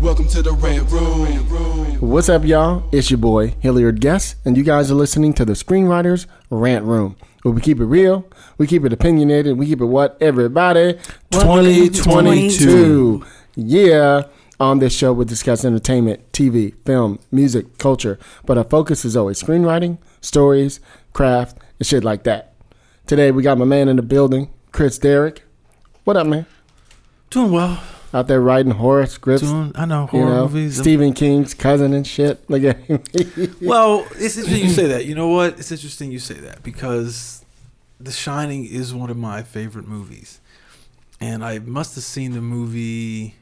[0.00, 1.28] Welcome to the Red Room.
[2.00, 2.88] What's up, y'all?
[2.90, 7.16] It's your boy, Hilliard Guest, and you guys are listening to the Screenwriters Rant Room,
[7.42, 8.26] where we keep it real,
[8.56, 10.16] we keep it opinionated, we keep it what?
[10.18, 10.94] Everybody?
[11.32, 13.26] 2022.
[13.56, 14.22] Yeah.
[14.58, 19.42] On this show, we discuss entertainment, TV, film, music, culture, but our focus is always
[19.42, 20.80] screenwriting, stories,
[21.12, 22.54] craft, and shit like that.
[23.06, 25.42] Today, we got my man in the building, Chris Derrick.
[26.04, 26.46] What up, man?
[27.28, 27.82] Doing well.
[28.12, 29.42] Out there writing horror scripts.
[29.42, 30.78] Doing, I know you horror know, movies.
[30.80, 32.40] Stephen King's cousin and shit.
[32.50, 33.60] At.
[33.62, 35.06] Well, it's interesting you say that.
[35.06, 35.58] You know what?
[35.60, 37.44] It's interesting you say that because
[38.00, 40.40] The Shining is one of my favorite movies,
[41.20, 43.36] and I must have seen the movie.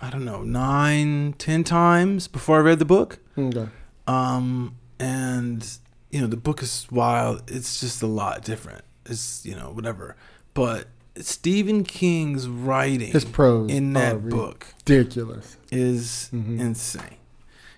[0.00, 3.18] I don't know, nine, ten times before I read the book.
[3.36, 3.66] Okay.
[4.06, 5.68] Um, and
[6.10, 7.42] you know, the book is wild.
[7.48, 8.84] It's just a lot different.
[9.04, 10.14] It's you know whatever,
[10.54, 10.86] but
[11.20, 15.56] Stephen King's writing His prose in are that book ridiculous.
[15.70, 16.60] is Mhm.
[16.60, 17.02] insane.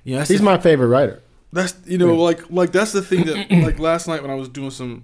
[0.04, 1.22] You know, He's the- my favorite writer.
[1.52, 2.20] That's you know Yeah.
[2.20, 5.02] like like that's the thing that like last night when I was doing some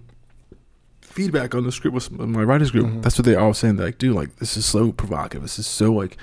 [1.00, 2.86] feedback on the script with my writers group.
[2.86, 3.02] Mhm.
[3.02, 3.76] That's what they all saying.
[3.76, 5.42] They're like, dude, like this is so provocative.
[5.42, 6.16] This is so like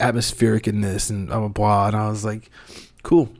[0.00, 1.86] atmospheric in this and blah blah blah.
[1.88, 2.50] And I was like,
[3.02, 3.30] cool.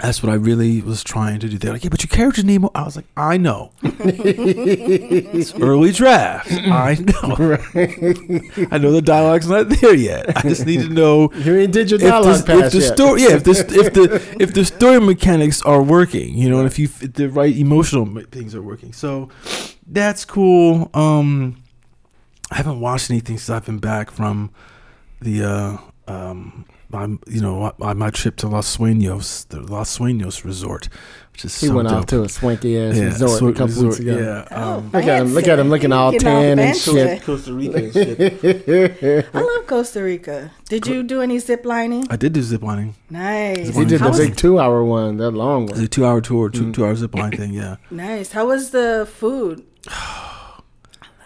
[0.00, 1.58] That's what I really was trying to do.
[1.58, 2.64] They're like, yeah, but your characters name.
[2.72, 3.72] I was like, I know.
[3.82, 6.52] it's early draft.
[6.52, 7.34] I know.
[8.70, 10.36] I know the dialogue's not there yet.
[10.36, 12.94] I just need to know You ain't did your if dialogue the, if the yet.
[12.94, 16.66] story, yeah, if the if the if the story mechanics are working, you know, and
[16.68, 19.28] if you if the right emotional things are working, so
[19.84, 20.90] that's cool.
[20.94, 21.60] Um,
[22.52, 24.52] I haven't watched anything since I've been back from
[25.20, 25.76] the uh
[26.06, 30.88] um my you know my, my trip to Los Sueños, the Los Sueños resort,
[31.32, 31.98] which is He so went dope.
[31.98, 34.16] off to a swanky ass yeah, resort sweet a couple weeks ago.
[34.18, 35.34] Yeah, um, Look at him!
[35.34, 35.68] Look at him!
[35.68, 37.22] Looking all Getting all tan and shit.
[37.22, 39.28] Costa Rica and shit.
[39.34, 40.50] I love Costa Rica.
[40.68, 42.06] Did you do any zip lining?
[42.10, 42.94] I did do zip lining.
[43.10, 43.74] Nice.
[43.76, 45.84] He did How the was, big two-hour one, that long It was one.
[45.84, 46.74] a two-hour tour, two Mm.
[46.74, 47.52] two-hour zip line thing.
[47.52, 47.76] Yeah.
[47.90, 48.32] nice.
[48.32, 49.64] How was the food?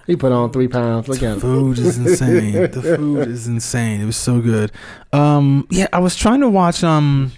[0.07, 1.09] He put on three pounds.
[1.09, 1.41] Look at him.
[1.41, 2.53] food is insane.
[2.71, 4.01] the food is insane.
[4.01, 4.73] It was so good.
[5.13, 6.83] Um, yeah, I was trying to watch.
[6.83, 7.33] Um,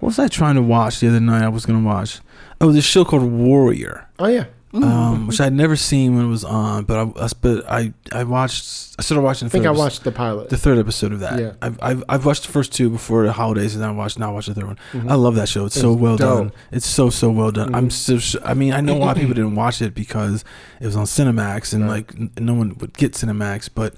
[0.00, 1.42] what was I trying to watch the other night?
[1.42, 2.20] I was gonna watch.
[2.60, 4.44] Oh, this show called Warrior, Oh yeah,
[4.74, 8.24] um, which I'd never seen when it was on, but I, I but I I
[8.24, 8.94] watched.
[8.98, 9.46] I started watching.
[9.46, 10.48] I think I episode- watched the pilot.
[10.48, 11.38] the third episode of that.
[11.40, 11.52] Yeah.
[11.62, 14.30] I've, I've I've watched the first two before the holidays, and then I watched now
[14.30, 14.78] I watched the third one.
[14.92, 15.10] Mhm.
[15.10, 15.64] I love that show.
[15.66, 16.38] It's, so well dope.
[16.48, 16.52] done.
[16.72, 17.74] It's so so well done.
[17.74, 17.92] I'm Mhm.
[17.92, 18.18] so.
[18.18, 20.44] sh- I mean, I know a lot of people didn't watch it because
[20.80, 21.90] it was on Cinemax, and Right.
[22.08, 23.94] like n- no one would get Cinemax, but.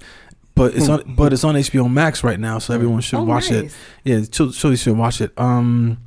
[0.55, 3.51] But it's on, but it's on HBO Max right now, so everyone should oh, watch
[3.51, 3.71] it.
[4.03, 5.31] Yeah, you should watch it.
[5.37, 5.99] Um,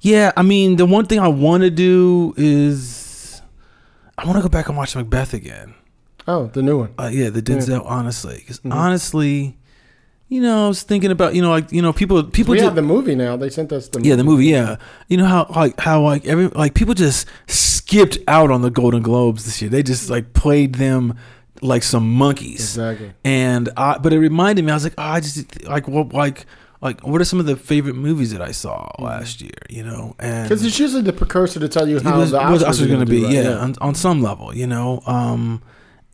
[0.00, 3.01] yeah, I mean, the one thing I want to do is
[4.18, 5.74] I want to go back and watch Macbeth again.
[6.28, 6.90] Oh, the new one.
[6.98, 7.56] Uh, yeah, the Yeah.
[7.58, 8.72] Denzel, honestly, because Mhm.
[8.72, 9.56] honestly,
[10.28, 12.64] you know, I was thinking about, you know, like you know, people, people, we ju-
[12.64, 13.36] have the movie now.
[13.36, 14.76] They sent us the yeah, the movie, yeah.
[15.08, 19.02] You know how like how like every like people just skipped out on the Golden
[19.02, 19.70] Globes this year.
[19.70, 21.14] They just like played them
[21.60, 22.60] like some monkeys.
[22.60, 23.12] Exactly.
[23.24, 26.46] And I, but it reminded me, I was like, oh, I just like what like
[26.82, 29.52] like what are some of the favorite movies that I saw last year?
[29.70, 32.58] You know, and Because it's usually the precursor to tell you how was, the Oscars,
[32.64, 33.32] Oscars going to be, right?
[33.32, 35.00] yeah, On, on some level, you know.
[35.06, 35.62] Um,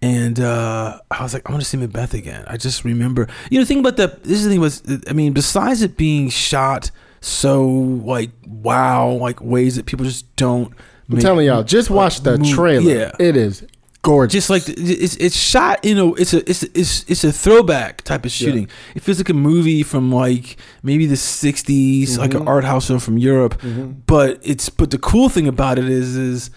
[0.00, 2.44] and uh, I was like, I want to see Macbeth again.
[2.46, 4.22] I just remember, you know, the thing about that.
[4.22, 6.90] This is the thing was, I mean, besides it being shot
[7.20, 10.72] so like wow, like ways that people just don't.
[11.08, 12.82] I'm make- telling y'all, just watch the move- trailer.
[12.92, 13.66] Yeah, It is
[14.08, 14.32] gorgeous.
[14.32, 18.24] just like it's it's shot you know it's a it's it's it's a throwback type
[18.24, 22.46] of shooting it feels like a movie from like maybe the 60s like an Mhm.
[22.54, 23.96] art house film from europe Mhm.
[24.06, 26.50] but it's but the cool thing about it is is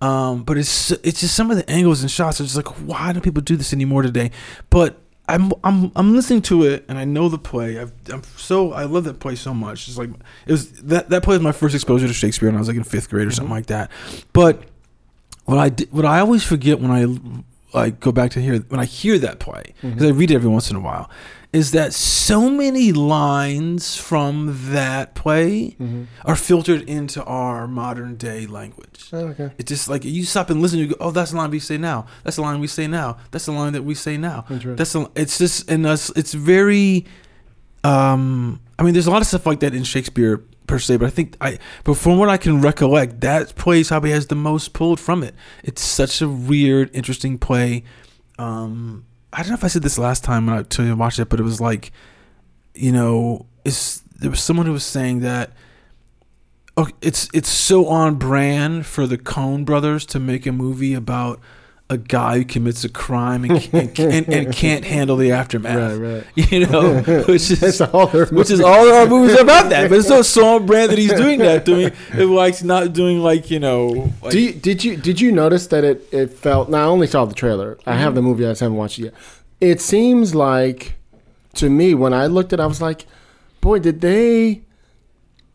[0.00, 3.12] um but it's it's just some of the angles and shots are just like why
[3.12, 4.30] do people do this anymore today
[4.70, 4.98] but
[5.28, 7.80] I'm I'm I'm listening to it and I know the play.
[7.80, 9.88] I've, I'm so I love that play so much.
[9.88, 10.10] It's like
[10.46, 12.76] it was that that play was my first exposure to Shakespeare, and I was like
[12.76, 13.90] in fifth grade or something like that.
[14.32, 14.62] But
[15.46, 17.06] what I what I always forget when I
[17.72, 19.90] like go back to hear when I hear that play mm-hmm.
[19.90, 21.10] because I read it every once in a while,
[21.52, 26.04] is that so many lines from that play mm-hmm.
[26.24, 29.08] are filtered into our modern day language.
[29.12, 29.50] Oh, okay.
[29.58, 30.78] It's just like you stop and listen.
[30.78, 32.06] You go, oh, that's the line we say now.
[32.24, 33.18] That's the line we say now.
[33.30, 34.44] That's the line that we say now.
[34.48, 36.10] That's the, it's just and us.
[36.16, 37.06] It's very.
[37.86, 41.06] Um, I mean, there's a lot of stuff like that in Shakespeare per se, but
[41.06, 41.58] I think I.
[41.84, 45.34] But from what I can recollect, that play probably has the most pulled from it.
[45.62, 47.84] It's such a weird, interesting play.
[48.38, 50.96] Um, I don't know if I said this last time when I told you to
[50.96, 51.92] watch it, but it was like,
[52.74, 55.52] you know, it's there was someone who was saying that
[56.76, 61.40] okay, it's it's so on brand for the Coen brothers to make a movie about
[61.88, 65.98] a guy who commits a crime and, and, and, and can't handle the aftermath.
[65.98, 66.50] Right, right.
[66.52, 69.88] You know, which is all their which is all our movies are about that.
[69.88, 73.20] But it's so so on brand that he's doing that, doing it like not doing
[73.20, 74.12] like you know.
[74.22, 76.68] Like, you, did you did you notice that it, it felt?
[76.68, 77.78] Now I only saw the trailer.
[77.86, 78.30] I have the mm-hmm.
[78.30, 78.46] movie.
[78.46, 79.14] I just haven't watched it yet.
[79.60, 80.94] It seems like
[81.54, 83.06] to me when I looked at, it, I was like,
[83.60, 84.62] boy, did they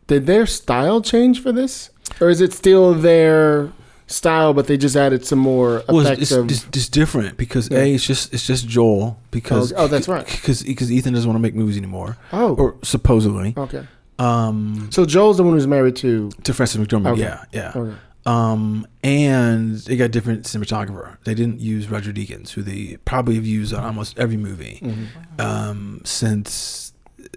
[0.06, 1.90] did their style change for this,
[2.20, 3.70] or is it still their
[4.06, 7.78] style, but they just added some more well, it's, it's, it's, it's different because Yeah.
[7.78, 10.26] a it's just it's just Joel because Oh, oh, that's right.
[10.26, 13.86] because because Ethan doesn't want to make movies anymore oh, or supposedly okay.
[14.18, 16.30] um So Joel's the one who's married to.
[16.44, 17.22] to Frances McDormand Okay.
[17.22, 17.96] yeah yeah Okay.
[18.26, 23.46] um and they got different cinematographer they didn't use Roger Deakins who they probably have
[23.46, 25.40] used on almost every movie Mm-hmm.
[25.40, 26.91] um since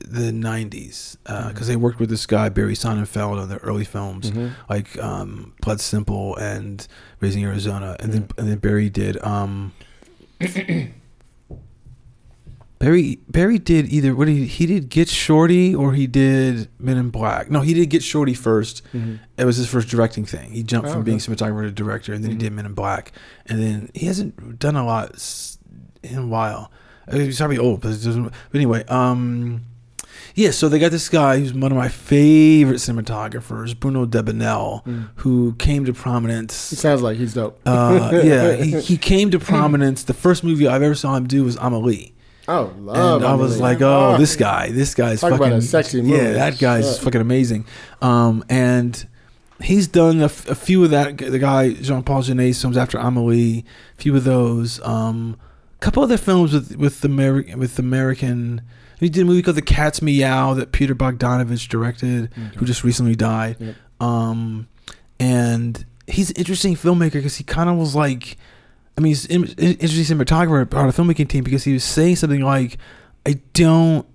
[0.05, 1.17] the 90s
[1.49, 4.47] because they worked with this guy Barry Sonnenfeld on their early films Mm-hmm.
[4.69, 6.87] like um, Blood Simple and
[7.19, 9.73] Raising Arizona, and then and then Barry did um,
[12.77, 17.09] Barry Barry did either what he he did Get Shorty or he did Men in
[17.09, 17.49] Black.
[17.49, 19.15] No, he did Get Shorty 1st Mm-hmm.
[19.37, 20.51] It was his first directing thing.
[20.51, 21.33] He jumped Oh, from being okay.
[21.33, 23.11] cinematographer to director, and then he did Men in Black,
[23.45, 25.11] and then he hasn't done a lot
[26.03, 26.69] in a while.
[27.07, 29.61] Uh, He's probably old, but, it doesn't, but anyway, um,
[30.35, 30.51] yeah.
[30.51, 35.85] So they got this guy who's one of my favorite cinematographers, Bruno Delbonnel, who came
[35.85, 36.69] to prominence.
[36.69, 37.59] He sounds like he's dope.
[37.65, 40.03] Uh, yeah, he, he came to prominence.
[40.03, 42.13] The first movie I've ever saw him do was Amelie.
[42.47, 43.21] Oh, love.
[43.21, 43.73] and I was Amelie.
[43.73, 46.15] like, oh, this guy, this guy's Talk fucking a sexy movie.
[46.23, 47.65] Yeah, that guy's fucking amazing.
[48.03, 49.07] Um, and
[49.61, 51.17] he's done a, f- a few of that.
[51.17, 53.65] The guy Jean Paul Jeunet's films after Amelie,
[53.97, 54.79] a few of those.
[54.81, 55.37] Um,
[55.79, 58.61] couple other films with with American with American.
[58.99, 63.15] He did a movie called The Cat's Meow that Peter Bogdanovich directed, who just recently
[63.15, 63.57] died.
[63.59, 63.75] Yep.
[63.99, 64.67] Um,
[65.19, 68.37] and he's an interesting filmmaker because he kind of was like,
[68.97, 72.15] I mean, he's an interesting cinematographer part of the filmmaking team because he was saying
[72.15, 72.77] something like,
[73.25, 74.07] I don't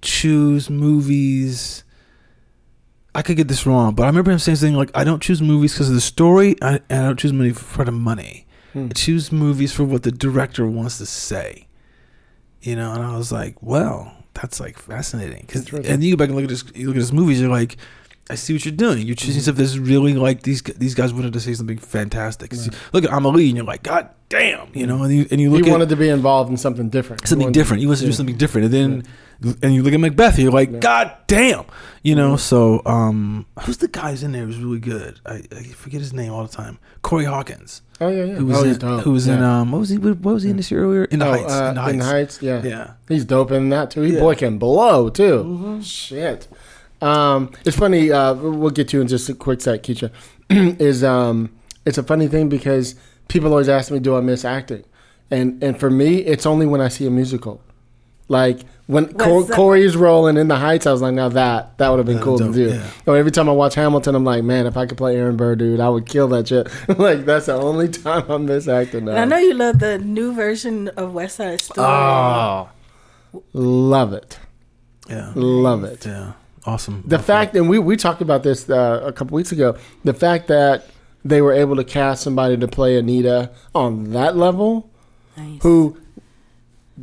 [0.00, 1.82] choose movies.
[3.12, 5.42] I could get this wrong, but I remember him saying something like, I don't choose
[5.42, 8.46] movies because of the story, I- and I don't choose movies for the money.
[8.72, 8.86] Hmm.
[8.90, 11.66] I choose movies for what the director wants to say.
[12.62, 15.46] You know, and I was like, well, that's like fascinating.
[15.46, 17.48] 'Cause- and you go back and look at this, you look at his movies, you're
[17.50, 17.76] like,
[18.28, 18.98] I see what you're doing.
[19.06, 19.26] You're Mm-hmm.
[19.26, 22.50] choosing stuff that's really like these these guys wanted to say something fantastic.
[22.50, 25.40] 'Cause you look at Amelie and you're like, God damn, you know, and you and
[25.40, 27.26] you look he wanted to be involved in something different.
[27.26, 27.80] Something different.
[27.82, 28.74] You wanted to do something different, and
[29.42, 30.78] then and you look at Macbeth, you're like, Yeah.
[30.78, 31.64] God damn,
[32.04, 32.36] you know.
[32.36, 35.18] So, um, who's the guys in there who's really good?
[35.26, 36.78] I, I forget his name all the time.
[37.02, 38.34] Corey Hawkins, Oh yeah, yeah.
[38.34, 39.02] who was oh, in, dope.
[39.02, 39.98] who was in um, what was he?
[39.98, 41.04] What was he in this year earlier?
[41.04, 41.52] In the Oh, Heights.
[41.52, 41.94] uh, in the Heights.
[41.94, 42.62] in Heights, yeah.
[42.62, 42.90] Yeah.
[43.08, 44.00] He's dope in that too.
[44.02, 44.20] He Yeah.
[44.20, 45.80] boy can blow too.
[45.82, 46.48] Shit.
[47.02, 48.10] Um, it's funny.
[48.10, 50.10] Uh, we'll get to in just a quick sec, Keisha.
[50.50, 51.50] is um,
[51.84, 52.94] it's a funny thing because
[53.28, 54.84] people always ask me, "Do I miss acting?"
[55.30, 57.62] And and for me, it's only when I see a musical.
[58.28, 59.54] Like when Cor- What's that?
[59.56, 62.22] Corey's rolling in the Heights, I was like, "Now that that would have been Uh,
[62.22, 62.82] cool dope, to do." yeah.
[63.06, 65.54] Or every time I watch Hamilton, I'm like, "Man, if I could play Aaron Burr,
[65.54, 66.68] dude, I would kill that shit."
[66.98, 69.12] like that's the only time I miss acting now.
[69.12, 71.86] And I know you love the new version of West Side Story.
[71.88, 72.68] Oh,
[73.52, 74.38] love it,
[75.08, 75.32] Yeah.
[75.34, 76.04] love it.
[76.06, 76.32] Yeah.
[76.66, 77.02] Awesome.
[77.06, 77.24] The Awesome.
[77.24, 80.86] fact, and we, we talked about this uh, a couple weeks ago, the fact that
[81.24, 84.90] they were able to cast somebody to play Anita on that level,
[85.36, 85.62] Nice.
[85.62, 85.96] who,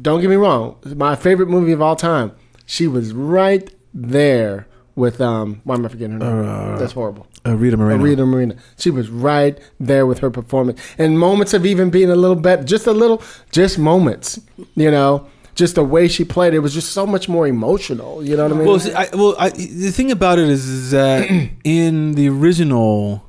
[0.01, 2.32] don't get me wrong, my favorite movie of all time.
[2.66, 5.62] She was right there with um.
[5.63, 6.50] Why am I forgetting her name?
[6.50, 7.27] Uh, That's horrible.
[7.46, 8.04] uh, Rita Moreno.
[8.04, 8.56] Rita Marina.
[8.77, 12.63] She was right there with her performance, and moments of even being a little better,
[12.63, 14.39] just a little, just moments.
[14.75, 18.24] You know, just the way she played it was just so much more emotional.
[18.24, 18.68] You know what I mean?
[18.68, 21.30] Well, see, I, well, I, the thing about it is, is that
[21.63, 23.26] in the original,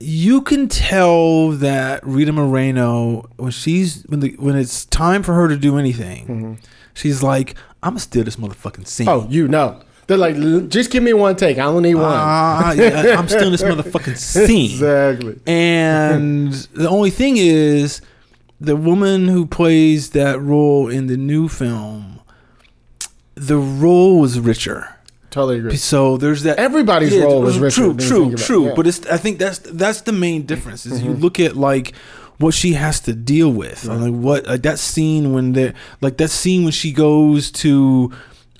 [0.00, 5.48] you can tell that Rita Moreno when she's when the when it's time for her
[5.48, 6.58] to do anything,
[6.94, 10.36] she's like, "I'm gonna steal this motherfucking scene." oh, you know, they're like,
[10.68, 11.58] just give me one take.
[11.58, 12.04] I only need one.
[12.06, 14.70] Ah, yeah, I'm stealing this motherfucking scene.
[14.70, 15.40] Exactly.
[15.46, 18.02] And the only thing is,
[18.60, 22.20] the woman who plays that role in the new film,
[23.34, 24.93] the role was richer.
[25.34, 25.76] Totally agree.
[25.76, 26.58] So there's that.
[26.58, 28.64] Everybody's role was richer True, true, think about it, true.
[28.66, 28.74] yeah.
[28.76, 30.86] But it's I think that's that's the main difference.
[30.86, 31.22] Is you Mm-hmm.
[31.22, 31.94] look at like
[32.38, 36.30] what she has to deal with, like what like that scene when they like that
[36.30, 38.12] scene when she goes to.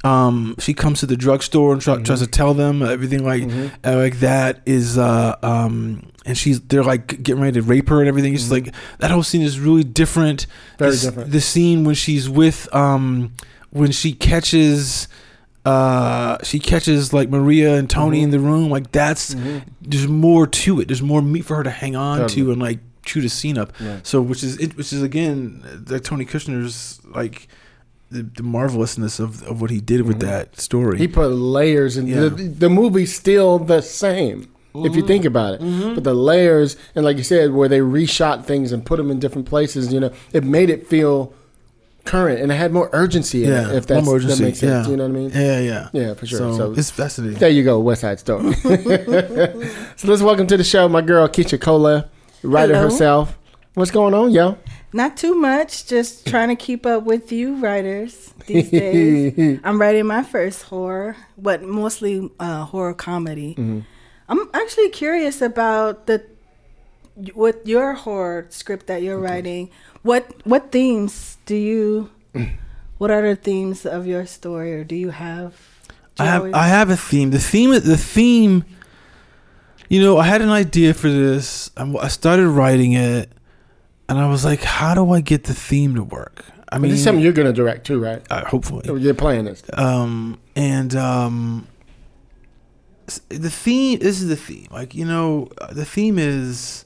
[0.03, 2.03] Um, she comes to the drugstore and try, Mm-hmm.
[2.05, 3.45] tries to tell them everything like
[3.85, 8.01] uh, like that is uh um and she's they're like getting ready to rape her
[8.01, 8.35] and everything.
[8.35, 10.41] It's like that whole scene is really different.
[10.47, 10.77] Mm-hmm.
[10.79, 11.31] Very This- different.
[11.31, 13.33] The scene when she's with um
[13.71, 15.09] when she catches
[15.65, 18.25] uh she catches like Maria and Tony Mm-hmm.
[18.25, 19.35] in the room like that's
[19.81, 22.43] there's more to it there's more meat for her to hang on Totally.
[22.43, 24.07] to and like chew the scene up Right.
[24.07, 27.49] so which is it which is again the Tony Kushner's like
[28.11, 31.01] the, the marvelousness of, of what he did with that story Mm-hmm.
[31.03, 32.21] He put layers in Yeah.
[32.21, 35.95] the the movie's still the same if you think about it.
[35.95, 39.21] But the layers and like you said, where they reshot things and put them in
[39.21, 41.33] different places, you know, it made it feel
[42.05, 43.77] current and it had more urgency in yeah it.
[43.77, 44.45] If that's, one more that urgency.
[44.45, 44.91] makes sense, yeah.
[44.91, 45.31] you know what I mean?
[45.35, 46.39] yeah yeah Yeah, for sure.
[46.39, 48.53] so, So- it's fascinating There you go, West Side Story.
[49.97, 52.09] so let's welcome to the show my girl Keisha Cola,
[52.43, 52.89] writer Hello.
[52.89, 53.39] herself.
[53.75, 54.57] What's going on, yo?
[54.93, 55.87] Not too much.
[55.89, 59.59] Just trying to keep up with you writers these days.
[59.65, 63.57] I'm writing my first horror, but mostly uh, horror comedy.
[64.29, 66.25] I'm actually curious about the
[67.35, 69.71] what your horror script that you're writing.
[70.05, 72.11] What what themes do you?
[72.99, 75.57] what are the themes of your story, or do you have?
[76.15, 77.31] do I you have always- I have a theme.
[77.31, 78.65] The theme the theme
[79.89, 81.71] you know, I had an idea for this.
[81.77, 83.31] I I started writing it
[84.09, 86.45] and I was like, how do I get the theme to work?
[86.69, 88.23] I I mean, mean, this is something you're gonna direct too, right?
[88.31, 88.83] uh, hopefully.
[89.01, 89.63] You're playing this.
[89.73, 91.67] Um and um
[93.29, 94.69] the theme this is the theme.
[94.71, 96.85] Like, you know, uh, the theme is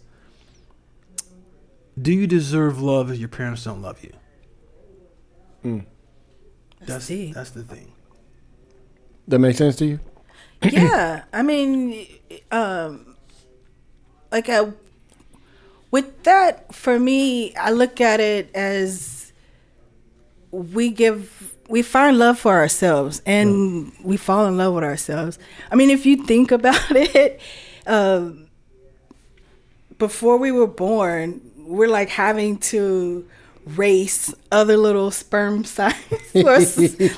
[2.00, 4.12] do you deserve love if your parents don't love you?
[6.81, 7.35] That's deep.
[7.35, 7.93] that's the thing.
[9.26, 10.00] That makes sense to you?
[10.62, 12.07] yeah i mean
[12.50, 13.17] um
[14.33, 14.73] like I,
[15.90, 19.33] with that for me i look at it as
[20.50, 25.38] we give we find love for ourselves and we fall in love with ourselves
[25.71, 27.40] i mean if you think about it
[27.87, 28.49] um
[29.99, 33.25] before we were born we're like having to
[33.76, 35.94] race other little sperm size
[36.34, 36.58] or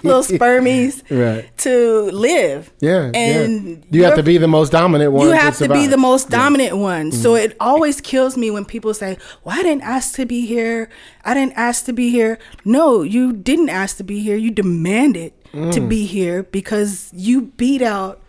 [0.03, 1.47] little spermies Right.
[1.59, 3.13] to live Yeah.
[3.15, 3.85] and yeah.
[3.91, 5.27] you have to be the most dominant one.
[5.29, 7.13] you have to be the most dominant one.
[7.13, 7.45] So Mm-hmm.
[7.53, 10.89] it always kills me when people say, "Well, I didn't ask to be here.
[11.25, 14.37] I didn't ask to be here." No, you didn't ask to be here.
[14.37, 15.73] You demanded Mm.
[15.75, 18.21] to be here because you beat out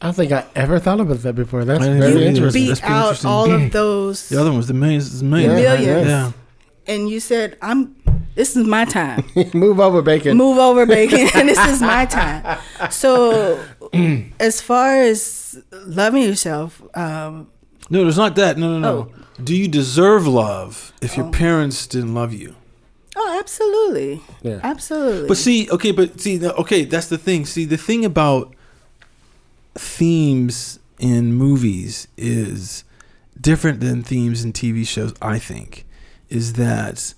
[0.00, 1.64] I don't think I ever thought about that before.
[1.64, 2.20] That's I didn't very either.
[2.20, 2.62] you interesting.
[2.62, 3.30] beat That's pretty out interesting.
[3.30, 5.12] all of those The other one was the millions.
[5.14, 5.60] is millions.
[5.60, 6.06] Yeah, millions.
[6.08, 6.32] Yeah.
[6.86, 7.96] and you said, "I'm
[8.34, 9.24] this is my time.
[9.54, 10.36] Move over, bacon.
[10.36, 11.28] Move over, bacon.
[11.34, 12.58] And this is my time."
[12.90, 13.58] So
[14.40, 17.48] as far as loving yourself, um
[17.88, 18.58] No, there's not that.
[18.58, 19.10] No, no, no.
[19.10, 19.22] Oh.
[19.42, 22.54] Do you deserve love if your parents didn't love you?
[23.18, 24.20] Oh, absolutely.
[24.42, 24.60] Yeah.
[24.62, 25.28] Absolutely.
[25.28, 27.46] But see, okay, but see, the- okay, that's the thing.
[27.46, 28.54] See, the thing about
[29.78, 32.84] themes in movies is
[33.40, 35.14] different than themes in TV shows.
[35.20, 35.86] I think
[36.28, 37.14] is that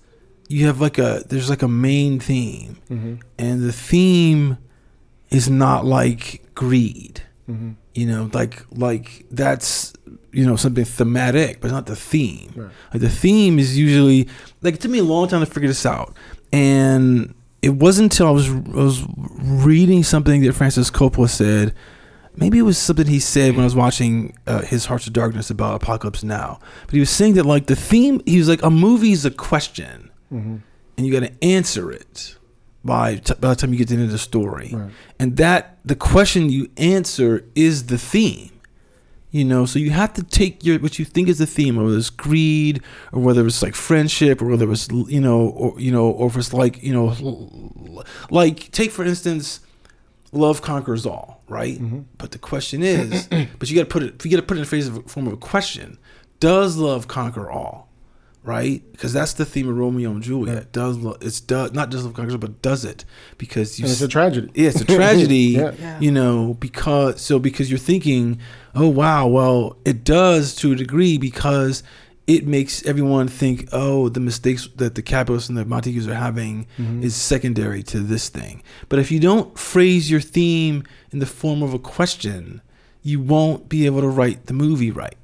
[0.49, 3.15] you have like a there's like a main theme, mm-hmm.
[3.38, 4.59] and the theme
[5.31, 7.23] is not like greed.
[7.49, 7.73] Mm-hmm.
[7.95, 9.93] You know, like like that's
[10.33, 12.53] you know something thematic, but not the theme.
[12.57, 12.71] Right.
[12.93, 14.29] Like the theme is usually
[14.62, 16.15] like it took me a long time to figure this out,
[16.53, 21.75] and it wasn't until I was I was reading something that Francis Coppola said.
[22.38, 25.50] Maybe it was something he said when I was watching uh, his Hearts of Darkness
[25.50, 26.61] about Apocalypse Now.
[26.87, 29.30] But he was saying that like the theme, he was like a movie is a
[29.30, 30.62] question, and
[30.97, 32.37] you got to answer it
[32.85, 34.90] by t- by the time you get to the end of the story, Right.
[35.18, 38.50] and that the question you answer is the theme.
[39.30, 41.97] You know, so you have to take your what you think is the theme, whether
[41.99, 42.80] it's greed
[43.12, 46.37] or whether it's like friendship or whether it's you know or you know or if
[46.37, 49.61] it's like you know like take for instance,
[50.33, 51.78] love conquers all, right?
[51.81, 52.00] Mm-hmm.
[52.19, 53.26] But the question is,
[53.59, 54.97] but you got to put it you got to put it in the face of
[54.99, 55.99] a form of a question:
[56.40, 57.87] Does love conquer all?
[58.45, 60.73] Right, because that's the theme of Romeo and Juliet.
[60.73, 63.05] Does lo- it's does not just love conquers, all, but does it?
[63.37, 64.49] Because you And it's a tragedy.
[64.55, 65.37] yeah, it's a tragedy.
[65.37, 65.73] Yeah.
[65.78, 66.00] Yeah.
[66.00, 68.38] You know, because so because you're thinking,
[68.75, 71.83] oh wow, well it does to a degree because
[72.29, 76.67] it makes everyone think, oh, the mistakes that the Capulets and the Montagues are having
[77.03, 78.63] is secondary to this thing.
[78.91, 82.61] But if you don't phrase your theme in the form of a question,
[83.03, 85.17] you won't be able to write the movie right.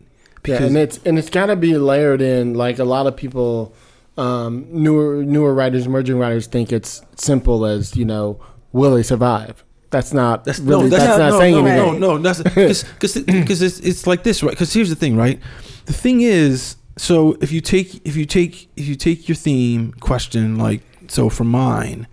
[0.47, 2.55] Yeah, and it's and it's got to be layered in.
[2.55, 3.75] Like a lot of people
[4.17, 8.41] um, newer newer writers, emerging writers think it's simple as you know,
[8.73, 9.63] will he survive?
[9.91, 10.85] That's not That's really.
[10.85, 12.01] no, that's, that's, not no, saying no, anything.
[12.01, 12.85] no, no, that's because
[13.25, 14.51] because it's, it's like this, right?
[14.51, 15.41] Because here's the thing, right?
[15.87, 19.93] The thing is, so if you take if you take if you take your theme
[19.95, 22.07] question, like so for mine,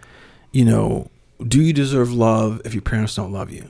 [0.52, 1.10] you know,
[1.46, 3.70] do you deserve love if your parents don't love you?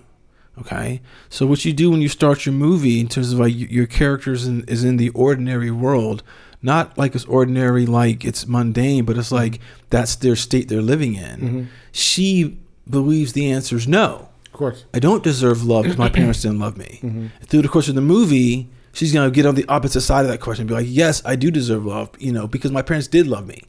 [0.60, 3.88] Okay, so what you do when you start your movie in terms of like your
[3.88, 6.24] characters in, is in the ordinary world,
[6.62, 11.16] not like it's ordinary, like it's mundane, but it's like that's their state they're living
[11.16, 11.70] in.
[11.92, 14.30] She believes the answer is no.
[14.48, 14.86] Of course.
[14.94, 17.00] I don't deserve love because my parents didn't love me.
[17.02, 17.28] Mm-hmm.
[17.46, 20.40] Through the course of the movie, she's gonna get on the opposite side of that
[20.42, 23.28] question and be like, "Yes, I do deserve love," you know, because my parents did
[23.28, 23.64] love me.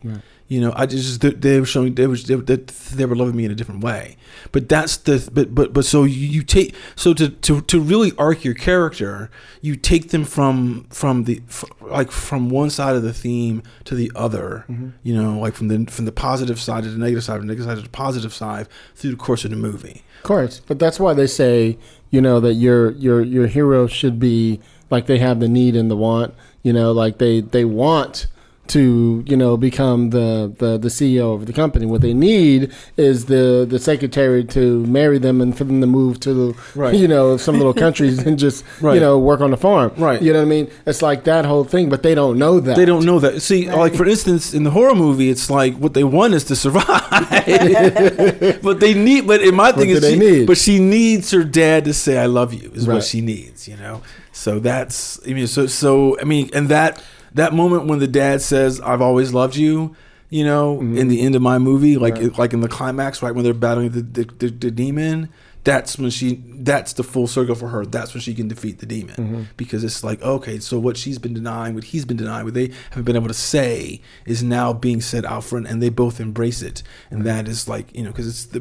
[0.48, 3.34] You know, I just they, they were showing they were they, were- they were loving
[3.36, 4.18] me in a different way.
[4.50, 8.12] But that's the but but but so you, you take so to, to to really
[8.18, 9.30] arc your character,
[9.62, 13.94] you take them from from the f- like from one side of the theme to
[13.94, 14.66] the other.
[14.68, 14.88] Mm-hmm.
[15.04, 17.52] You know, like from the from the positive side to the negative side, from the
[17.54, 20.02] negative side to the positive side through the course of the movie.
[20.18, 21.78] Of course, but that's why they say,
[22.10, 24.60] you know, that your your your hero should be
[24.92, 26.32] like they have the need and the want.
[26.62, 28.28] You know, like they they want
[28.68, 31.84] to you know become the the the CEO of the company.
[31.84, 36.20] What they need is the the secretary to marry them and for them to move
[36.20, 36.94] to the Right.
[36.94, 39.90] you know some little countries and just you know work on the farm.
[39.96, 40.22] Right.
[40.22, 40.70] You know what I mean?
[40.86, 42.76] It's like that whole thing, but they don't know that.
[42.76, 43.42] They don't know that.
[43.42, 46.54] See, like for instance, in the horror movie, it's like what they want is to
[46.54, 46.86] survive,
[48.62, 49.26] but they need.
[49.26, 52.54] But in my thing is, she, but she needs her dad to say "I love
[52.54, 52.94] you" is Right.
[52.94, 53.66] what she needs.
[53.66, 55.20] You know, so that's.
[55.28, 57.02] I mean, so so I mean, and that
[57.34, 59.94] that moment when the dad says "I've always loved you,"
[60.30, 60.96] you know, mm-hmm.
[60.96, 63.90] in the end of my movie, like like in the climax, right when they're battling
[63.90, 65.28] the the, the, the demon.
[65.64, 66.42] That's when she.
[66.48, 67.86] That's the full circle for her.
[67.86, 69.42] That's when she can defeat the demon mm-hmm.
[69.56, 72.72] because it's like okay, so what she's been denying, what he's been denying, what they
[72.90, 76.62] haven't been able to say, is now being said out front, and they both embrace
[76.62, 78.58] it, and that is like you know because it's the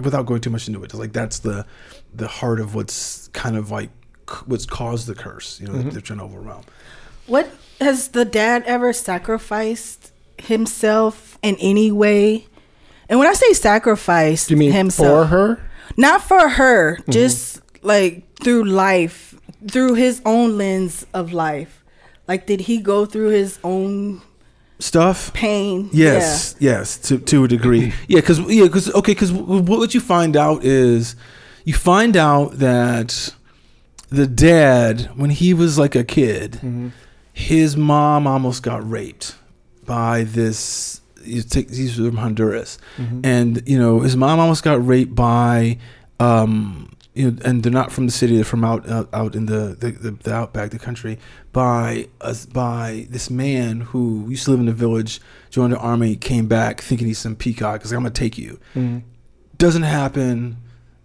[0.00, 1.66] without going too much into it, it's like that's the
[2.14, 3.90] the heart of what's kind of like
[4.46, 6.62] what's caused the curse, you know, that they're trying to overwhelm.
[7.26, 12.46] What has the dad ever sacrificed himself in any way?
[13.08, 15.70] And when I say sacrifice, Do you mean himself, for her?
[15.96, 17.10] not for her, Mm-hmm.
[17.12, 19.34] just like through life,
[19.70, 21.82] through his own lens of life.
[22.28, 24.22] Like, did he go through his own
[24.78, 25.32] Stuff.
[25.34, 25.90] pain?
[25.92, 27.92] Yes, yes, to to a degree.
[28.08, 31.16] yeah, because yeah, because okay, because what you find out is
[31.64, 33.34] you find out that
[34.10, 36.88] the dad, when he was like a kid, mm-hmm.
[37.32, 39.36] his mom almost got raped
[39.86, 41.00] by this.
[41.22, 43.20] You take these from Honduras, mm-hmm.
[43.24, 45.78] and you know his mom almost got raped by.
[46.18, 49.46] Um, you know, and they're not from the city; they're from out out, out in
[49.46, 51.18] the, the, the, the outback, the country.
[51.52, 55.20] By us, by this man who used to live in the village,
[55.50, 57.82] joined the army, came back thinking he's some peacock.
[57.82, 58.58] Cause like, I'm gonna take you.
[58.74, 58.98] Mm-hmm.
[59.56, 60.56] Doesn't happen.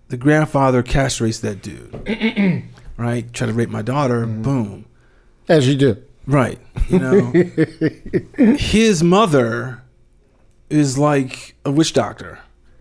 [0.08, 2.64] The grandfather castrates that dude.
[2.98, 3.32] right?
[3.34, 4.26] Try to rape my daughter.
[4.26, 4.42] Mm-hmm.
[4.42, 4.86] Boom.
[5.48, 6.02] As you do.
[6.28, 6.60] Right.
[6.90, 7.34] You know,
[8.58, 9.84] his mother
[10.70, 12.40] is like a witch doctor.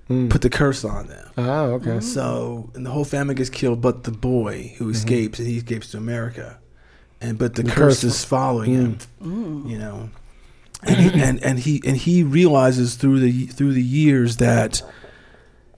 [0.09, 0.31] Mm.
[0.31, 1.31] Put the curse on them.
[1.37, 2.01] Oh, okay.
[2.01, 4.93] So, and the whole family gets killed, but the boy who mm-hmm.
[4.93, 6.59] escapes, and he escapes to America,
[7.21, 8.99] and but the, The curse, curse- is following mm.
[9.23, 9.67] him.
[9.67, 10.11] You know,
[10.83, 14.83] and he, and and he and he realizes through the through the years that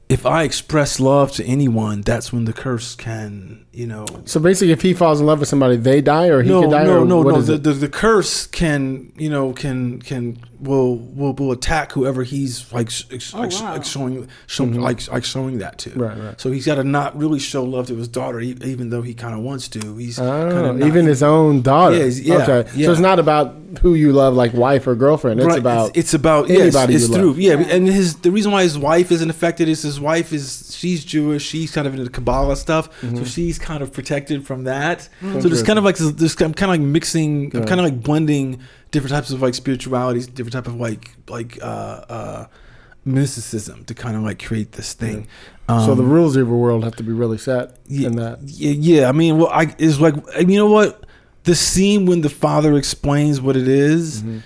[0.08, 4.72] if I express love to anyone, that's when the curse can, you know, So basically,
[4.72, 6.84] if he falls in love with somebody, they die, or he no, could die.
[6.84, 7.38] no, or no, what no.
[7.40, 7.62] is The, it?
[7.62, 12.86] the the curse can you know can can will will, will attack whoever he's like
[13.12, 13.72] ex- Oh, like, wow.
[13.74, 15.90] like showing show, like like showing that to.
[15.90, 16.00] Mm-hmm.
[16.00, 16.40] Right, right.
[16.40, 19.12] So he's got to not really show love to his daughter, e- even though he
[19.12, 19.96] kind of wants to.
[19.98, 21.96] He's Oh, kind of even his own daughter.
[21.98, 22.04] Yeah,
[22.38, 22.86] yeah, okay, yeah.
[22.86, 25.38] so it's not about who you love, like wife or girlfriend.
[25.40, 27.38] It's Right, about it's, it's about anybody yes, it's you through love.
[27.38, 31.04] yeah, and his the reason why his wife isn't affected is his wife is she's
[31.04, 33.16] Jewish she's kind of into the Kabbalah stuff Mm-hmm.
[33.16, 36.54] so she's kind of protected from that so there's kind of like this, this I'm
[36.60, 38.60] kind of like mixing I'm kind of like blending
[38.92, 41.66] different types of like spiritualities different type of like like uh
[42.16, 42.46] uh
[43.04, 45.26] mysticism to kind of like create this thing
[45.68, 48.38] so the Um, rules of your world have to be really set yeah, in that.
[48.44, 49.08] Yeah, yeah.
[49.08, 51.04] I mean, well, I is like you know what
[51.42, 54.38] the scene when the father explains what it is, Mm-hmm.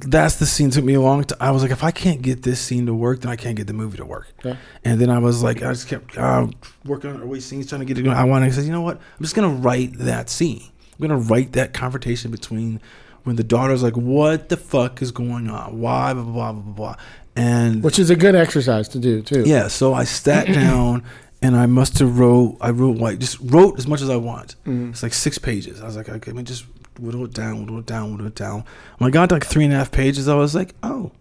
[0.00, 1.38] That's the scene took me a long time.
[1.40, 3.66] I was like, if I can't get this scene to work, then I can't get
[3.66, 4.28] the movie to work.
[4.44, 4.54] Yeah.
[4.84, 6.46] And then I was like, I just kept uh,
[6.84, 8.16] working on other scenes, trying to get it going.
[8.16, 8.46] I wanted.
[8.46, 8.96] to say, you know what?
[8.96, 10.62] I'm just gonna write that scene.
[10.92, 12.80] I'm gonna write that confrontation between
[13.24, 15.80] when the daughter's like, "What the fuck is going on?
[15.80, 16.96] Why?" Blah blah blah blah blah.
[17.34, 19.42] And Which is a good exercise to do too.
[19.46, 21.02] yeah, so I sat down
[21.42, 22.56] and I must have wrote.
[22.60, 24.54] I wrote like just wrote as much as I want.
[24.64, 24.90] Mm-hmm.
[24.90, 25.80] It's like six pages.
[25.80, 26.64] I was like, okay, let me just
[26.98, 28.64] whittle it down, whittle it down, whittle it down.
[28.98, 31.12] When I got to like three and a half pages, I was like, oh,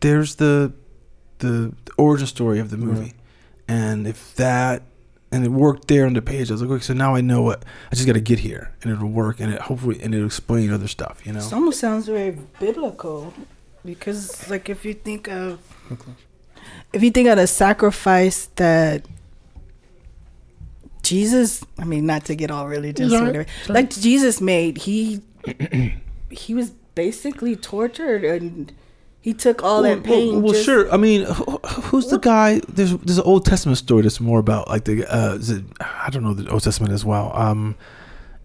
[0.00, 0.72] there's the
[1.38, 3.14] the, the origin story of the movie,
[3.68, 4.82] and if that
[5.32, 7.42] and it worked there on the page, I was like, okay, so now I know
[7.42, 10.26] what I just got to get here, and it'll work, and it hopefully and it'll
[10.26, 11.40] explain other stuff, you know.
[11.40, 13.34] It almost sounds very biblical
[13.84, 15.60] because, like, if you think of
[16.92, 19.04] if you think of the sacrifice that
[21.06, 23.68] Jesus, I mean, not to get all religious, or whatever, right.
[23.68, 25.22] like Jesus made, he
[26.30, 28.72] he was basically tortured and
[29.20, 30.34] he took all well, that pain.
[30.34, 30.92] Well, well, just- sure.
[30.92, 32.60] I mean, who, who's the guy?
[32.68, 36.10] There's there's an Old Testament story that's more about like the uh, is it, I
[36.10, 37.30] don't know the Old Testament as well.
[37.36, 37.76] Um,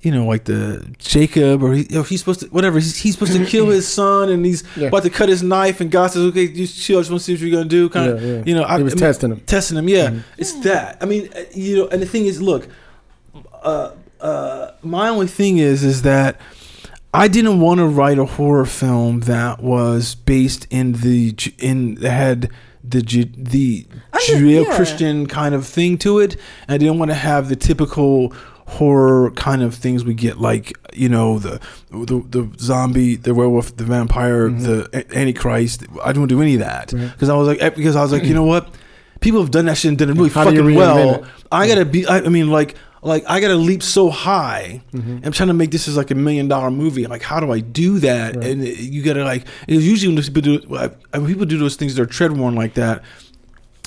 [0.02, 3.46] you know, like the Jacob or he, he's supposed to whatever he's, he's supposed to
[3.54, 4.88] kill his son and he's Yeah.
[4.88, 6.98] about to cut his knife and God says, okay, you chill.
[6.98, 7.88] I just want to see what you're gonna do.
[7.90, 8.44] Kind of, Yeah, yeah.
[8.46, 9.40] you know, I, He was I mean, testing him.
[9.42, 9.88] testing him.
[9.90, 10.98] Yeah, it's that.
[11.02, 12.68] I mean, uh, you know, and the thing is, look,
[13.64, 16.40] uh, uh, my only thing is, is that
[17.14, 22.10] I didn't want to write a horror film that was based in the in that
[22.12, 22.50] had
[22.84, 23.02] the
[23.38, 26.34] the Under- Judeo-Christian kind of thing to it.
[26.68, 28.34] And I didn't want to have the typical
[28.72, 31.60] horror kind of things we get, like you know the
[31.92, 35.84] the, the zombie, the werewolf, the vampire, the Antichrist.
[36.04, 38.24] I don't do any of that because I was like, eh, because I was like,
[38.24, 38.74] you know what,
[39.20, 41.26] people have done that shit and done it really How fucking well.
[41.52, 42.06] I gotta be.
[42.06, 44.82] I, I mean, like, like I gotta leap so high.
[44.94, 45.20] Mm-hmm.
[45.26, 47.08] I'm trying to make this as like a million dollar movie.
[47.08, 48.36] Like, how do I do that?
[48.38, 49.46] And you gotta like.
[49.68, 53.04] It's usually when people do when people do those things they're tread worn like that.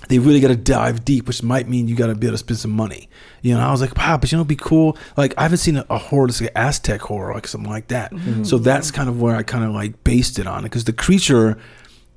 [0.09, 2.39] They really got to dive deep, which might mean you got to be able to
[2.39, 3.09] spend some money.
[3.43, 4.97] You know, I was like, wow, but you know, it'd be cool.
[5.17, 8.13] Like, I haven't seen a, a horror that's like Aztec horror, like something like that.
[8.13, 8.45] Mm-hmm.
[8.45, 11.59] So that's kind of where I kind of like based it on, because the creature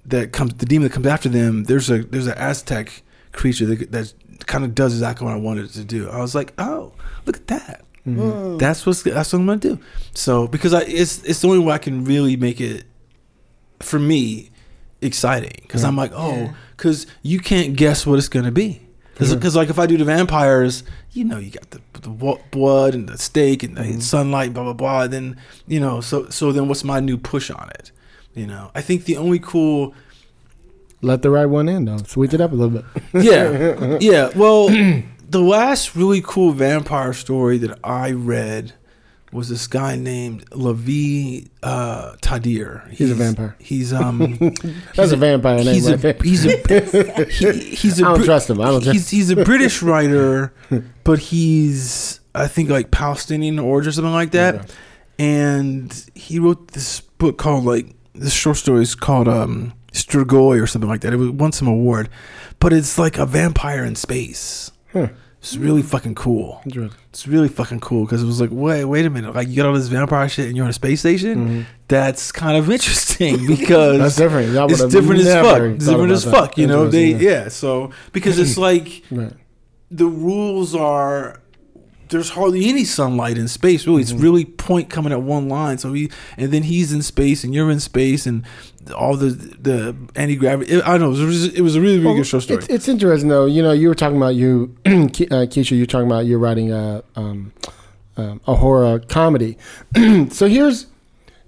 [0.06, 3.92] that comes, the demon that comes after them, there's a there's an Aztec creature that
[3.92, 4.14] that
[4.48, 6.10] kind of does exactly what I wanted it to do.
[6.10, 6.94] I was like, oh,
[7.26, 7.86] look at that.
[8.06, 8.58] Mm-hmm.
[8.58, 9.80] That's what's that's what I'm gonna do.
[10.14, 12.86] So because I it's it's the only way I can really make it
[13.80, 14.50] for me
[15.02, 18.82] exciting because I'm like, oh, because you can't guess what it's gonna be.
[19.18, 23.10] Because like if I do the vampires, you know, you got the, the blood and
[23.10, 24.00] the steak and the mm-hmm.
[24.00, 25.08] sunlight, blah blah blah.
[25.08, 25.38] Then
[25.68, 27.92] you know, so so then what's my new push on it?
[28.36, 29.96] You know, I think the only cool
[31.02, 31.98] Let the right one in though.
[31.98, 32.86] Switch it up a little bit.
[33.24, 34.30] yeah, yeah.
[34.36, 34.68] Well,
[35.30, 38.74] the last really cool vampire story that I read
[39.38, 42.90] was this guy named Lavie uh, Tidhar.
[42.92, 43.56] He's a vampire.
[43.60, 44.38] He's um.
[44.40, 46.16] That's he's a vampire name He's right there.
[46.20, 47.24] a he's a
[47.54, 48.60] he, he's a I don't Brit- trust him.
[48.62, 50.54] I don't trust- He's he's a British writer,
[51.04, 54.76] but he's I think like Palestinian origin or something like that.
[55.20, 60.68] And he wrote this book called like this short story is called um Strigoi or
[60.68, 61.14] something like that.
[61.14, 62.10] It won some award,
[62.60, 64.72] but it's like a vampire in space.
[65.48, 66.62] It's really fucking cool.
[67.10, 69.66] It's really fucking cool because it was like, wait, wait a minute, like you got
[69.66, 71.66] all this vampire shit and you're on a space station.
[71.88, 74.04] That's kind of interesting because Mm-hmm.
[74.04, 74.72] That's different.
[74.72, 75.62] It's different as fuck.
[75.62, 76.32] It's different as that.
[76.34, 76.58] fuck.
[76.58, 77.48] You know, they Interesting, yeah.
[77.50, 79.34] So because it's like Right.
[79.90, 81.42] the rules are
[82.10, 84.16] there's hardly any sunlight in space really Mm-hmm.
[84.16, 87.54] it's really point coming at one line so he and then he's in space and
[87.54, 88.44] you're in space and
[88.92, 92.16] all the the anti-gravity i don't know it was, it was a really really Well,
[92.16, 93.46] good short story It's, it's interesting though.
[93.46, 95.72] You know, you were talking about you, uh, Keisha.
[95.72, 97.54] You were talking about you're writing a um,
[98.18, 99.58] um, a horror comedy.
[100.30, 100.88] so here's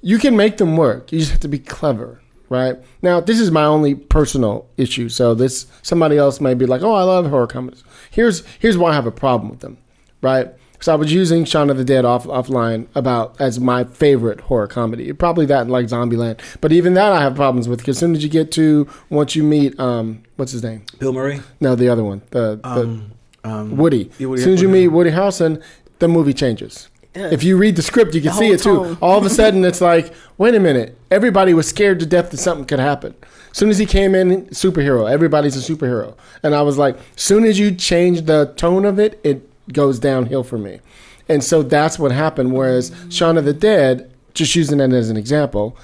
[0.02, 1.12] you can make them work.
[1.12, 2.78] You just have to be clever, right?
[3.02, 5.10] Now, this is my only personal issue.
[5.10, 8.92] So this somebody else may be like, "Oh, I love horror comedies." Here's here's why
[8.92, 9.78] I have a problem with them,
[10.22, 10.48] right?
[10.82, 14.68] So I was using Shaun of the Dead off offline about as my favorite horror
[14.68, 15.12] comedy.
[15.14, 16.40] Probably that and like Zombieland.
[16.62, 19.36] But even that I have problems with because as soon as you get to once
[19.36, 20.84] you meet um what's his name?
[21.00, 22.22] bill murray No, the other one.
[22.32, 23.12] The, the um,
[23.44, 24.10] um, Woody.
[24.20, 25.62] yeah, Woody- as soon as you meet Woody Harrelson,
[26.00, 26.88] the movie changes.
[27.16, 27.30] Yeah.
[27.32, 28.98] If you read the script, you can The see whole it too.
[29.02, 30.96] All of a sudden, it's like, wait a minute.
[31.10, 33.16] Everybody was scared to death that something could happen.
[33.52, 35.10] As soon as he came in, superhero.
[35.12, 36.16] Everybody's a superhero.
[36.44, 40.00] And I was like, as soon as you change the tone of it, it goes
[40.00, 40.80] downhill for me.
[41.28, 42.54] And so that's what happened.
[42.54, 45.78] Whereas Shaun of the Dead, just using that as an example,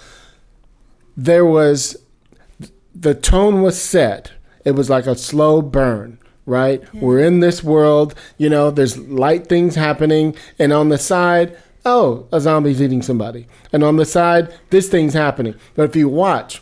[1.16, 1.98] there was
[2.94, 4.32] the tone was set.
[4.64, 6.82] It was like a slow burn, right?
[6.94, 12.28] We're in this world, you know, there's light things happening, and on the side, oh,
[12.32, 13.48] a zombie's eating somebody.
[13.72, 15.56] And on the side, this thing's happening.
[15.76, 16.62] But if you watch,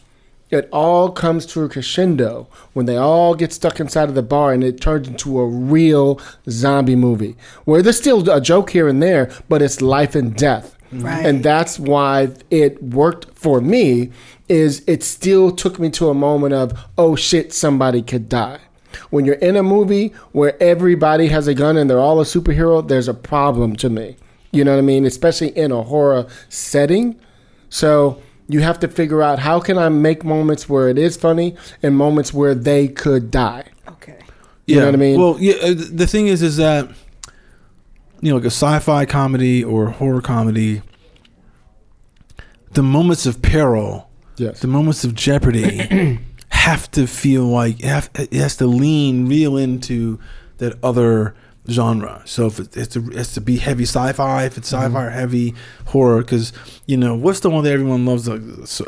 [0.53, 4.53] it all comes to a crescendo when they all get stuck inside of the bar
[4.53, 7.35] and it turns into a real zombie movie
[7.65, 10.77] where there's still a joke here and there, but it's life and death.
[10.91, 11.25] Right.
[11.25, 14.11] And that's why it worked for me
[14.47, 18.59] is it still took me to a moment of oh shit somebody could die
[19.09, 22.87] when you're in a movie where everybody has a gun and they're all a superhero
[22.87, 24.15] there's a problem to me
[24.53, 25.05] You know what I mean?
[25.05, 27.19] Especially in a horror setting.
[27.69, 31.56] So you have to figure out how can I make moments where it is funny
[31.82, 33.63] and moments where they could die.
[33.88, 34.19] Okay.
[34.67, 35.19] You know what I mean?
[35.19, 35.53] Well, yeah.
[35.56, 36.89] uh, The thing is, is that
[38.21, 40.82] you know, like a sci-fi comedy or horror comedy,
[42.71, 44.62] the moments of peril, Yes.
[44.62, 49.58] the moments of jeopardy, have to feel like it, have, it has to lean real
[49.58, 50.19] into
[50.58, 51.36] that other
[51.69, 52.21] genre.
[52.26, 55.54] So if it, it's, to, it's to be heavy sci-fi, if it's sci-fi or heavy
[55.86, 56.52] horror, because
[56.86, 58.38] you know what's the one that everyone loves, uh,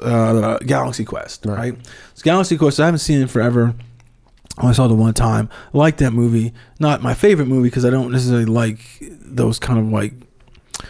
[0.02, 1.58] uh, Galaxy Quest, Right.
[1.58, 1.78] right?
[2.12, 2.80] It's Galaxy Quest.
[2.80, 3.74] I haven't seen it forever.
[4.58, 5.50] I saw it one time.
[5.74, 6.54] I like that movie.
[6.80, 10.14] Not my favorite movie because I don't necessarily like those kind of like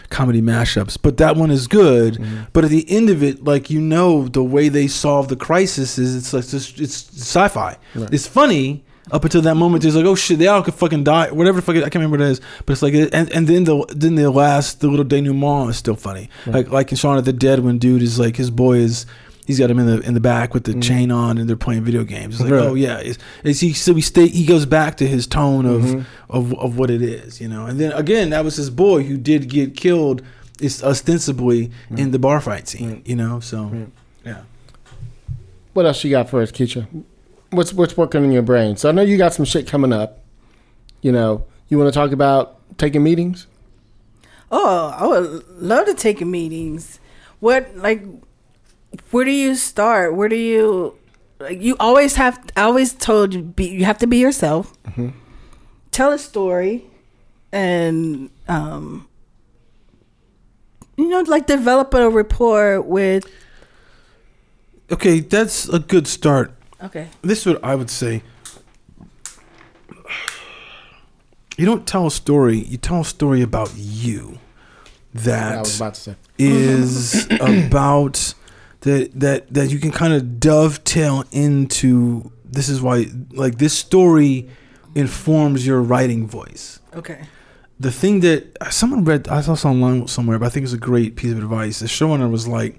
[0.08, 0.96] comedy mashups.
[1.00, 2.14] But that one is good.
[2.14, 2.42] Mm-hmm.
[2.52, 5.98] But at the end of it, like you know, the way they solve the crisis
[5.98, 7.76] is it's like it's sci-fi.
[7.96, 8.14] Right.
[8.14, 9.84] It's funny up until that moment.
[9.84, 11.30] It's like oh shit, they all could fucking die.
[11.30, 12.40] Whatever the fucking I can't remember what it is.
[12.64, 15.96] But it's like and and then the then the last the little denouement is still
[15.96, 16.28] funny.
[16.46, 19.06] Like like in Shaun of the Dead when dude is like his boy is.
[19.46, 20.82] He's got him in the in the back with the mm.
[20.82, 22.34] chain on, and they're playing video games.
[22.34, 22.66] It's like, Right.
[22.66, 23.74] oh yeah, is, is he?
[23.74, 24.26] So he stay.
[24.26, 26.04] He goes back to his tone of, Mhm.
[26.28, 27.64] of of what it is, you know.
[27.64, 30.20] And then again, that was his boy who did get killed,
[30.60, 31.96] is ostensibly mm.
[31.96, 33.08] in the bar fight scene, mm.
[33.08, 33.38] you know.
[33.38, 33.70] So
[34.24, 34.38] yeah,
[35.74, 36.88] What else you got for us, Keisha?
[37.56, 38.76] What's what's working in your brain?
[38.76, 40.22] So I know you got some shit coming up.
[41.00, 43.46] You know, you want to talk about taking meetings?
[44.50, 47.00] Oh, I would love to take meetings.
[47.40, 48.02] What like
[49.10, 50.14] where do you start?
[50.14, 50.96] Where do you
[51.38, 54.72] like you always have I always told you be you have to be yourself.
[55.90, 56.84] Tell a story
[57.52, 59.08] and um
[60.96, 63.26] you know like develop a rapport with
[64.90, 66.55] okay, that's a good start.
[66.82, 67.08] Okay.
[67.22, 68.22] This is what I would say.
[71.56, 72.58] You don't tell a story.
[72.58, 74.38] You tell a story about you.
[75.14, 76.16] That I was about to say.
[76.38, 78.34] is about
[78.80, 84.48] that that that you can kind of dovetail into this is why like this story
[84.94, 87.24] informs your writing voice Okay.
[87.80, 90.78] the thing that someone read i saw this online somewhere but i think it's a
[90.78, 92.78] great piece of advice the showrunner was like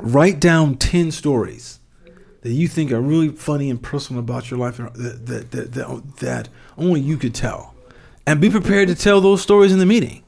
[0.00, 1.78] write down 10 stories
[2.46, 4.94] that you think are really funny and personal about your life that
[5.26, 7.74] that that, that, that only you could tell
[8.26, 10.22] and be prepared to tell those stories in the meeting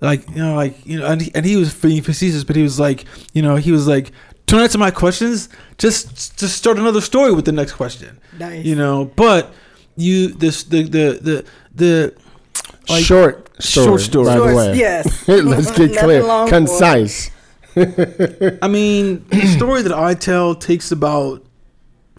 [0.00, 2.62] like you know like you know and he, and he was being facetious but he
[2.62, 4.12] was like you know he was like
[4.46, 8.64] don't answer my questions just just start another story with the next question Nice.
[8.64, 9.52] you know but
[9.96, 12.14] you this the the the the
[12.88, 13.86] like- short story.
[13.86, 14.26] short story.
[14.26, 14.76] By the way.
[14.76, 15.28] yes.
[15.28, 16.22] Let's get clear.
[16.22, 16.58] long for it.
[16.58, 17.30] Concise.
[17.76, 21.43] I mean, the story that I tell takes about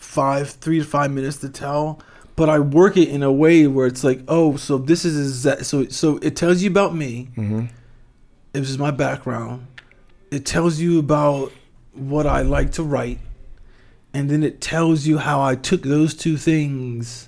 [0.06, 2.00] five, three to five minutes to tell,
[2.36, 5.66] but I work it in a way where it's like, oh, so this is exact.
[5.66, 7.30] So, so it tells you about me.
[7.36, 7.70] Mhm.
[8.54, 9.68] This is my background.
[10.32, 11.52] It tells you about
[11.94, 13.20] what I like to write,
[14.14, 17.28] and then it tells you how I took those two things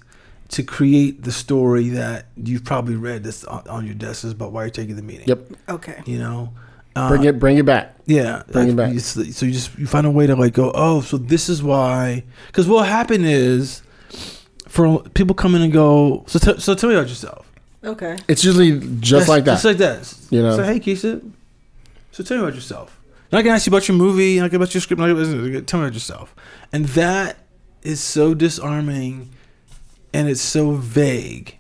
[0.50, 4.54] to create the story that you've probably read that's on, on your desk is about
[4.54, 5.28] why you're taking the meeting.
[5.28, 5.40] Yep.
[5.70, 6.02] Okay.
[6.06, 6.54] You know.
[6.98, 7.40] Uh, Bring it.
[7.40, 7.96] Bring it back.
[8.06, 8.94] yeah, Bring it back.
[8.94, 10.72] you- So so you just you find a way to like go.
[10.74, 12.24] Oh, so this is why.
[12.48, 13.82] Because what happened is,
[14.68, 16.24] for people come in and go.
[16.28, 17.46] So t- so tell me about yourself.
[17.84, 18.18] Okay.
[18.28, 19.54] It's usually just Yes, like that.
[19.54, 20.14] Just like that.
[20.32, 20.56] You know.
[20.58, 21.22] So hey, Keisha.
[22.12, 23.00] So tell me about yourself.
[23.32, 24.38] And I can ask you about your movie.
[24.38, 25.02] And I can about your script.
[25.02, 25.14] and I
[25.52, 26.34] can- Tell me about yourself.
[26.74, 27.38] And that
[27.84, 29.30] is so disarming,
[30.14, 31.58] and it's so vague,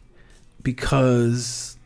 [0.63, 1.77] because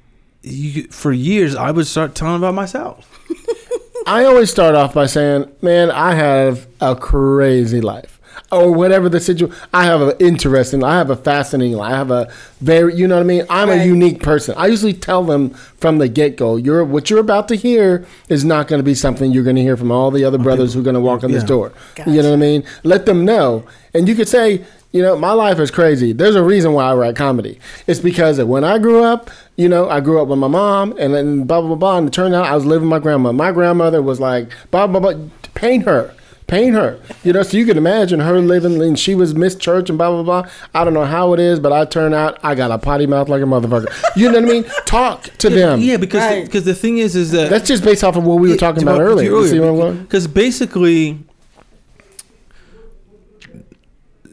[0.43, 3.10] you for years I would start telling about myself.
[4.07, 8.19] I always start off by saying, "Man, I have a crazy life."
[8.51, 11.79] Or whatever the situation, I have an interesting, I have a fascinating.
[11.79, 13.45] I have a very, you know what I mean.
[13.49, 14.55] I'm a unique person.
[14.57, 18.43] I usually tell them from the get go, "You're what you're about to hear is
[18.43, 20.81] not going to be something you're going to hear from all the other brothers who
[20.81, 22.09] are going to walk in this door." Gotcha.
[22.11, 22.63] You know what I mean?
[22.83, 23.63] Let them know,
[23.93, 26.11] and you could say, you know, my life is crazy.
[26.13, 27.59] There's a reason why I write comedy.
[27.87, 30.93] It's because of when I grew up, you know, I grew up with my mom,
[30.99, 31.75] and then blah blah blah.
[31.77, 33.31] blah and it turned out I was living with my grandma.
[33.31, 35.13] My grandmother was like, blah blah blah.
[35.53, 36.13] Paint her,
[36.47, 36.99] paint her.
[37.23, 40.09] You know, so you can imagine her living, and she was Miss Church and blah
[40.09, 40.51] blah blah.
[40.73, 43.29] I don't know how it is, but I turn out I got a potty mouth
[43.29, 43.87] like a motherfucker.
[44.15, 44.63] You know what I mean?
[44.85, 45.79] Talk to them.
[45.81, 46.45] Yeah, because Right.
[46.45, 48.83] because the thing is is that That's just based off of what we were talking
[48.83, 49.29] about earlier.
[49.31, 50.01] You see what I'm going?
[50.03, 51.19] Because basically,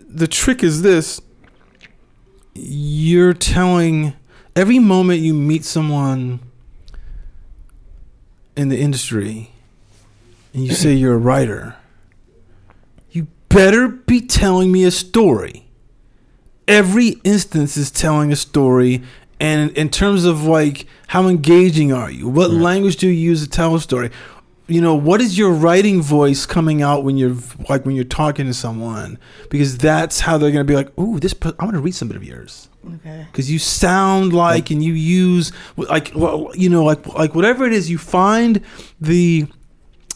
[0.08, 1.20] the trick is this:
[2.54, 4.14] you're telling
[4.56, 6.40] every moment you meet someone
[8.56, 9.52] in the industry,
[10.52, 11.76] and you say you're a writer,
[13.10, 15.66] you better be telling me a story.
[16.66, 19.02] Every instance is telling a story
[19.40, 22.28] And in terms of like how engaging are you?
[22.28, 24.10] What language do you use to tell a story?
[24.68, 27.36] You know, what is your writing voice coming out when you're
[27.68, 29.18] like when you're talking to someone?
[29.50, 32.24] Because that's how they're gonna be like, "Ooh, this I want to read something of
[32.24, 33.26] yours." Okay.
[33.30, 37.72] because you sound like and you use like well, you know like like whatever it
[37.72, 38.62] is you find
[39.00, 39.46] the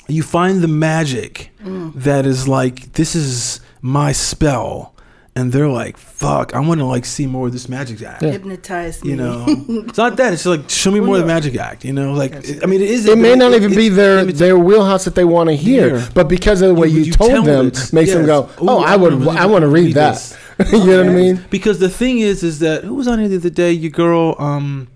[0.09, 1.93] you find the magic mm.
[1.95, 4.92] that is like this is my spell
[5.35, 9.03] and they're like fuck i want to like see more of this magic act Hypnotize
[9.03, 9.11] me.
[9.11, 11.93] you know it's not that it's like show me more of the magic act you
[11.95, 14.39] know like i mean it is It may not it- even it- be their it's-
[14.39, 16.09] their wheelhouse that they want to hear, Hear.
[16.15, 17.93] but because of the way You- you, you told them, it.
[17.93, 18.27] makes them Yes.
[18.27, 20.15] go, Ooh, "Oh, I I would, wanna I want to read, read that."
[20.59, 20.73] this.
[20.73, 21.45] you know what I mean?
[21.51, 24.37] because the thing is is that who was on here the other day your girl
[24.39, 24.89] um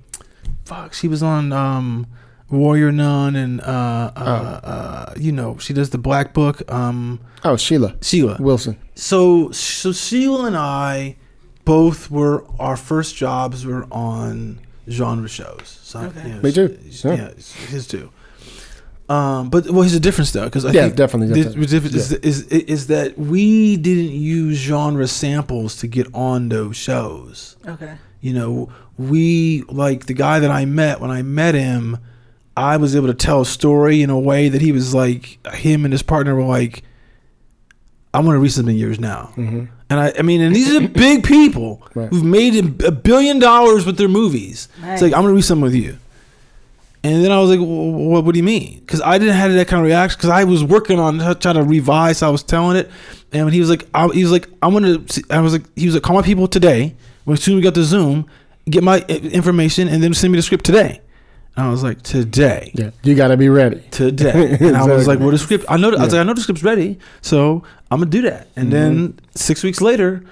[0.66, 2.06] fuck she was on um
[2.50, 7.56] warrior nun and uh uh, uh you know she does the black book um Oh,
[7.56, 8.76] Sheila sheila Wilson.
[8.94, 11.16] so so sheila and i
[11.64, 16.28] both were our first jobs were on genre shows so Okay.
[16.28, 16.78] you know, Me too.
[16.84, 17.30] yeah, Yeah.
[17.68, 18.10] his too
[19.08, 21.70] um, but well, here's a difference though, because I Yeah, think definitely the different.
[21.70, 27.56] difference is, is is that we didn't use genre samples to get on those shows
[27.68, 27.98] Okay.
[28.20, 31.98] you know, we like the guy that I met when I met him,
[32.56, 35.84] I was able to tell a story in a way that he was like him
[35.84, 36.82] and his partner were like,
[38.14, 39.32] I want to read something yours now.
[39.36, 39.64] Mm-hmm.
[39.90, 42.08] And I, I mean, and these are big people Right.
[42.08, 44.68] who've made a billion dollars with their movies.
[44.82, 45.98] It's like I'm gonna read something with you.
[47.04, 48.80] And then I was like, well, what, what do you mean?
[48.80, 51.62] Because I didn't have that kind of reaction because I was working on trying to
[51.62, 52.20] revise.
[52.22, 52.90] I was telling it,
[53.32, 55.22] and when he was like, I, he was like, I want to.
[55.30, 56.96] I was like, he was like, call my people today.
[57.24, 58.28] When as soon as we got the Zoom,
[58.68, 61.00] get my information, and then send me the script today.
[61.56, 63.82] And I was like, today, Yeah, you got to be ready.
[63.90, 64.56] today.
[64.60, 65.64] And I was like, well, the script.
[65.68, 65.88] I know.
[65.88, 68.48] I was like, I know the script's ready, so I'm gonna do that.
[68.56, 69.18] And then Mm-hmm.
[69.34, 70.22] six weeks later,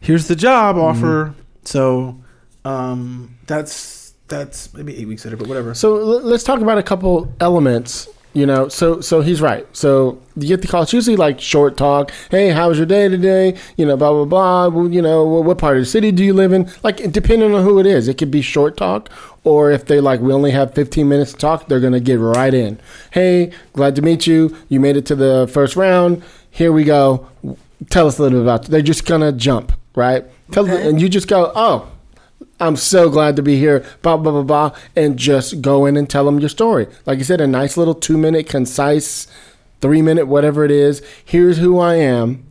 [0.00, 1.34] here's the job offer.
[1.64, 2.18] So,
[2.64, 5.74] um, that's that's maybe eight weeks later, but whatever.
[5.74, 8.08] So l- let's talk about a couple elements.
[8.32, 9.66] You know, so so he's right.
[9.76, 10.82] So you get the call.
[10.84, 12.12] It's usually like short talk.
[12.30, 13.58] Hey, how was your day today?
[13.76, 14.82] You know, blah blah blah.
[14.84, 16.70] You know, what, part of the city do you live in?
[16.84, 19.10] Like, depending on who it is, it could be short talk,
[19.42, 22.54] or if they like, we only have 15 minutes to talk, they're gonna get right
[22.54, 22.78] in.
[23.10, 24.56] Hey, glad to meet you.
[24.68, 26.22] You made it to the first round.
[26.52, 27.26] Here we go.
[27.88, 28.66] Tell us a little bit about.
[28.66, 30.24] They're just gonna jump right.
[30.52, 30.88] Tell Okay.
[30.88, 31.88] and you just go, oh,
[32.60, 36.08] I'm so glad to be here, blah, blah, blah, blah, and just go in and
[36.08, 36.86] tell them your story.
[37.06, 39.26] Like I said, a nice little two minute, concise,
[39.80, 41.02] three minute, whatever it is.
[41.24, 42.44] Here's who I am,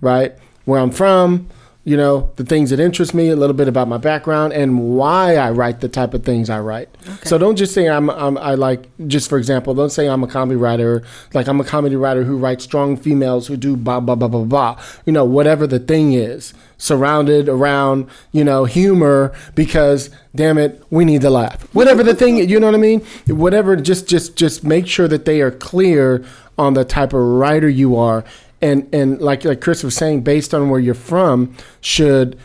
[0.00, 0.34] right?
[0.66, 1.48] Where I'm from,
[1.84, 5.36] you know, the things that interest me, a little bit about my background, and why
[5.36, 6.88] I write the type of things I write.
[7.24, 10.26] So don't just say I'm, I'm, I like, just for example, don't say I'm a
[10.26, 11.02] comedy writer,
[11.34, 14.44] like I'm a comedy writer who writes strong females who do blah, blah, blah, blah,
[14.44, 14.82] blah.
[15.04, 21.04] You know, whatever the thing is, surrounded around, you know, humor because damn it, we
[21.04, 21.62] need to laugh.
[21.74, 23.00] Whatever the thing, you know what I mean?
[23.26, 26.24] Whatever, just, just, just make sure that they are clear
[26.56, 28.24] on the type of writer you are
[28.64, 32.38] and and like like Chris was saying, based on where you're from, should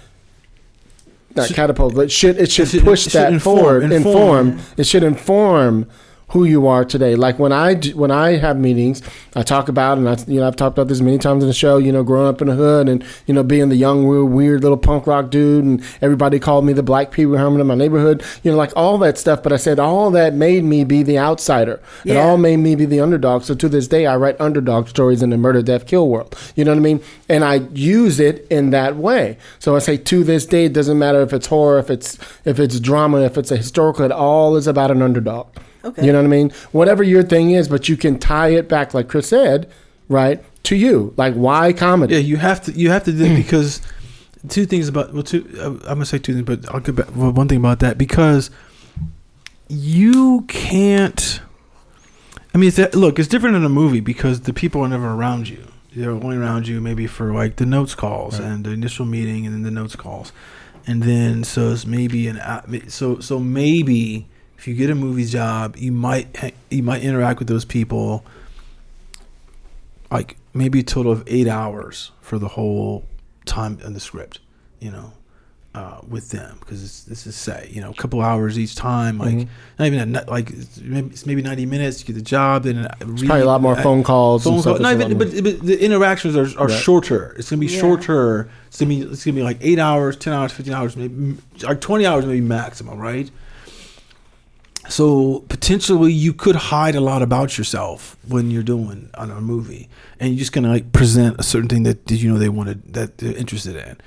[1.35, 3.83] not Should- catapult, but should it should It should- push it should that inform- forward,
[3.91, 4.47] inform.
[4.49, 4.65] inform.
[4.77, 5.85] It should inform
[6.29, 7.15] who you are today.
[7.15, 9.01] Like when I d- when I have meetings,
[9.35, 11.53] I talk about and I you know I've talked about this many times in the
[11.53, 11.77] show.
[11.77, 14.61] You know, growing up in the hood and you know being the young weird, weird
[14.61, 17.75] little punk rock dude, and everybody called me the Black Pee Wee Herman in my
[17.75, 18.23] neighborhood.
[18.43, 19.41] You know, like all that stuff.
[19.43, 21.81] But I said all that made me be the outsider.
[22.05, 23.43] It all made me be the underdog.
[23.43, 26.35] So to this day, I write underdog stories in the murder, death, kill world.
[26.55, 27.01] You know what I mean?
[27.27, 29.37] And I use it in that way.
[29.59, 32.59] So I say to this day, it doesn't matter if it's horror, if it's if
[32.59, 34.05] it's drama, if it's a historical.
[34.05, 35.47] It all is about an underdog.
[35.83, 36.05] Okay.
[36.05, 36.51] You know what I mean?
[36.71, 39.69] Whatever your thing is, but you can tie it back, like Chris said,
[40.09, 41.13] right to you.
[41.17, 42.15] Like why comedy?
[42.15, 43.81] Yeah, you have to you have to do that because
[44.49, 47.15] two things about well two uh, I'm gonna say two things, but I'll get back
[47.15, 48.49] well, one thing about that because
[49.67, 51.41] you can't.
[52.53, 55.11] I mean, it's that, look, it's different in a movie because the people are never
[55.11, 55.67] around you.
[55.95, 58.47] They're only around you maybe for like the notes calls Right.
[58.49, 60.31] and the initial meeting and then the notes calls,
[60.87, 64.27] and then so it's maybe an a- so so maybe
[64.59, 68.25] if you get a movie job, you might you might interact with those people
[70.11, 73.05] like maybe a total of eight hours for the whole
[73.45, 74.39] time in the script,
[74.81, 75.13] you know,
[75.75, 79.33] uh, with them because this is say you know a couple hours each time, like
[79.35, 79.47] Mhm.
[79.77, 82.01] not even a, nu- like it's maybe, it's maybe ninety minutes.
[82.01, 84.43] You get the job, then uh, It's probably a lot more phone calls.
[84.43, 86.77] Phone and call, not even, lot but, but the interactions are, are Right.
[86.81, 87.33] shorter.
[87.39, 87.79] It's gonna be Yeah.
[87.79, 88.49] shorter.
[88.67, 91.79] It's gonna be it's gonna be like eight hours, ten hours, fifteen hours, maybe like
[91.79, 93.31] twenty hours, maybe maximum, right?
[94.89, 99.87] So potentially you could hide a lot about yourself when you're doing on a movie,
[100.19, 102.93] and you're just gonna like present a certain thing that did you know they wanted
[102.93, 103.97] that they're interested in.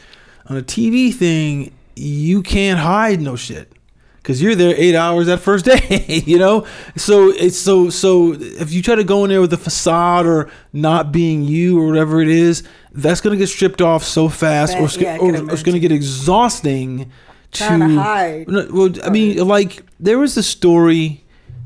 [0.48, 3.72] On a TV thing, you can't hide no shit
[4.16, 6.66] because you're there eight hours that first day, you know.
[6.96, 10.50] So it's so so if you try to go in there with a facade or
[10.72, 14.84] not being you or whatever it is, that's gonna get stripped off so fast, or
[14.86, 17.10] it's, Yeah, I or it's gonna get exhausting.
[17.52, 18.48] Trying to hide.
[18.48, 21.22] No, Well, I mean, like there was a story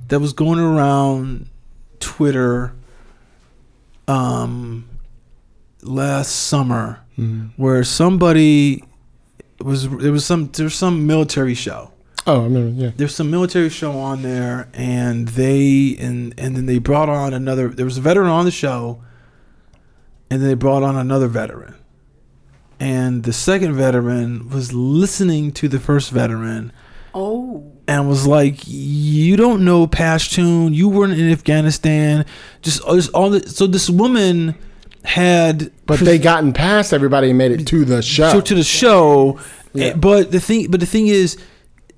[0.09, 1.49] that was going around
[2.01, 2.72] Twitter,
[4.09, 4.89] um,
[5.82, 7.01] last summer,
[7.57, 8.84] where somebody
[9.61, 11.91] was there was some there was some military show
[12.26, 12.82] Oh, I remember.
[12.84, 12.91] Yeah.
[12.95, 17.68] there's some military show on there and they and and then they brought on another
[17.68, 19.03] there was a veteran on the show
[20.30, 21.74] and then they brought on another veteran
[22.79, 26.72] and the second veteran was listening to the first veteran
[27.14, 27.72] Oh.
[27.89, 32.27] and was like you don't know Pashtun you weren't in Afghanistan
[32.61, 34.55] just, just all the, so this woman
[35.05, 38.31] had But they gotten past everybody and made it to the show.
[38.33, 39.39] so to the show.
[39.72, 39.85] Yeah.
[39.87, 41.39] eh, But the thing, but the thing is,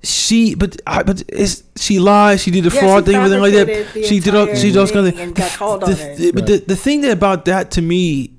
[0.03, 2.39] she, but I, but is she lied?
[2.39, 4.05] She did the Yeah, fraud thing, everything like that.
[4.05, 6.35] She did all, she did all kind of thing and got called on the, it.
[6.35, 8.31] But the, the thing that about that to me,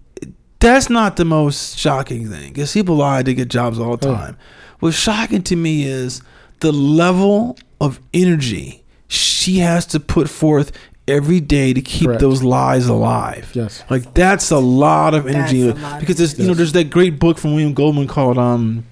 [0.61, 4.15] that's not the most shocking thing because people lie to get jobs all the Oh.
[4.15, 4.37] time.
[4.81, 6.23] What's shocking to me is
[6.61, 10.71] the level of energy she has to put forth
[11.09, 12.21] every day to keep Correct.
[12.21, 13.51] those lies alive.
[13.55, 13.83] Yes.
[13.91, 16.91] Like that's a lot of That's energy a lot because there's you know there's that
[16.91, 18.85] great book from William Goldman called um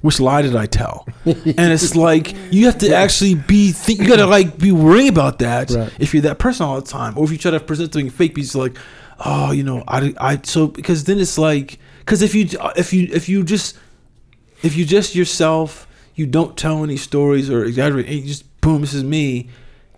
[0.00, 1.06] which lie did I tell?
[1.24, 5.38] and it's like you have to actually be think you gotta like be worrying about
[5.38, 5.92] that Right.
[5.98, 8.34] if you're that person all the time, or if you try to present something fake,
[8.34, 8.76] because like,
[9.24, 12.46] oh, you know, I, I so because then it's like because if you
[12.76, 13.76] if you if you just
[14.62, 18.80] if you just yourself, you don't tell any stories or exaggerate, and you just boom,
[18.80, 19.48] this is me.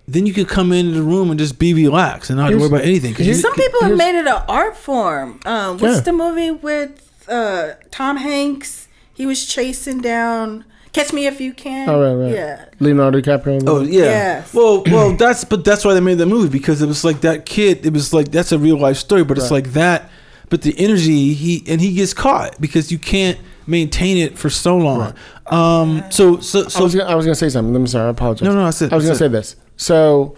[0.08, 2.68] Then you could come into the room and just be relaxed and not Here's- worry
[2.68, 3.16] about anything.
[3.18, 5.40] you- Some people have made it an art form.
[5.44, 6.00] Um, what's Yeah.
[6.00, 8.86] the movie with uh, Tom Hanks?
[9.12, 10.64] He was chasing down
[10.96, 11.90] Catch Me If You Can.
[11.90, 12.32] Oh, right, right.
[12.32, 12.64] Yeah.
[12.80, 13.62] Leonardo DiCaprio.
[13.66, 14.04] Oh yeah.
[14.04, 14.54] Yes.
[14.54, 17.44] Well, well, that's but that's why they made the movie because it was like that
[17.44, 17.84] kid.
[17.84, 20.10] It was like that's a real life story, but it's like that.
[20.48, 24.78] But the energy he and he gets caught because you can't maintain it for so
[24.78, 25.12] long.
[25.48, 26.02] Um.
[26.10, 26.84] So so I so.
[26.84, 27.76] was gonna, I was gonna say something.
[27.76, 28.06] I'm sorry.
[28.06, 28.46] I apologize.
[28.46, 29.56] No, no, that's it, I was gonna that's say this.
[29.76, 30.34] So,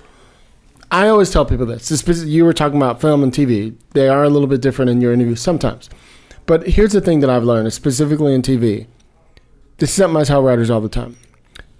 [0.91, 1.89] I always tell people this.
[1.89, 3.77] this you were talking about film and TV.
[3.93, 5.89] They are a little bit different in your interviews sometimes.
[6.47, 8.89] But here's the thing that I've learned, specifically in TV.
[9.79, 11.17] This is something I tell writers all the time.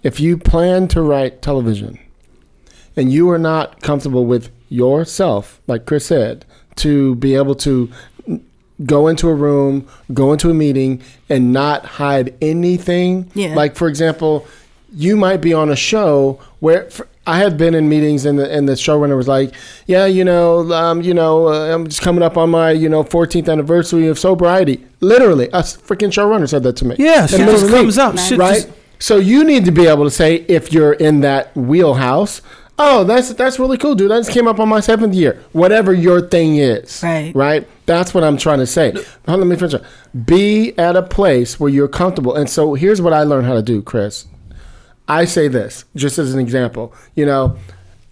[0.03, 1.99] If you plan to write television,
[2.95, 6.45] and you are not comfortable with yourself, like Chris said,
[6.77, 7.91] to be able to
[8.85, 13.29] go into a room, go into a meeting, and not hide anything.
[13.33, 13.55] Yeah.
[13.55, 14.47] Like for example,
[14.93, 18.51] you might be on a show where for, I had been in meetings and the
[18.51, 19.53] and the showrunner was like,
[19.87, 23.03] "Yeah, you know, um, you know, uh, I'm just coming up on my you know
[23.03, 26.95] 14th anniversary of sobriety." Literally, a freaking showrunner said that to me.
[26.99, 28.15] Yeah, shit just comes out.
[28.37, 28.53] Right?
[28.63, 28.69] just-
[28.99, 32.41] So you need to be able to say if you're in that wheelhouse.
[32.81, 34.09] Oh, that's that's really cool, dude.
[34.11, 35.37] I just came up on my seventh year.
[35.51, 37.31] Whatever your thing is, Right.
[37.35, 37.67] Right.
[37.85, 38.91] That's what I'm trying to say.
[38.91, 39.81] Hold on, let me finish.
[40.25, 42.35] Be at a place where you're comfortable.
[42.35, 44.25] And so here's what I learned how to do, Chris.
[45.09, 46.93] I say this just as an example.
[47.15, 47.57] You know,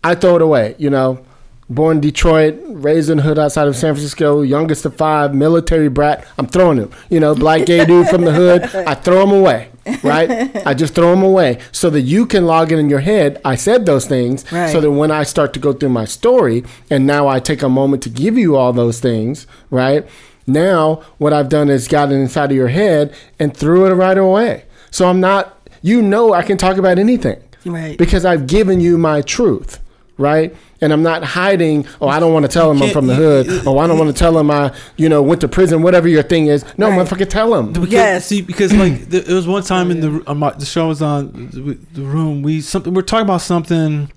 [0.03, 0.75] I throw it away.
[0.77, 1.23] You know,
[1.69, 6.25] born in Detroit, raised in hood outside of San Francisco, youngest of five, military brat.
[6.37, 6.91] I'm throwing him.
[7.09, 8.63] You know, black gay dude from the hood.
[8.75, 9.69] I throw him away.
[10.03, 10.29] Right?
[10.67, 13.39] I just throw them away so that you can log in in your head.
[13.45, 14.69] I said those things Right.
[14.69, 17.69] so that when I start to go through my story, and now I take a
[17.69, 20.05] moment to give you all those things, right?
[20.45, 24.17] Now, what I've done is got it inside of your head and threw it right
[24.17, 24.65] away.
[24.91, 27.41] So I'm not, you know, I can talk about anything.
[27.65, 27.97] Right.
[27.97, 29.79] Because I've given you my truth,
[30.17, 30.55] right?
[30.79, 33.47] And I'm not hiding, oh, I don't want to tell him I'm from the hood.
[33.65, 36.21] Oh, I don't want to tell him I, you know, went to prison, whatever your
[36.23, 36.63] thing is.
[36.77, 36.99] No, Right.
[36.99, 37.73] motherfucker, tell him.
[37.73, 38.25] Because, Yes.
[38.27, 41.01] See, because like there, there was one time in the on my, the show was
[41.01, 42.41] on the, the room.
[42.43, 44.11] We something we're talking about something,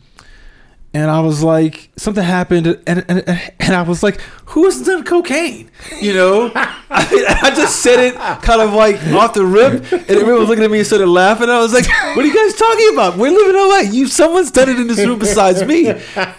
[0.92, 4.20] and I was like something happened, and and, and I was like,
[4.50, 5.70] "Who's done cocaine?"
[6.00, 10.40] You know, I, I just said it kind of like off the rip, and everyone
[10.40, 11.48] was looking at me and started laughing.
[11.48, 13.16] I was like, "What are you guys talking about?
[13.16, 13.90] We're living LA.
[13.90, 15.88] You someone's done it in this room besides me."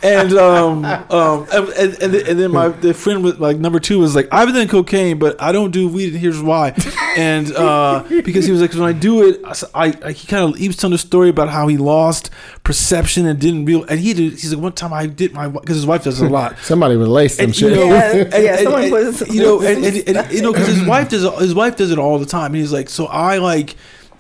[0.04, 4.00] And um um and and, and, and then my the friend with like number two
[4.00, 6.76] was like, "I've done cocaine, but I don't do weed, and here's why."
[7.18, 10.54] And uh, because he was like, "When I do it, I, I, I he kind
[10.54, 12.30] of he was telling a story about how he lost
[12.64, 14.34] perception and didn't real, and he did.
[14.34, 16.96] He's like, one time I did my because his wife does it a lot." Somebody
[16.98, 17.72] would lace some And, shit.
[17.72, 20.68] you know, Yeah, yeah, and- someone and, was- you know, and, and, you know, because
[20.68, 22.48] his wife does his wife does it all the time.
[22.48, 23.76] And he's like, so I like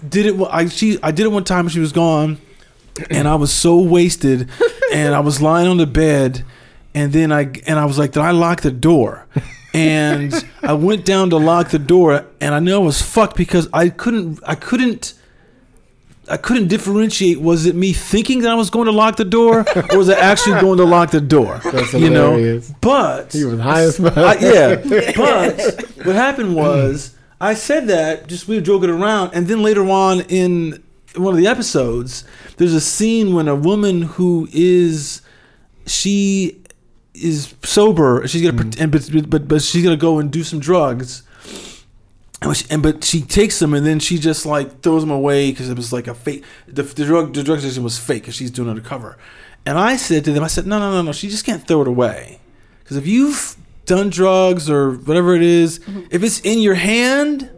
[0.08, 0.36] did it.
[0.50, 2.38] I she I did it one time she was gone,
[3.10, 4.50] and I was so wasted,
[4.94, 6.44] and I was lying on the bed,
[6.96, 9.26] and then I and I was like, did I lock the door?
[9.74, 13.70] And I went down to lock the door, and I knew I was fucked because
[13.72, 15.14] I couldn't I couldn't
[16.32, 17.42] I couldn't differentiate.
[17.42, 20.18] Was it me thinking that I was going to lock the door, or was I
[20.18, 21.60] actually going to lock the door?
[21.72, 22.62] That's you know.
[22.80, 24.18] But He was high as fuck.
[24.18, 24.76] I- yeah.
[25.16, 29.88] But what happened was I said that just we were joking around, and then later
[29.90, 30.82] on in
[31.18, 32.24] one of the episodes,
[32.56, 35.22] there's a scene when a woman who is
[35.86, 36.64] she
[37.14, 38.26] is sober.
[38.28, 38.72] She's gonna mm.
[38.72, 41.24] pretend, but, but but she's gonna go and do some drugs.
[42.42, 45.52] And, she, and but she takes them and then she just like throws them away
[45.52, 46.44] because it was like a fake.
[46.68, 49.18] The, the drug the drug station was fake because she's doing it undercover.
[49.66, 51.12] And I said to them, I said, no, no, no, no.
[51.12, 52.40] She just can't throw it away
[52.80, 56.02] because if you've done drugs or whatever it is, mm-hmm.
[56.10, 57.50] if it's in your hand,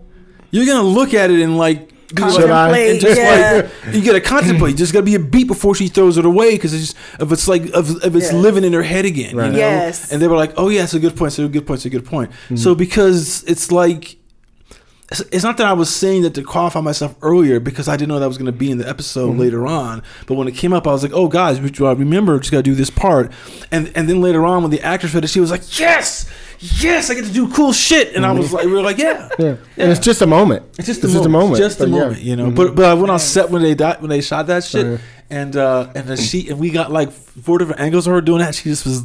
[0.52, 1.90] you're gonna look at it and like.
[2.14, 3.70] be like- Contemplate, just yeah.
[3.86, 4.72] like you gotta contemplate.
[4.72, 7.32] You just gotta be a beat before she throws it away because it's just if
[7.32, 8.38] it's like if, if it's Yeah.
[8.38, 9.36] living in her head again.
[9.36, 9.46] Right.
[9.48, 9.58] You know?
[9.60, 10.12] Yes.
[10.12, 11.30] And they were like, "Oh yeah, it's a good point.
[11.32, 11.78] It's a good point.
[11.80, 12.58] It's a good point." Mm-hmm.
[12.58, 14.18] So because it's like.
[15.14, 18.10] It's, it's not that I was saying that to qualify myself earlier because I didn't
[18.10, 20.04] know that was going to be in the episode later on.
[20.28, 22.58] But when it came up, I was like, "Oh, guys, we, uh, remember, just got
[22.58, 23.32] to do this part."
[23.72, 27.10] And and then later on, when the actress read it, she was like, "Yes, yes,
[27.10, 29.56] I get to do cool shit." And I was like, "We were like, yeah, Yeah.
[29.78, 30.64] And it's just a moment.
[30.78, 31.58] it's just a It's moment.
[31.58, 32.00] Just a But yeah.
[32.00, 32.50] moment, you know.
[32.52, 35.00] But but I went on set when they died, when they shot that shit, Right.
[35.30, 38.40] and uh and then she and we got like four different angles of her doing
[38.40, 38.56] that.
[38.56, 39.04] She just was,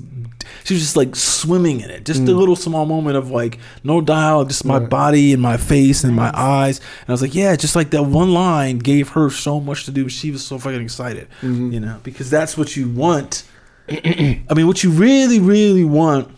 [0.65, 2.05] she was just like swimming in it.
[2.05, 4.89] Just a little small moment of like no dialogue, just my Right.
[4.91, 6.79] body and my face and my eyes.
[6.79, 9.91] And I was like, yeah, just like that one line gave her so much to
[9.91, 10.09] do.
[10.09, 13.45] She was so fucking excited, you know, because that's what you want.
[13.91, 16.31] I mean, what you really, really want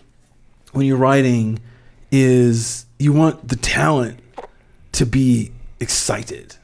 [0.73, 1.59] when you're writing
[2.13, 4.21] is you want the talent
[4.93, 5.51] to be
[5.81, 6.57] excited.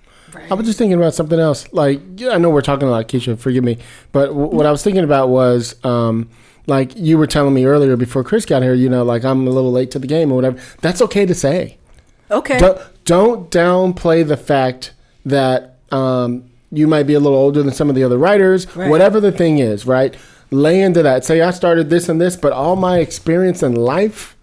[0.51, 1.66] I was just thinking about something else.
[1.72, 3.78] Like, I know we're talking a lot, Keisha, forgive me.
[4.12, 6.28] But w- what I was thinking about was, um,
[6.67, 9.51] like you were telling me earlier before Chris got here, you know, like I'm a
[9.51, 10.61] little late to the game or whatever.
[10.81, 11.79] That's okay to say.
[12.31, 12.59] Okay.
[12.59, 14.93] Don't, don't downplay the fact
[15.25, 18.91] that um, you might be a little older than some of the other writers, Right.
[18.91, 20.17] whatever the thing is, right?
[20.51, 21.25] Lay into that.
[21.25, 24.37] Say, I started this and this, but all my experience in life,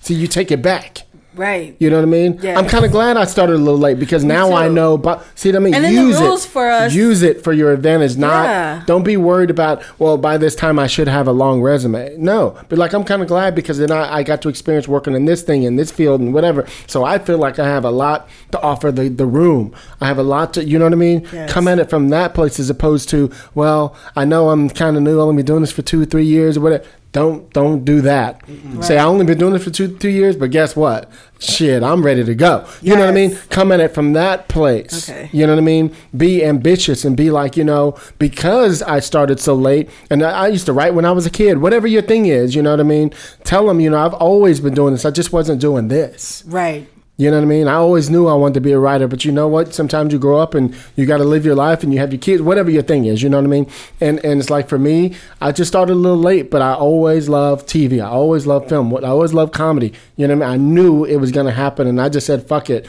[0.00, 1.02] so you take it back.
[1.36, 1.76] Right.
[1.78, 2.38] You know what I mean?
[2.42, 2.56] Yes.
[2.58, 4.96] I'm kind of glad I started a little late because now I know.
[4.96, 5.74] But see what I mean?
[5.74, 8.16] And then the use rules it for us- Use it for your advantage.
[8.16, 8.82] Not Yeah.
[8.86, 9.82] don't be worried about.
[9.98, 12.16] Well, by this time I should have a long resume.
[12.18, 15.14] No, but like I'm kind of glad because then I, I got to experience working
[15.14, 16.66] in this thing in this field and whatever.
[16.86, 19.72] So I feel like I have a lot to offer the the room.
[20.00, 20.64] I have a lot to.
[20.64, 21.26] You know what I mean?
[21.32, 21.50] Yes.
[21.52, 25.02] Come at it from that place as opposed to well, I know I'm kind of
[25.02, 25.14] new.
[25.20, 26.84] I've only been doing this for two three years or whatever.
[27.14, 28.42] Don't don't do that.
[28.80, 31.08] Say I only been doing this for two two years, but guess what?
[31.38, 32.66] Shit, I'm ready to go.
[32.82, 33.36] You know what I mean?
[33.50, 35.08] Come at it from that place.
[35.08, 35.30] Okay.
[35.32, 35.94] You know what I mean?
[36.16, 40.48] Be ambitious and be like, you know, because I started so late and I, I
[40.48, 41.58] used to write when I was a kid.
[41.58, 43.14] Whatever your thing is, you know what I mean?
[43.44, 45.04] Tell them, you know, I've always been doing this.
[45.04, 46.42] I just wasn't doing this.
[46.46, 46.88] Right.
[47.16, 47.68] You know what I mean?
[47.68, 49.72] I always knew I wanted to be a writer, but you know what?
[49.72, 52.18] Sometimes you grow up and you got to live your life and you have your
[52.20, 53.22] kids, whatever your thing is.
[53.22, 53.70] You know what I mean?
[54.00, 57.28] And and it's like for me, I just started a little late, but I always
[57.28, 58.02] loved TV.
[58.04, 58.92] I always loved film.
[58.96, 59.92] I always loved comedy.
[60.16, 60.60] You know what I mean?
[60.60, 62.84] I knew it was going to happen, and I just said, "Fuck it."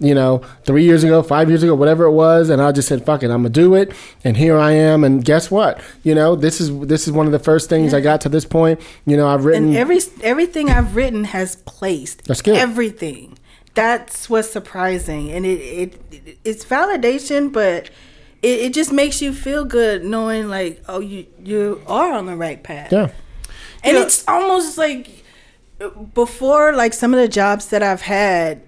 [0.00, 3.04] You know, three years ago, five years ago, whatever it was, and I just said,
[3.06, 3.92] "Fuck it, I'm gonna do it."
[4.24, 5.04] And here I am.
[5.04, 5.80] And guess what?
[6.02, 8.44] You know, this is this is one of the first things I got to this
[8.44, 8.80] point.
[9.06, 9.68] You know, I've written.
[9.68, 12.24] And every everything I've written has placed.
[12.24, 12.56] That's good.
[12.56, 13.37] Everything.
[13.74, 17.90] That's what's surprising, and it it it's validation, but
[18.42, 22.36] it, it just makes you feel good knowing like oh you you are on the
[22.36, 22.92] right path.
[22.92, 23.10] yeah.
[23.84, 25.24] And it's almost like
[26.14, 28.62] before, like some of the jobs that I've had,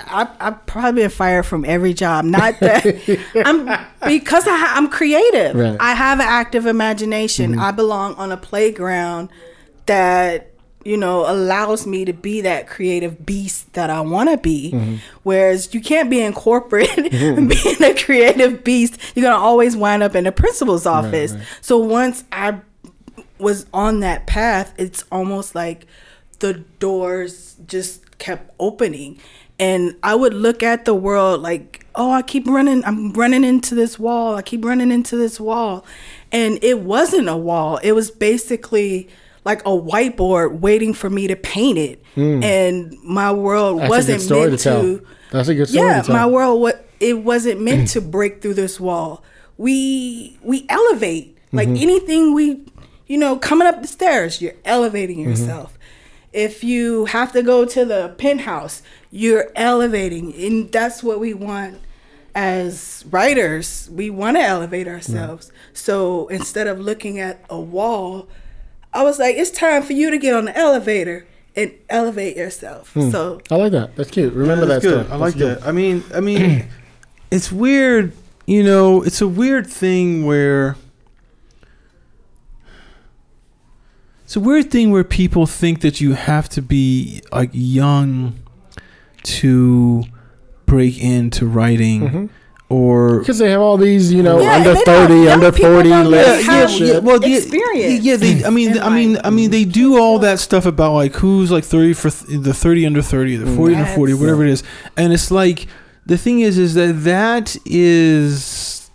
[0.00, 2.24] I, I've probably been fired from every job.
[2.24, 2.84] Not that
[3.44, 3.66] I'm
[4.06, 5.56] because I, i'm creative.
[5.56, 5.76] Right.
[5.78, 7.52] I have an active imagination.
[7.52, 7.60] Mm-hmm.
[7.60, 9.28] I belong on a playground
[9.86, 10.53] that
[10.84, 14.72] you know allows me to be that creative beast that I want to be.
[14.72, 14.96] Mm-hmm.
[15.22, 17.48] Whereas you can't be in corporate mm-hmm.
[17.48, 18.98] being a creative beast.
[19.14, 21.34] You're gonna always wind up in the principal's office.
[21.60, 22.60] So once I
[23.38, 25.86] was on that path, it's almost like
[26.38, 29.18] the doors just kept opening.
[29.58, 33.74] And I would look at the world like, oh, I keep running, I'm running into
[33.74, 35.84] this wall, I keep running into this wall.
[36.32, 39.08] And it wasn't a wall, it was basically
[39.44, 42.02] like a whiteboard waiting for me to paint it.
[42.16, 43.80] And my world.
[43.80, 46.16] That's wasn't meant to to That's a good story yeah to tell.
[46.16, 49.22] my world what it wasn't meant to break through this wall
[49.58, 51.82] we we elevate like Mm-hmm.
[51.82, 52.64] anything we
[53.06, 55.30] you know coming up the stairs you're elevating Mm-hmm.
[55.30, 55.76] yourself
[56.32, 58.80] if you have to go to the penthouse
[59.10, 61.78] you're elevating and that's what we want
[62.34, 68.28] as writers we want to elevate ourselves so instead of looking at a wall
[68.94, 71.26] i was like it's time for you to get on the elevator
[71.56, 73.10] and elevate yourself Hmm.
[73.10, 73.94] so I like that.
[73.94, 74.32] That's cute.
[74.34, 75.04] Remember That's that good.
[75.06, 75.12] story.
[75.14, 75.58] I like That's good.
[75.62, 75.68] that.
[75.68, 76.66] I mean, I mean,
[77.30, 78.12] it's weird
[78.46, 80.76] you know, it's a weird thing where
[84.24, 88.38] it's a weird thing where people think that you have to be like young
[89.22, 90.04] to
[90.66, 92.28] break into writing Mhm.
[92.70, 95.32] Or Because they have all these, you know, Yeah, under and they don't- 30, young
[95.44, 97.02] under 40 don't lists really and have shit.
[97.02, 98.44] well, yeah, experience Yeah, they.
[98.44, 99.22] I mean, I mean, life.
[99.24, 102.54] I mean, they do all that stuff about like who's like thirty for th- the
[102.54, 104.62] thirty under thirty, the forty under forty, whatever it is,
[104.96, 105.66] and it's like
[106.06, 108.90] the thing is, is that that is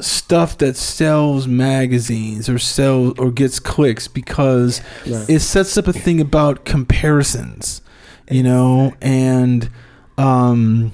[0.00, 5.24] stuff that sells magazines or sells or gets clicks because Right.
[5.30, 7.80] it sets up a thing about comparisons,
[8.30, 9.70] you know, and
[10.18, 10.92] um,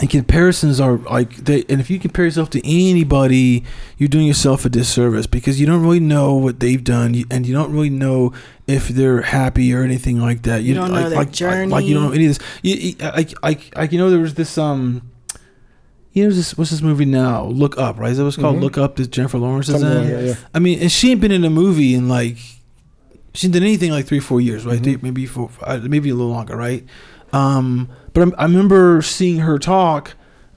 [0.00, 1.64] and comparisons are like they.
[1.68, 3.62] And if you compare yourself to anybody,
[3.98, 7.52] you're doing yourself a disservice because you don't really know what they've done, and you
[7.52, 8.32] don't really know
[8.66, 10.62] if they're happy or anything like that.
[10.62, 12.46] You don't know like, their like, like, like you don't know any of this.
[12.62, 15.08] You, you, like, like, like you know, there was this um.
[16.14, 17.44] You know, this what's this movie now?
[17.46, 18.12] Look Up, right?
[18.12, 18.56] Is that what's called?
[18.56, 18.62] Mhm.
[18.62, 18.96] Look Up.
[18.96, 19.98] That Jennifer Lawrence is Something in.
[19.98, 20.34] like that, yeah.
[20.52, 22.36] I mean, and she ain't been in a movie in like
[23.32, 24.80] she ain't done anything like three, four years, right?
[24.80, 25.02] Mhm.
[25.02, 26.84] Maybe four, uh, maybe a little longer, right?
[27.32, 30.14] Um, but I'm, I remember seeing her talk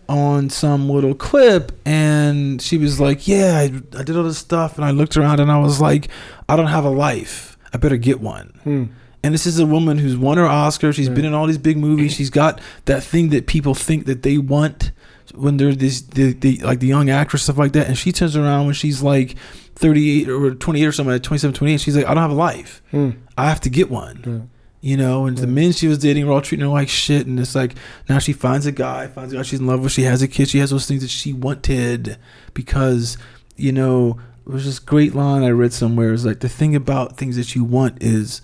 [0.07, 3.63] on some little clip, and she was like, "Yeah, I,
[3.97, 6.09] I did all this stuff," and I looked around, and I was like,
[6.47, 7.57] "I don't have a life.
[7.73, 8.83] I better get one." Hmm.
[9.23, 10.93] And this is a woman who's won her Oscar.
[10.93, 11.15] She's Right.
[11.15, 12.13] been in all these big movies.
[12.13, 14.91] She's got that thing that people think that they want
[15.33, 17.87] when they're this the, the like the young actress stuff like that.
[17.87, 19.35] And she turns around when she's like
[19.77, 21.81] 38 or 28 or something, like 27, 28.
[21.81, 22.83] She's like, I don't have a life.
[22.91, 23.11] Hmm.
[23.35, 24.49] I have to get one.
[24.85, 24.91] Yeah.
[24.91, 27.25] You know, and the men she was dating were all treating her like shit.
[27.25, 27.73] And it's like
[28.07, 29.91] now she finds a guy, finds a guy she's in love with.
[29.91, 30.47] She has a kid.
[30.47, 32.17] She has those things that she wanted
[32.53, 33.17] because,
[33.55, 36.13] you know, it was this great line I read somewhere.
[36.13, 38.41] It's like the thing about things that you want is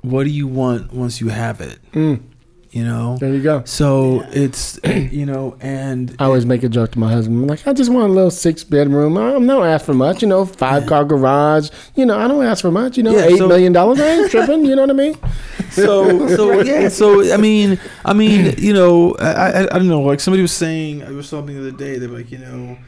[0.00, 1.78] what do you want once you have it?
[1.92, 2.14] Hmm.
[2.74, 3.16] You know?
[3.20, 3.62] There you go.
[3.64, 7.40] So it's, you know, and I always make a joke to my husband.
[7.42, 9.16] I'm like, I just want a little six bedroom.
[9.16, 11.70] I'm not ask for much, you know, five car garage.
[11.94, 12.96] You know, I don't ask for much.
[12.96, 14.00] You know, Yeah, eight so- million dollars.
[14.00, 14.64] I ain't tripping.
[14.64, 15.16] You know what I mean?
[15.70, 20.02] so so yeah so i mean i mean you know I, I i don't know
[20.02, 22.78] like somebody was saying i was something the other day they're like you know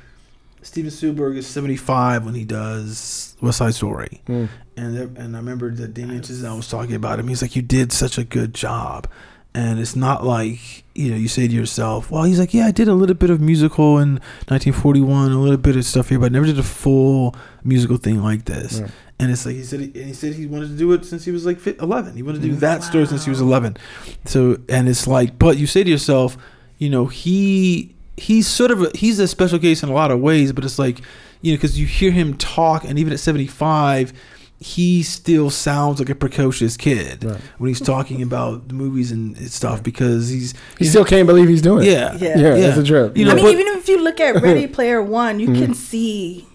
[0.62, 4.44] steven spielberg is 75 when he does west side story Hmm.
[4.76, 7.92] and and i remember that damien chazelle was talking about him he's like you did
[7.92, 9.08] such a good job
[9.56, 12.70] and it's not like you know you say to yourself well he's like yeah i
[12.70, 16.26] did a little bit of musical in 1941 a little bit of stuff here but
[16.26, 17.34] I never did a full
[17.64, 18.90] musical thing like this Right.
[19.18, 21.24] and it's like he said, he, and he said he wanted to do it since
[21.24, 22.14] he was like eleven.
[22.14, 22.60] He wanted to do mm-hmm.
[22.60, 23.78] that story since he was eleven.
[24.26, 26.36] So, and it's like, but you say to yourself,
[26.76, 30.20] you know, he he's sort of a, he's a special case in a lot of
[30.20, 31.00] ways, but it's like,
[31.40, 34.12] you know, because you hear him talk, and even at seventy five,
[34.58, 37.40] he still sounds like a precocious kid Right.
[37.58, 41.60] when he's talking about the movies and stuff because he's He still can't believe he's
[41.62, 41.90] doing it.
[41.92, 42.38] yeah Yeah.
[42.38, 42.68] Yeah, Yeah.
[42.68, 43.16] it's a trip.
[43.16, 45.62] You know, I mean, but- even if you look at Ready Player One, you Mm-hmm.
[45.64, 46.46] can see,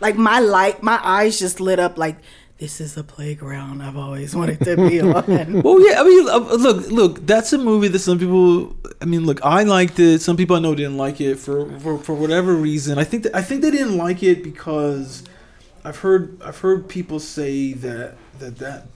[0.00, 1.98] like my light, my eyes just lit up.
[1.98, 2.16] Like
[2.58, 5.62] this is a playground I've always wanted to be on.
[5.62, 6.00] Well, yeah.
[6.00, 7.26] I mean, uh, look, look.
[7.26, 8.76] That's a movie that some people.
[9.00, 9.40] I mean, look.
[9.44, 10.22] I liked it.
[10.22, 12.98] Some people I know didn't like it for for, for whatever reason.
[13.00, 15.24] I think that I think they didn't like it because
[15.84, 18.86] I've heard I've heard people say that that that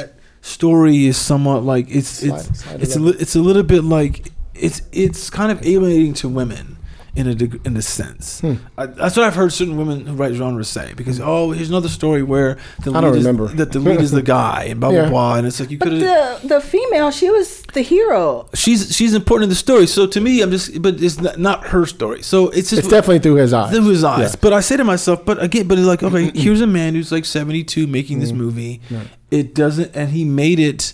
[0.00, 3.62] that story is somewhat like it's Slide- it's slide it's a li- it's a little
[3.64, 6.75] bit like it's it's kind of alienating to women
[7.16, 8.40] in a deg- in a sense.
[8.40, 8.54] Hmm.
[8.76, 11.88] I, that's what I've heard certain women who write genres say because oh here's another
[11.88, 13.48] story where the I lead don't is, remember.
[13.56, 15.08] that the lead is the guy and blah blah Yeah.
[15.08, 18.48] blah and it's like you could have the the female, she was the hero.
[18.54, 19.86] she's she's important in the story.
[19.86, 22.22] So to me, I'm just, but it's not, not her story.
[22.22, 23.70] So it's just It's definitely through his eyes.
[23.74, 24.32] through his eyes.
[24.34, 24.40] Yeah.
[24.40, 27.10] But I say to myself, but again, but it's like, okay, here's a man who's
[27.12, 28.80] like 72 making this movie.
[28.90, 29.08] Right.
[29.30, 30.92] It doesn't, and he made it.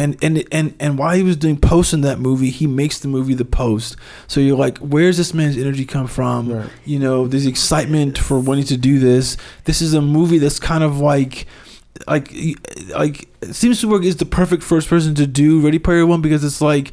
[0.00, 3.08] And, and and and while he was doing post in that movie, he makes the
[3.08, 3.96] movie the post.
[4.28, 6.50] So you're like, where's this man's energy come from?
[6.50, 6.70] Right.
[6.86, 9.36] You know, there's excitement for wanting to do this.
[9.64, 11.46] This is a movie that's kind of like
[12.06, 12.32] like
[12.94, 16.62] like Steven Spielberg is the perfect first person to do Ready Player One because it's
[16.62, 16.92] like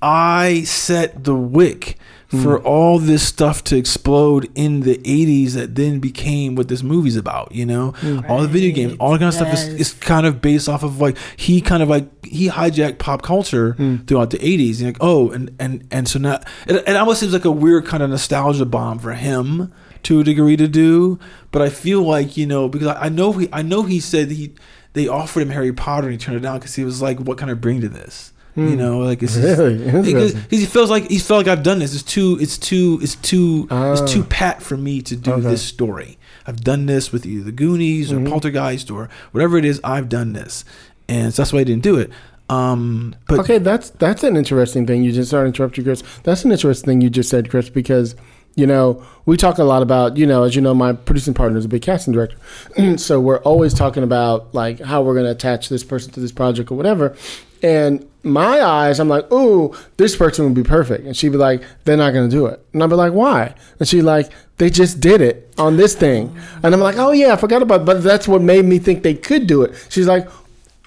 [0.00, 1.98] I set the wick
[2.42, 2.64] for mm.
[2.64, 7.52] all this stuff to explode in the 80s that then became what this movie's about
[7.52, 7.92] you know?
[8.00, 8.28] Mm.
[8.28, 10.82] All the video games all that kind of stuff is, is kind of based off
[10.82, 14.06] of like he kind of like he hijacked pop culture mm.
[14.06, 17.32] throughout the 80s and like oh and and and so now it, it almost seems
[17.32, 19.72] like a weird kind of nostalgia bomb for him
[20.04, 21.18] to a degree to do.
[21.50, 24.30] But i feel like you know because i, I know he i know he said
[24.30, 24.54] he
[24.92, 27.38] they offered him harry potter and he turned it down because he was like what
[27.38, 30.02] can i bring to this you know like it's Really?
[30.02, 31.92] because he feels like he felt like I've done this.
[31.94, 33.92] It's too it's too it's too Ah.
[33.92, 35.40] it's too pat for me to do Okay.
[35.42, 36.18] this story.
[36.46, 38.28] I've done this with either the Goonies or Mhm.
[38.28, 39.80] Poltergeist or whatever it is.
[39.82, 40.64] I've done this,
[41.08, 42.10] and so that's why I didn't do it.
[42.50, 45.30] Um, but okay, that's that's an interesting thing you just.
[45.30, 46.02] Sorry to interrupt you, Chris.
[46.24, 48.14] That's an interesting thing you just said, Chris, because
[48.56, 51.58] You know, we talk a lot about, you know, as you know, my producing partner
[51.58, 52.36] is a big casting director.
[52.98, 56.30] so we're always talking about like how we're going to attach this person to this
[56.30, 57.16] project or whatever.
[57.64, 61.06] And my eyes, I'm like, ooh, this person would be perfect.
[61.06, 62.62] And she'd be like, they're not going to do it.
[62.74, 63.54] And I'd be like, why?
[63.78, 66.36] And she'd like, they just did it on this thing.
[66.62, 67.84] And I'm like, oh yeah, I forgot about it.
[67.86, 69.86] But that's what made me think they could do it.
[69.88, 70.28] She's like,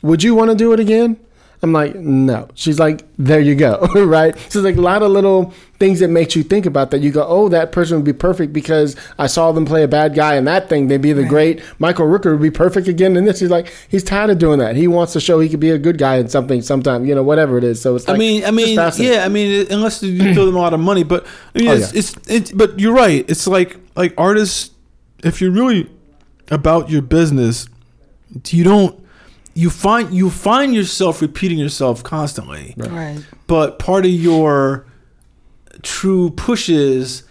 [0.04, 1.20] would you want to do it again?
[1.64, 2.48] I'm like, no.
[2.54, 4.38] She's like, there you go, right?
[4.52, 7.02] So it's like a lot of little things that makes you think about that.
[7.02, 10.14] You go, oh, that person would be perfect because I saw them play a bad
[10.14, 10.88] guy in that thing.
[10.88, 13.40] They'd be the great Michael Rooker would be perfect again in this.
[13.40, 14.76] He's like, he's tired of doing that.
[14.76, 17.24] He wants to show he could be a good guy in something sometime, you know,
[17.24, 17.82] whatever it is.
[17.82, 20.60] So it's like, I mean, I mean, yeah, I mean, unless you throw them a
[20.60, 22.00] lot of money, but I mean, Oh, it's, yeah.
[22.00, 23.26] it's, it's, but you're right.
[23.28, 24.72] It's like, like artists,
[25.24, 25.90] if you're really
[26.52, 27.68] about your business,
[28.50, 29.04] you don't,
[29.58, 33.18] you find, you find yourself repeating yourself constantly, Right.
[33.48, 34.86] but part of your
[35.82, 37.24] true push is,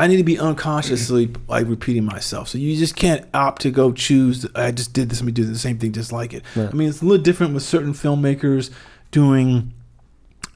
[0.00, 2.48] I need to be unconsciously like repeating myself.
[2.48, 4.46] So you just can't opt to go choose.
[4.54, 5.20] I just did this.
[5.20, 6.42] Let me do the same thing, just like it.
[6.56, 8.70] I mean, it's a little different with certain filmmakers
[9.10, 9.72] doing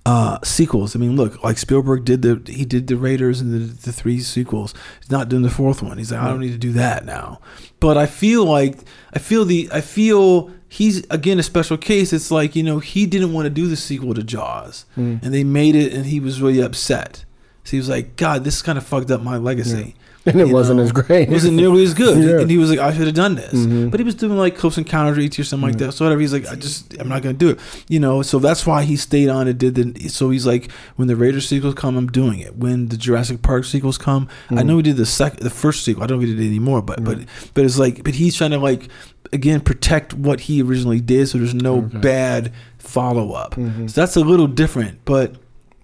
[0.05, 0.97] uh, sequels.
[0.97, 4.19] I mean, look, like Spielberg did the he did the Raiders and the, the three
[4.21, 4.75] sequels.
[5.01, 5.99] He's not doing the fourth one.
[5.99, 7.41] He's like, I don't need to do that now.
[7.81, 8.79] But I feel like
[9.13, 12.13] I feel the I feel he's again a special case.
[12.13, 15.45] It's like you know he didn't want to do the sequel to Jaws, and they
[15.45, 17.25] made it, and he was really upset.
[17.65, 19.95] So he was like, God, this kind of fucked up my legacy.
[20.27, 21.29] And it wasn't as great.
[21.29, 22.17] It wasn't nearly as good.
[22.23, 22.25] Yeah.
[22.31, 22.41] Mm-hmm.
[22.43, 23.53] And he was like, I should have done this.
[23.91, 25.93] But he was doing like Close Encounters of ET or something like that.
[25.93, 26.21] So whatever.
[26.21, 27.59] He's like, I just, I'm not going to do it.
[27.89, 30.09] You know, so that's why he stayed on and did the.
[30.09, 32.57] So he's like, when the Raiders sequels come, I'm doing it.
[32.57, 34.59] When the Jurassic Park sequels come, Mm-hmm.
[34.59, 36.05] I know he did the sec, the first sequel.
[36.05, 37.19] I don't know if he did it anymore, but but
[37.55, 38.89] but it's like, but he's trying to like
[39.33, 43.55] again protect what he originally did, so there's no bad follow up.
[43.55, 43.87] Mm-hmm.
[43.89, 45.35] So that's a little different, but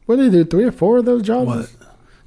[0.06, 0.44] What did they do?
[0.44, 1.46] Three or four of those jobs?
[1.46, 1.70] what?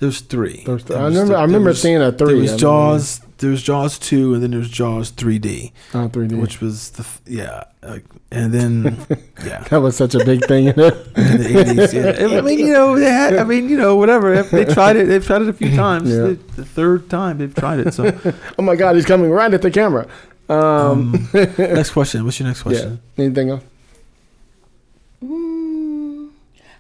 [0.01, 0.63] There's three.
[0.65, 2.27] There was th- There I remember- th- I remember there was- seeing a three.
[2.27, 2.59] There was remember.
[2.59, 3.21] Jaws.
[3.37, 6.39] There was Jaws two, and then there was Jaws 3D, Oh, 3D.
[6.39, 8.97] which was the f- yeah, like, and then
[9.45, 9.63] yeah.
[9.69, 10.93] that was such a big thing in it.
[11.15, 12.37] In the 80s, yeah.
[12.37, 14.43] I mean, you know, they had, I mean, you know, whatever.
[14.43, 15.05] They tried it.
[15.07, 16.09] They've tried it a few times.
[16.09, 16.17] Yeah.
[16.17, 17.93] The, the third time they've tried it.
[17.95, 18.13] So,
[18.59, 20.05] oh my God, he's coming right at the camera.
[20.49, 22.23] Um, next question.
[22.25, 22.63] What's your next yeah.
[22.63, 22.99] question?
[23.17, 23.63] Anything else?
[25.23, 26.29] Mm,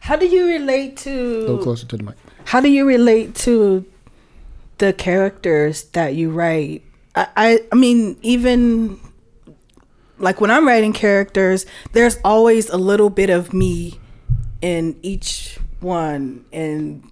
[0.01, 1.63] how do you relate A little to?
[1.63, 2.15] closer to the mic.
[2.51, 3.85] How do you relate to
[4.77, 6.83] the characters that you write?
[7.15, 8.99] I, I, I mean, even
[10.17, 14.01] like when I'm writing characters, there's always a little bit of me
[14.61, 17.09] in each one, and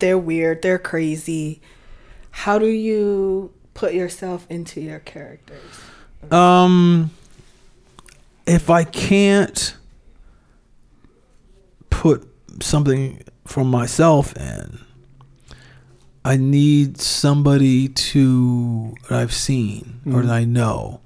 [0.00, 1.60] they're weird, they're crazy.
[2.32, 5.62] How do you put yourself into your characters?
[6.32, 7.12] Um,
[8.48, 9.76] if I can't
[11.88, 14.78] put something for myself and
[16.24, 21.00] I need somebody to that I've seen or that I know,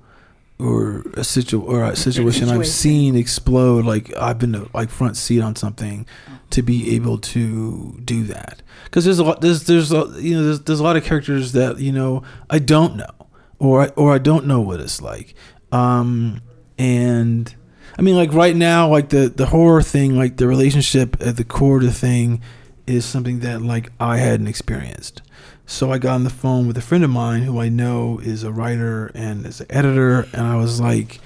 [0.58, 3.86] or a situ or a situation I've seen explode.
[3.86, 6.06] Like I've been to, like front seat on something
[6.50, 8.60] to be able to do that.
[8.84, 11.52] Because there's a lot there's there's a, you know there's, there's a lot of characters
[11.52, 13.10] that you know I don't know
[13.58, 15.34] or I, or I don't know what it's like.
[15.72, 16.42] Um,
[16.78, 17.54] and
[17.98, 21.44] I mean, like right now, like the the horror thing, like the relationship at the
[21.44, 22.42] core of the thing,
[22.86, 25.22] is something that like I hadn't experienced.
[25.64, 28.44] So I got on the phone with a friend of mine who I know is
[28.44, 31.20] a writer and is an editor, and I was like,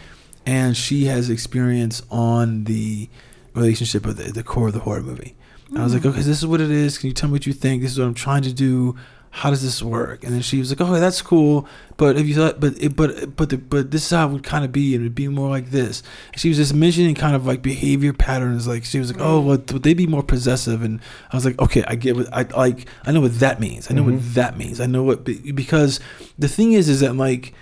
[0.46, 3.10] and she has experience on the
[3.54, 5.34] relationship of the, the core of the horror movie.
[5.68, 6.10] And I was like, mm.
[6.10, 6.98] okay, this is what it is.
[6.98, 7.82] Can you tell me what you think?
[7.82, 8.96] This is what I'm trying to do.
[9.32, 10.24] How does this work?
[10.24, 13.36] And then she was like, "Oh, that's cool, but if you thought, but it, but
[13.36, 15.48] but the, but this is how it would kind of be, and it'd be more
[15.48, 16.02] like this."
[16.32, 18.66] And she was just mentioning kind of like behavior patterns.
[18.66, 21.00] Like she was like, "Oh, well, would they be more possessive?" And
[21.32, 22.88] I was like, "Okay, I get what I like.
[23.04, 23.88] I know what that means.
[23.88, 24.32] I know what mm-hmm.
[24.34, 24.80] that means.
[24.80, 26.00] I know what because
[26.38, 27.54] the thing is, is that like."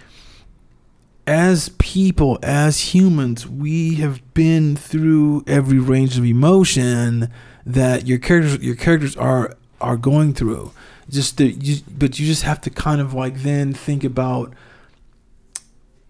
[1.27, 7.31] as people, as humans, we have been through every range of emotion
[7.67, 10.73] that your characters your characters are are going through.
[11.09, 14.53] Just that you, but you just have to kind of like then think about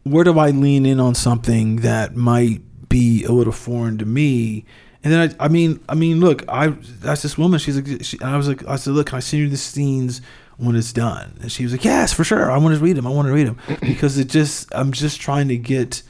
[0.02, 4.64] where do I lean in on something that might be a little foreign to me.
[5.04, 7.58] And then I, I mean, I mean, look, I that's this woman.
[7.58, 10.20] She's like, she, I was like, I said, look, can I send you the scenes
[10.56, 11.38] when it's done?
[11.40, 12.50] And she was like, yes, for sure.
[12.50, 13.06] I want to read them.
[13.06, 16.02] I want to read them because it just, I'm just trying to get,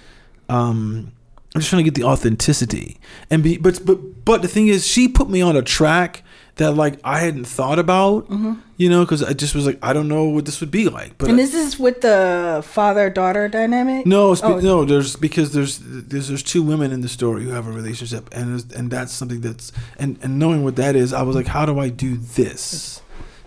[0.49, 1.13] um,
[1.55, 2.99] I'm just trying to get the authenticity
[3.31, 6.23] and be, but but but the thing is, she put me on a track
[6.59, 8.29] that like I hadn't thought about,
[8.77, 11.17] you know, because I just was like, I don't know what this would be like.
[11.19, 14.07] But And this is this with the father daughter dynamic?
[14.07, 14.61] no, it's be- Oh.
[14.61, 14.85] no.
[14.85, 18.65] There's because there's there's there's two women in the story who have a relationship, and
[18.75, 21.79] and that's something that's and and knowing what that is, I was like, how do
[21.79, 23.01] I do this?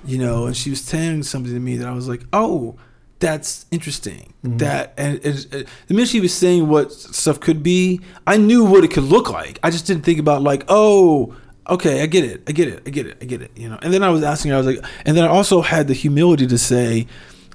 [0.03, 2.75] you know, and she was saying something to me that I was like, oh,
[3.19, 4.33] that's interesting.
[4.43, 4.57] Mm-hmm.
[4.57, 8.63] That and it, it, the minute she was saying what stuff could be, I knew
[8.65, 9.59] what it could look like.
[9.61, 11.35] I just didn't think about like, oh,
[11.69, 13.51] okay, I get it, I get it, I get it, I get it.
[13.55, 13.79] You know.
[13.81, 15.93] And then I was asking her, I was like, and then I also had the
[15.93, 17.07] humility to say,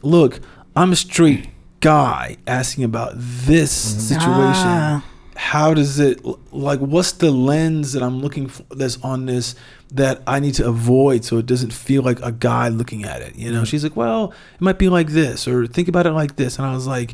[0.02, 0.40] look,
[0.74, 1.48] I'm a straight
[1.80, 5.04] guy asking about this situation Ah.
[5.36, 9.54] how does it like what's the lens that i'm looking for that's on this
[9.92, 13.36] that i need to avoid so it doesn't feel like a guy looking at it
[13.36, 16.36] you know she's like well it might be like this or think about it like
[16.36, 17.12] this and i was like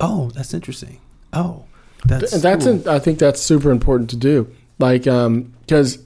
[0.00, 1.00] oh that's interesting
[1.32, 1.64] oh
[2.04, 2.74] that's that's cool.
[2.74, 4.54] an, I think that's super important to do.
[4.78, 5.96] Like, um, because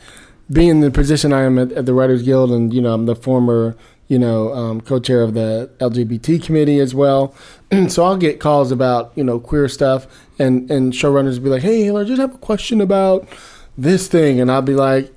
[0.52, 3.06] being in the position I am at, at the Writers Guild, and you know, I'm
[3.06, 3.76] the former,
[4.08, 7.34] you know, um, co-chair of the LGBT committee as well.
[7.88, 10.06] so I'll get calls about you know queer stuff,
[10.38, 13.28] and and showrunners will be like, "Hey, I just have a question about
[13.76, 15.12] this thing," and I'll be like,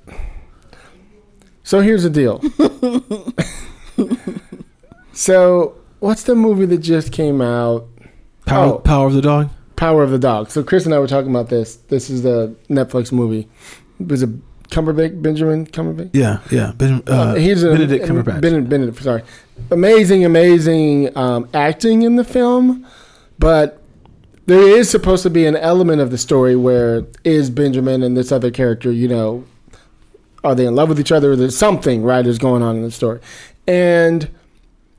[1.62, 2.42] "So here's the deal."
[5.12, 7.86] so what's the movie that just came out?
[8.44, 8.78] power, oh.
[8.80, 9.50] power of the dog
[9.82, 10.48] Power of the Dog.
[10.48, 11.74] So Chris and I were talking about this.
[11.88, 13.48] This is the Netflix movie.
[14.08, 14.28] Was a
[14.70, 16.10] Cumberbatch, Benjamin Cumberbatch.
[16.14, 19.22] yeah yeah ben, uh, Uh, he's a, benedict cumberbatch Benedict, Benedict, sorry.
[19.70, 22.86] Amazing, amazing um, acting in the film,
[23.38, 23.82] but
[24.46, 28.32] there is supposed to be an element of the story where is Benjamin and this
[28.32, 29.44] other character, you know,
[30.42, 31.36] are they in love with each other?
[31.36, 33.20] There's something right is going on in the story,
[33.68, 34.28] and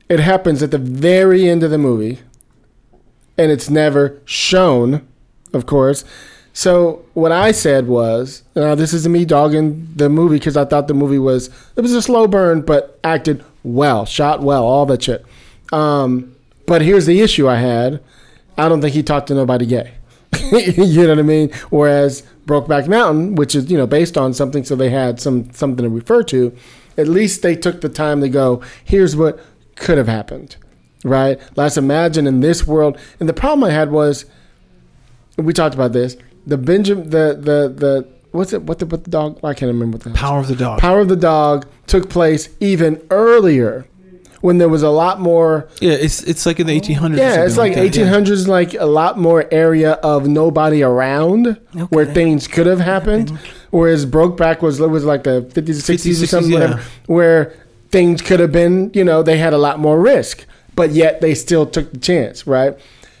[0.08, 2.20] it happens at the very end of the movie,
[3.36, 5.06] and it's never shown,
[5.52, 6.04] of course.
[6.56, 10.86] So what I said was, now this is me dogging the movie because I thought
[10.86, 15.02] the movie was it was a slow burn, but acted well, shot well, all that
[15.02, 15.26] shit.
[15.72, 16.34] Um,
[16.66, 18.00] but here's the issue I had:
[18.56, 19.94] I don't think he talked to nobody gay.
[20.52, 21.50] you know what I mean?
[21.70, 25.82] Whereas Brokeback Mountain, which is you know based on something, so they had some something
[25.82, 26.56] to refer to.
[26.96, 28.62] At least they took the time to go.
[28.84, 29.40] Here's what
[29.74, 30.54] could have happened,
[31.02, 31.40] right?
[31.56, 32.96] Let's imagine in this world.
[33.18, 34.24] And the problem I had was,
[35.36, 36.16] we talked about this.
[36.46, 38.62] The Benjamin, the the the what's it?
[38.62, 39.38] What the what the dog?
[39.42, 42.48] I can't remember what the power of the dog Power of the Dog took place
[42.60, 43.86] even earlier,
[44.44, 47.54] when there was a lot more yeah it's it's like in the 1800s yeah, it's
[47.54, 48.12] something like that, yeah.
[48.12, 53.30] 1800s, like a lot more area of nobody around where things could have happened.
[53.70, 56.84] Whereas Brokeback was was like the 50s, or 60s, 50s, or something, 60s, whatever, yeah.
[57.06, 57.56] where
[57.90, 60.44] things could have been, you know, they had a lot more risk,
[60.76, 62.78] but yet they still took the chance, right?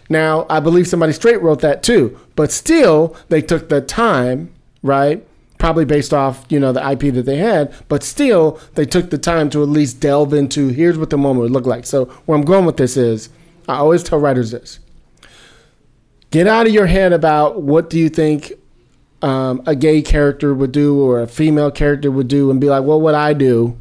[0.08, 4.52] Now, I believe somebody straight wrote that too, but still they took the time,
[4.82, 5.26] right?
[5.58, 9.18] Probably based off, you know, the IP that they had, but still they took the
[9.18, 11.86] time to at least delve into here's what the moment would look like.
[11.86, 13.30] So where I'm going with this is
[13.68, 14.78] I always tell writers this.
[16.30, 18.52] Get out of your head about what do you think
[19.22, 22.82] um, a gay character would do or a female character would do and be like,
[22.82, 23.78] well, what would I do,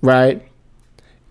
[0.00, 0.42] right?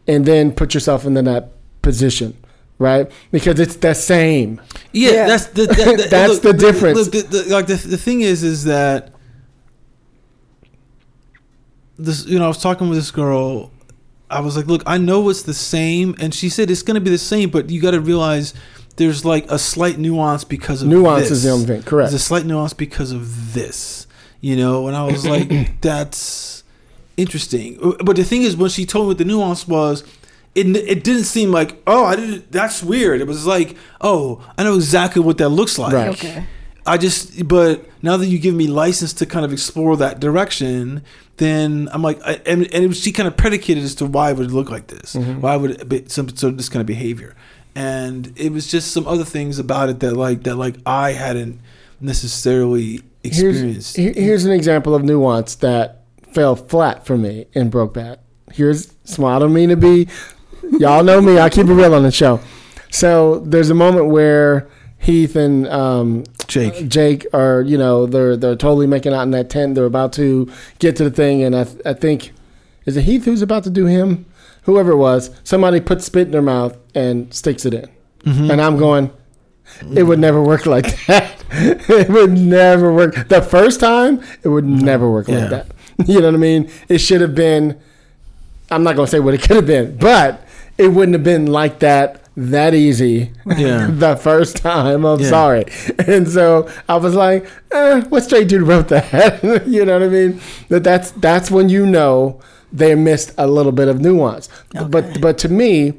[0.07, 1.51] And then put yourself in that
[1.81, 2.37] position,
[2.83, 3.11] right?
[3.31, 4.61] Because it's the same.
[4.91, 5.27] Yeah, Yeah.
[5.27, 6.97] that's the that, that- That's the difference.
[6.99, 9.09] Look, the, the, like the, the thing is, is that
[11.97, 12.25] this.
[12.25, 13.71] You know, I was talking with this girl.
[14.29, 17.01] I was like, "Look, I know it's the same," and she said it's going to
[17.01, 18.53] be the same, but you got to realize
[18.95, 21.31] there's like a slight nuance because of Nuance this.
[21.31, 22.11] is the only thing, correct.
[22.11, 24.07] There's a slight nuance because of this,
[24.41, 24.87] you know.
[24.87, 26.63] And I was like, "That's
[27.17, 30.03] interesting." Uh, but the thing is, when she told me what the nuance was,
[30.55, 33.21] it it didn't seem like, "Oh, I didn't." That's weird.
[33.21, 36.09] It was like, "Oh, I know exactly what that looks like." Right.
[36.09, 36.45] Okay.
[36.85, 41.01] I just, but now that you give me license to kind of explore that direction,
[41.37, 44.31] then I'm like, I, and, and it was, she kind of predicated as to why
[44.31, 45.39] it would look like this, mm-hmm.
[45.39, 47.35] why would it be some so this kind of behavior,
[47.73, 51.61] and it was just some other things about it that like that like I hadn't
[52.01, 53.95] necessarily experienced.
[53.95, 56.01] here- here's an example of nuance that
[56.33, 58.17] fell flat for me in Brokeback.
[58.51, 59.29] Here's small.
[59.35, 60.07] I don't mean to be.
[60.71, 61.39] Y'all know me.
[61.39, 62.39] I keep it real on the show.
[62.89, 64.69] So there's a moment where
[65.03, 66.75] Heath and um, Jake.
[66.75, 69.75] Uh, Jake are, you know, they're they're totally making out in that tent.
[69.75, 70.49] They're about to
[70.79, 72.31] get to the thing, and I I think
[72.85, 74.25] is it Heath who's about to do him,
[74.63, 75.29] whoever it was.
[75.43, 77.89] Somebody puts spit in their mouth and sticks it in,
[78.23, 78.51] mm-hmm.
[78.51, 79.11] and I'm going.
[79.95, 81.43] It would never work like that.
[81.49, 83.27] it would never work.
[83.29, 84.85] The first time, it would mm-hmm.
[84.85, 85.39] never work Yeah.
[85.39, 85.67] like that.
[86.07, 86.69] You know what I mean?
[86.89, 87.79] It should have been.
[88.71, 90.45] I'm not gonna say what it could have been, but
[90.77, 93.87] it wouldn't have been like that that easy Yeah.
[93.91, 95.05] the first time.
[95.05, 95.29] I'm Yeah.
[95.29, 95.65] sorry.
[96.07, 99.43] And so I was like, eh, what straight dude wrote that?
[99.67, 100.39] you know what I mean?
[100.69, 102.39] That that's that's when you know
[102.71, 104.49] they missed a little bit of nuance.
[104.89, 105.93] But but to me,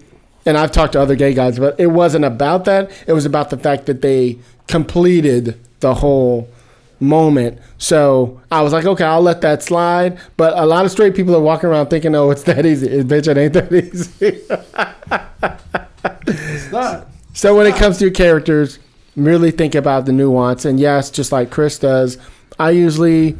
[0.45, 2.91] and I've talked to other gay guys, but it wasn't about that.
[3.07, 6.49] It was about the fact that they completed the whole
[7.05, 7.61] moment.
[7.79, 10.19] So I was like, okay, I'll let that slide.
[10.37, 12.89] But a lot of straight people are walking around thinking, oh, it's that easy.
[12.89, 14.41] It, bitch, it ain't that easy.
[16.27, 17.09] It's not.
[17.35, 18.79] So when it comes to your characters,
[19.17, 20.65] really think about the nuance.
[20.65, 22.19] And yes, just like Chris does,
[22.59, 23.37] I usually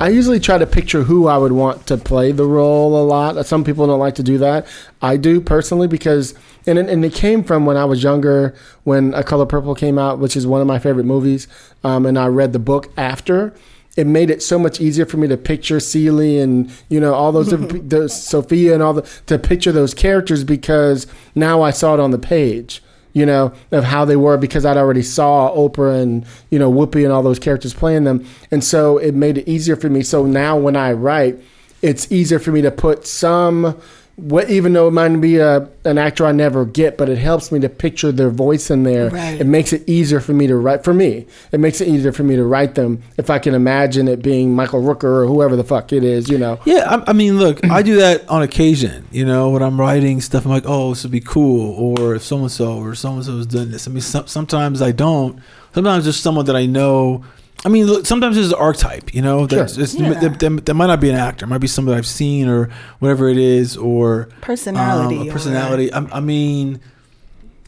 [0.00, 3.44] I usually try to picture who I would want to play the role a lot.
[3.46, 4.66] Some people don't like to do that.
[5.00, 6.34] I do personally because
[6.66, 9.98] and it, and it came from when I was younger when A Color Purple came
[9.98, 11.46] out, which is one of my favorite movies.
[11.84, 13.54] Um, and I read the book after.
[13.96, 17.30] It made it so much easier for me to picture Celie and you know all
[17.30, 17.50] those
[17.88, 22.10] the Sofia and all the to picture those characters because now I saw it on
[22.10, 22.82] the page
[23.14, 27.04] you know, of how they were because I'd already saw Oprah and, you know, Whoopi
[27.04, 28.26] and all those characters playing them.
[28.50, 30.02] And so it made it easier for me.
[30.02, 31.40] So now when I write,
[31.80, 33.80] it's easier for me to put some
[34.16, 37.50] what even though it might be a, an actor I never get, but it helps
[37.50, 39.10] me to picture their voice in there.
[39.10, 39.40] Right.
[39.40, 40.84] It makes it easier for me to write.
[40.84, 44.06] For me, it makes it easier for me to write them if I can imagine
[44.06, 46.28] it being Michael Rooker or whoever the fuck it is.
[46.28, 46.60] You know.
[46.64, 49.06] Yeah, I, I mean, look, I do that on occasion.
[49.10, 52.22] You know, when I'm writing stuff, I'm like, oh, this would be cool, or if
[52.22, 53.88] so and so or so and so has done this.
[53.88, 55.40] I mean, some, sometimes I don't.
[55.74, 57.24] Sometimes there's someone that I know.
[57.64, 59.14] I mean, look, sometimes there's an archetype.
[59.14, 59.62] You know, Sure.
[59.64, 60.12] it's, Yeah.
[60.20, 61.46] that, that, that might not be an actor.
[61.46, 65.16] It might be someone that I've seen or whatever it is, or Personality.
[65.16, 65.92] um, a or- personality.
[65.92, 66.80] I, I mean,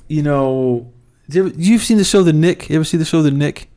[0.08, 0.90] you know,
[1.28, 2.68] you ever, you've seen the show The Knick.
[2.68, 3.68] You ever see the show The Knick,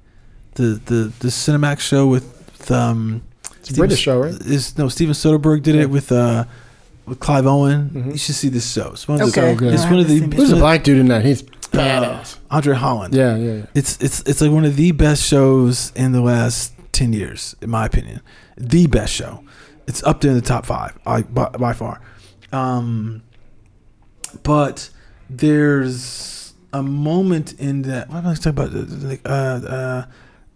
[0.55, 3.21] the the the Cinemax show with um,
[3.61, 4.33] It's a British show, right?
[4.33, 5.81] Is no Steven Soderbergh did Yeah.
[5.83, 6.43] it with uh
[7.07, 7.89] with Clive Owen.
[7.93, 8.11] Mhm.
[8.11, 8.89] You should see this show.
[8.91, 9.53] It's one of the, Okay.
[9.53, 9.73] So good.
[9.73, 10.13] It's I one of the.
[10.15, 11.25] haven't Who's it's a black dude in that?
[11.25, 11.43] He's
[11.73, 12.23] uh.
[12.51, 13.13] Andre Holland.
[13.13, 13.65] Yeah, yeah, yeah.
[13.73, 17.69] It's it's it's like one of the best shows in the last ten years, in
[17.69, 18.21] my opinion.
[18.57, 19.43] The best show.
[19.87, 21.99] It's up there in the top five, I, by, by far.
[22.51, 23.23] Um,
[24.43, 24.89] but
[25.29, 28.09] there's a moment in that.
[28.09, 28.71] What am I talking about?
[28.71, 30.05] Like, uh, uh,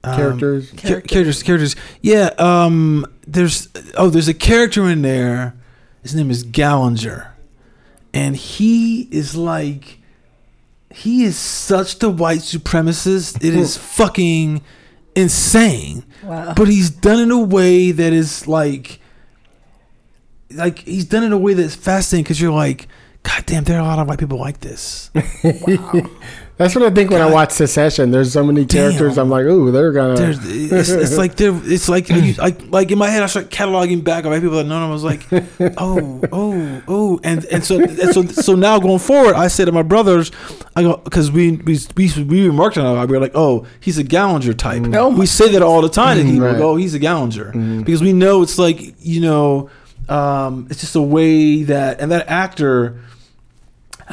[0.03, 0.71] um, Characters.
[0.73, 1.75] Char- characters, characters.
[2.01, 2.31] Yeah.
[2.37, 3.07] Um.
[3.25, 5.55] There's oh, there's a character in there.
[6.01, 7.29] His name is Gallinger,
[8.13, 9.99] and he is like,
[10.93, 13.43] he is such the white supremacist.
[13.43, 14.61] It is fucking
[15.15, 16.05] insane.
[16.23, 16.53] Wow.
[16.53, 18.99] But he's done in a way that is like,
[20.51, 22.87] like he's done in a way that's fascinating because you're like,
[23.23, 25.09] God damn, there are a lot of white people like this.
[26.57, 28.11] That's what I think when I watch Succession.
[28.11, 29.15] There's so many characters.
[29.15, 29.23] Damn.
[29.25, 30.15] I'm like, ooh, they're gonna.
[30.15, 31.51] There's, it's, it's like there.
[31.63, 34.57] It's like you, I, like in my head, I start cataloging back of white people
[34.57, 35.25] that of them was like,
[35.77, 39.71] oh, oh, oh, and and so and so so now going forward, I say to
[39.71, 40.31] my brothers,
[40.75, 43.07] I go because we we we we remarked on it.
[43.09, 44.83] We were like, oh, he's a Gallinger type.
[44.93, 46.45] Oh my- we say that all the time to people.
[46.45, 46.57] Right.
[46.57, 49.71] Go, oh, he's a Gallinger because we know it's like you know,
[50.07, 52.99] um, it's just a way that and that actor.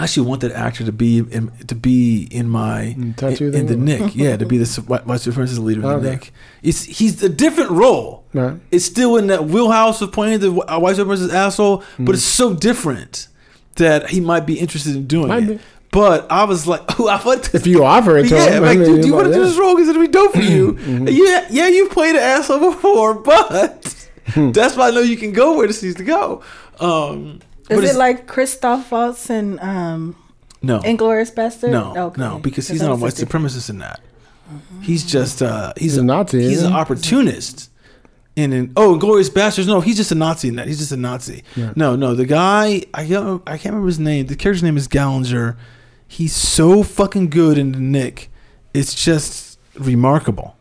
[0.01, 3.55] I actually want that actor to be in, to be in my Mm, tattoo in,
[3.55, 3.77] in the?
[3.77, 6.11] Knick, yeah, to be the white, supremacist leader in the Okay.
[6.11, 6.33] Knick.
[6.63, 8.25] It's he's a different role.
[8.33, 8.55] Right.
[8.71, 12.55] It's still in that wheelhouse of playing the uh, white supremacist asshole, but it's so
[12.55, 13.29] different
[13.77, 15.59] that he might be interested in doing Might it.
[15.59, 15.65] be.
[15.93, 17.55] But I was like, oh, I want.
[17.55, 19.35] If you offer it to yeah, him, like, I mean, dude, do you want to
[19.35, 19.75] do this role?
[19.75, 20.79] Because it'll be dope for you.
[21.11, 25.57] Yeah, yeah, you've played an asshole before, but that's why I know you can go
[25.57, 26.43] where this needs to go.
[26.79, 27.41] Um,
[27.71, 30.17] Is it's- it like Christoph Waltz and um,
[30.63, 30.81] no?
[30.81, 31.71] Inglorious Bastard?
[31.73, 32.21] No, Okay.
[32.21, 34.01] no, because he's not a white supremacist in that.
[34.83, 37.71] He's just uh, he's, He's a Nazi, He's an opportunist.
[38.37, 39.67] And in oh, Glorious Bastards.
[39.69, 40.67] No, he's just a Nazi in that.
[40.67, 41.43] He's just a Nazi.
[41.57, 41.73] Yeah.
[41.77, 44.27] No, no, the guy I can't I can't remember his name.
[44.27, 45.57] The character's name is Gallinger.
[46.09, 48.31] He's so fucking good in the Knick.
[48.73, 50.57] It's just remarkable.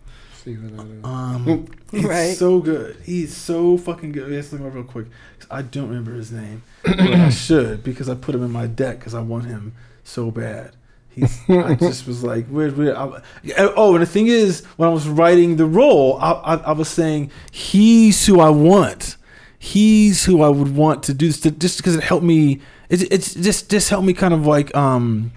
[1.03, 2.35] Um, he's Right.
[2.35, 2.97] so good.
[3.03, 4.29] He's so fucking good.
[4.29, 5.07] Let's look him up real quick.
[5.49, 8.67] 'Cause I don't remember his name, but I should because I put him in my
[8.67, 9.73] deck because I want him
[10.03, 10.71] so bad.
[11.09, 11.39] He's.
[11.49, 12.95] I just was like, where, where?
[12.97, 13.21] I,
[13.57, 16.87] oh, and the thing is, when I was writing the role, I, I, I was
[16.87, 19.17] saying he's who I want.
[19.57, 22.61] He's who I would want to do this, to, just because it helped me.
[22.89, 25.31] It, it's just just helped me kind of like um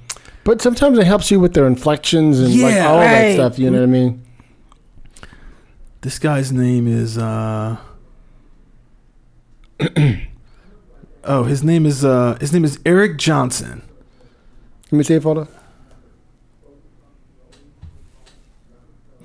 [0.44, 2.88] But sometimes it helps you with their inflections and like Yeah.
[2.88, 3.58] all that stuff.
[3.58, 4.22] You know what I mean?
[6.02, 7.76] This guy's name is uh
[11.24, 13.82] Oh, his name is uh his name is Eric Johnson.
[14.90, 15.46] Let me see a photo.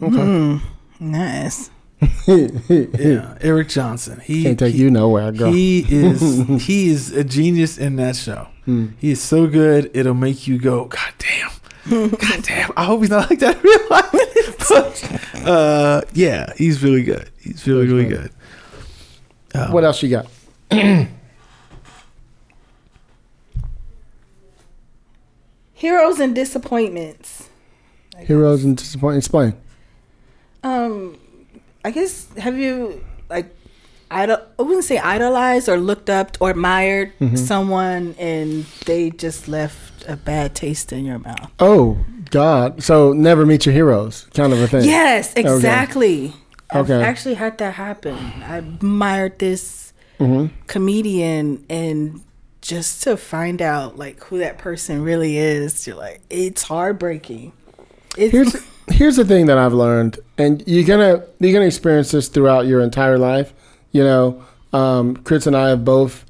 [0.01, 0.15] Okay.
[0.15, 0.61] Mm,
[0.99, 1.71] nice.
[2.27, 4.19] Yeah, Eric Johnson.
[4.19, 5.51] He Can't take he, you nowhere, girl.
[5.51, 6.21] He is
[6.67, 8.47] he is a genius in that show.
[8.65, 8.87] Hmm.
[8.99, 12.09] He is so good it'll make you go, God damn.
[12.09, 12.71] God damn.
[12.77, 14.67] I hope he's not like that in real life.
[15.33, 17.31] but uh yeah, he's really good.
[17.41, 18.31] He's really, really good.
[19.55, 20.27] Um, What else you got?
[25.73, 27.49] Heroes and disappointments.
[28.19, 29.27] Heroes and disappointments.
[29.27, 29.53] Explain.
[30.63, 31.17] Um,
[31.85, 33.53] I guess have you like
[34.09, 37.35] idol I wouldn't say idolized or looked up or admired Mm-hmm.
[37.35, 41.51] someone and they just left a bad taste in your mouth.
[41.59, 41.97] Oh
[42.31, 42.81] God!
[42.83, 44.83] So never meet your heroes, kind of a thing.
[44.85, 46.27] Yes, exactly.
[46.29, 46.35] Okay.
[46.71, 47.01] I've Okay.
[47.03, 48.15] actually had that happen.
[48.43, 49.86] I admired this
[50.19, 50.55] Mm-hmm.
[50.65, 52.21] comedian and
[52.61, 57.53] just to find out like who that person really is, you're like it's heartbreaking.
[58.17, 62.27] It's Here's here's the thing that I've learned, and you're gonna you're gonna experience this
[62.27, 63.53] throughout your entire life.
[63.91, 66.25] You know, um, Chris and I have both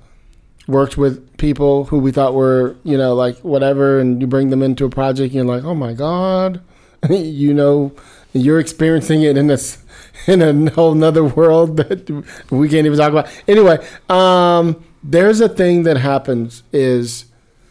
[0.68, 4.62] worked with people who we thought were you know like whatever, and you bring them
[4.62, 6.62] into a project, and you're like, oh my god,
[7.10, 7.92] you know,
[8.34, 9.80] you're experiencing it in this
[10.28, 12.10] in a whole nother world that
[12.50, 13.30] we can't even talk about.
[13.48, 17.26] Anyway, um, there's a thing that happens is.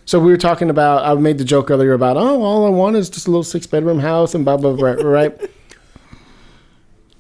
[0.05, 1.05] So we were talking about.
[1.05, 3.67] I made the joke earlier about, oh, all I want is just a little six
[3.67, 4.93] bedroom house and blah blah blah.
[4.93, 5.37] Right?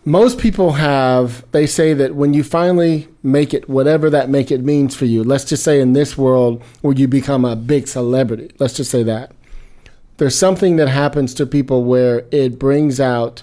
[0.04, 1.44] Most people have.
[1.50, 5.24] They say that when you finally make it, whatever that make it means for you.
[5.24, 8.52] Let's just say in this world where you become a big celebrity.
[8.60, 9.32] Let's just say that
[10.16, 13.42] there's something that happens to people where it brings out.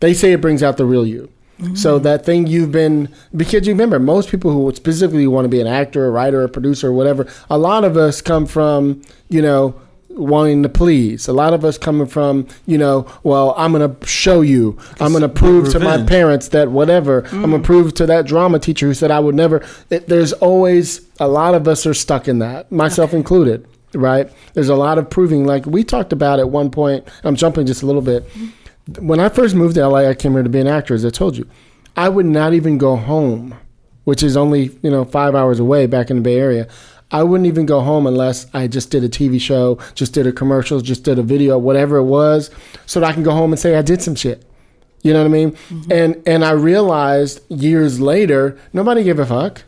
[0.00, 1.30] They say it brings out the real you.
[1.74, 2.04] So mm-hmm.
[2.04, 5.66] that thing you've been because you remember most people who specifically want to be an
[5.66, 7.26] actor, a writer, a producer, or whatever.
[7.50, 9.78] A lot of us come from you know
[10.08, 11.28] wanting to please.
[11.28, 14.78] A lot of us coming from you know well I'm going to show you.
[15.00, 17.26] I'm going to prove to my parents that whatever.
[17.26, 17.64] I'm going to mm.
[17.64, 19.62] prove to that drama teacher who said I would never.
[19.90, 23.66] It, there's always a lot of us are stuck in that, myself included.
[23.92, 24.30] Right?
[24.54, 25.44] There's a lot of proving.
[25.44, 27.06] Like we talked about at one point.
[27.22, 28.46] I'm jumping just a little bit mm-hmm.
[28.98, 31.10] When I first moved to LA, I came here to be an actor, as I
[31.10, 31.48] told you.
[31.96, 33.56] I would not even go home,
[34.04, 36.68] which is only, you know, five hours away back in the Bay Area.
[37.12, 40.32] I wouldn't even go home unless I just did a TV show, just did a
[40.32, 42.50] commercial, just did a video, whatever it was,
[42.86, 44.44] so that I can go home and say I did some shit.
[45.02, 45.52] You know what I mean?
[45.52, 45.92] Mm-hmm.
[45.92, 49.62] And and I realized years later, nobody gave a fuck.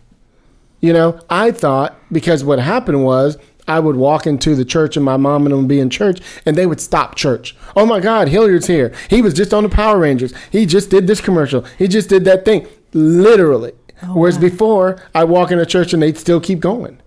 [0.81, 3.39] You know, I thought because what happened was
[3.69, 6.21] I would walk into the church and my mom and them would be in church
[6.45, 7.57] and they would stop church.
[7.77, 8.93] Oh my God, Hilliard's here.
[9.09, 10.35] He was just on the Power Rangers.
[10.51, 11.63] He just did this commercial.
[11.79, 12.67] He just did that thing.
[12.93, 13.73] Literally.
[14.03, 17.01] Oh, Whereas before, I walk into church and they'd still keep going.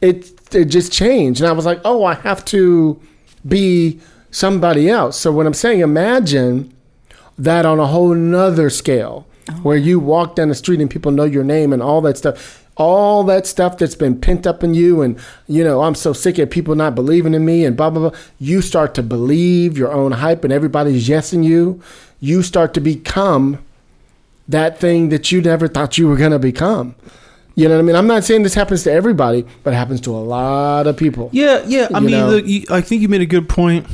[0.00, 1.40] It it just changed.
[1.40, 3.00] And I was like, oh, I have to
[3.46, 4.00] be
[4.30, 5.18] somebody else.
[5.18, 6.72] So what I'm saying imagine
[7.38, 11.10] that on a whole nother scale oh, where you walk down the street and people
[11.10, 14.74] know your name and all that stuff all that stuff that's been pent up in
[14.74, 15.18] you and
[15.48, 18.18] you know i'm so sick of people not believing in me and blah blah blah
[18.38, 21.80] you start to believe your own hype and everybody's yesing you
[22.20, 23.58] you start to become
[24.48, 26.94] that thing that you never thought you were going to become
[27.54, 30.00] you know what i mean i'm not saying this happens to everybody but it happens
[30.00, 31.88] to a lot of people Yeah, yeah.
[31.94, 33.86] I You mean, look, you, I think you made a good point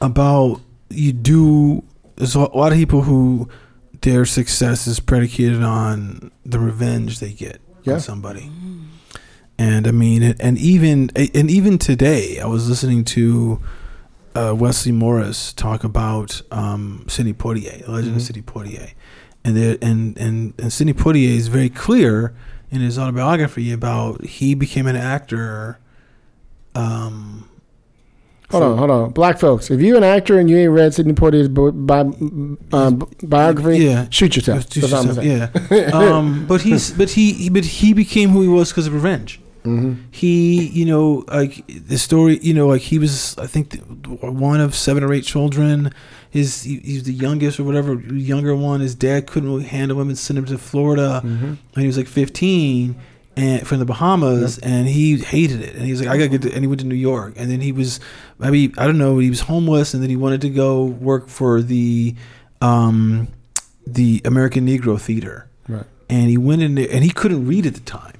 [0.00, 0.60] about
[0.90, 1.84] you do.
[2.16, 3.48] There's a lot of people who
[4.02, 7.94] their success is predicated on the revenge they get Yeah.
[7.94, 8.50] on somebody.
[9.58, 13.60] And I mean, and even and even today, I was listening to
[14.36, 18.92] uh, Wesley Morris talk about um, Sidney Poitier, the legend of Sidney Poitier,
[19.44, 22.36] and there, and and and Sidney Poitier is very clear
[22.70, 25.80] in his autobiography about he became an actor.
[26.76, 27.47] Um,
[28.50, 31.12] hold on hold on black folks if you're an actor and you ain't read sidney
[31.12, 32.00] poitier's bi-
[32.76, 34.06] um, biography Yeah.
[34.10, 35.50] shoot yourself That's yourself, yeah.
[35.92, 39.40] um, but he's but he but he became who he was because of revenge.
[39.64, 40.02] Mm-hmm.
[40.12, 43.78] He, you know, like the story, you know, like he was, I think, the,
[44.14, 45.92] one of seven or eight children.
[46.30, 48.80] His he, he's the youngest or whatever, younger one.
[48.80, 52.06] His dad couldn't really handle him and sent him to Florida when he was like
[52.06, 52.96] fifteen,
[53.38, 55.74] and from the Bahamas, and he hated it.
[55.76, 57.50] And he was like, I gotta get to, and he went to New York, and
[57.50, 58.00] then he was,
[58.38, 61.62] maybe I don't know, he was homeless, and then he wanted to go work for
[61.62, 62.14] the,
[62.60, 63.28] um,
[63.86, 65.84] the American Negro Theater Right.
[66.10, 68.14] and he went in there and he couldn't read at the time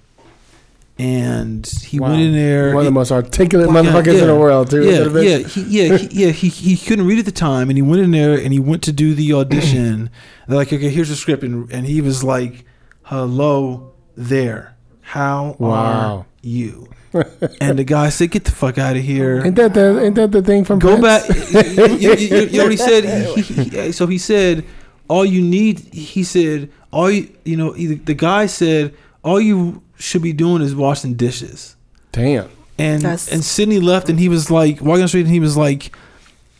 [0.99, 2.11] and he Wow.
[2.11, 4.21] went in there one of the most articulate Yeah, motherfuckers yeah.
[4.23, 7.25] in the world too yeah yeah he, yeah he, yeah he, he couldn't read at
[7.25, 10.11] the time and he went in there and he went to do the audition
[10.47, 12.65] they're like okay here's the script and, and he was like
[13.05, 14.75] hello there
[15.15, 15.71] how Wow.
[16.19, 16.89] are you
[17.61, 20.31] and the guy said get the fuck out of here Ain't that the ain't that
[20.31, 21.53] the thing from Go Prince?
[21.53, 21.77] back.
[22.01, 23.05] you, you, you already said.
[23.35, 24.65] He, he, he- so he said,
[25.09, 25.79] all you need.
[25.95, 27.31] He said, all you.
[27.45, 31.77] You know, the the guy said, all you should be doing is washing dishes.
[32.13, 32.51] Damn.
[32.79, 35.41] And That's- and Sidney left, and he was like walking down the street, and he
[35.41, 35.97] was like,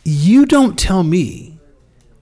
[0.03, 1.59] "You don't tell me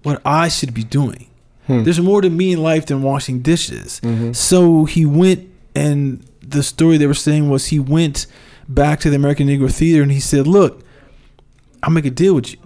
[0.04, 1.28] what I should be doing.
[1.66, 1.84] Hmm.
[1.84, 4.34] There's more to me in life than washing dishes." Mm-hmm.
[4.34, 5.48] So he went,
[5.78, 5.98] and
[6.56, 8.26] the story they were saying was he went
[8.68, 10.74] back to the American Negro Theater, and he said, "Look,
[11.84, 12.60] I'll make a deal with you.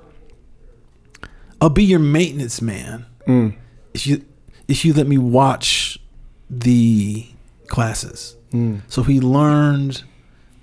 [1.60, 3.54] I'll be your maintenance man Mm.
[3.94, 4.24] if you
[4.68, 6.00] if you let me watch
[6.50, 7.26] the
[7.68, 8.36] classes.
[8.52, 8.82] Mm.
[8.88, 10.04] So he learned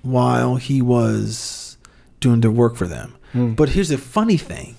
[0.02, 1.76] while he was
[2.20, 3.14] doing the work for them.
[3.34, 3.54] Mm.
[3.56, 4.74] But here's the funny thing.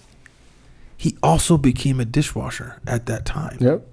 [0.98, 3.88] He also became a dishwasher at that time Yep.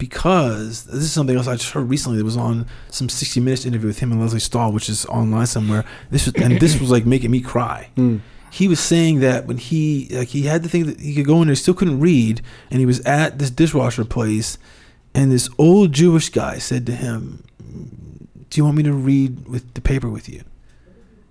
[0.00, 2.16] Because this is something else I just heard recently.
[2.16, 5.46] That was on some 60 Minutes interview with him and Lesley Stahl, which is online
[5.46, 5.84] somewhere.
[6.10, 7.90] This was, and this was like making me cry.
[7.98, 8.20] Mm.
[8.50, 11.42] He was saying that when he like he had the thing that he could go
[11.42, 12.40] in there, still couldn't read,
[12.70, 14.56] and he was at this dishwasher place,
[15.14, 17.44] and this old Jewish guy said to him,
[18.48, 20.44] "Do you want me to read with the paper with you?"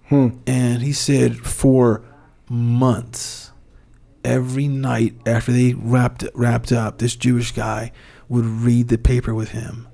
[0.09, 0.29] Hmm.
[0.45, 2.03] And he said for
[2.47, 3.51] months,
[4.23, 7.91] every night after they wrapped wrapped up, this Jewish guy
[8.29, 9.87] would read the paper with him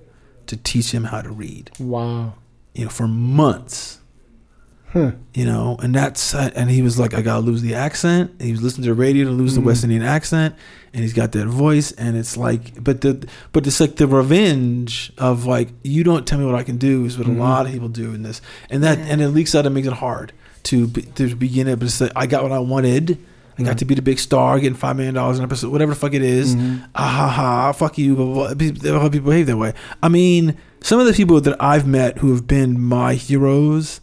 [0.48, 1.72] to teach him how to read.
[1.80, 2.36] Wow.
[2.74, 4.02] You know, for months.
[4.90, 5.12] Huh.
[5.34, 8.32] You know, and that's and he was like, I gotta lose the accent.
[8.32, 9.68] And he was listening to the radio to lose the mm-hmm.
[9.68, 10.56] West Indian accent,
[10.94, 15.12] and he's got that voice, and it's like, but the but it's like the revenge
[15.18, 17.42] of like, you don't tell me what I can do is what a mm-hmm.
[17.42, 18.40] lot of people do in this,
[18.70, 20.32] and that and it leaks out and makes it hard
[20.64, 21.78] to be, to begin it.
[21.78, 23.18] But it's like, I got what I wanted.
[23.58, 26.00] I got to be the big star, getting five million dollars an episode, whatever the
[26.00, 26.56] fuck it is.
[26.96, 28.16] Ah ha ha, fuck you.
[28.16, 28.54] Blah.
[28.56, 29.74] People behave that way.
[30.04, 34.02] I mean, some of the people that I've met who have been my heroes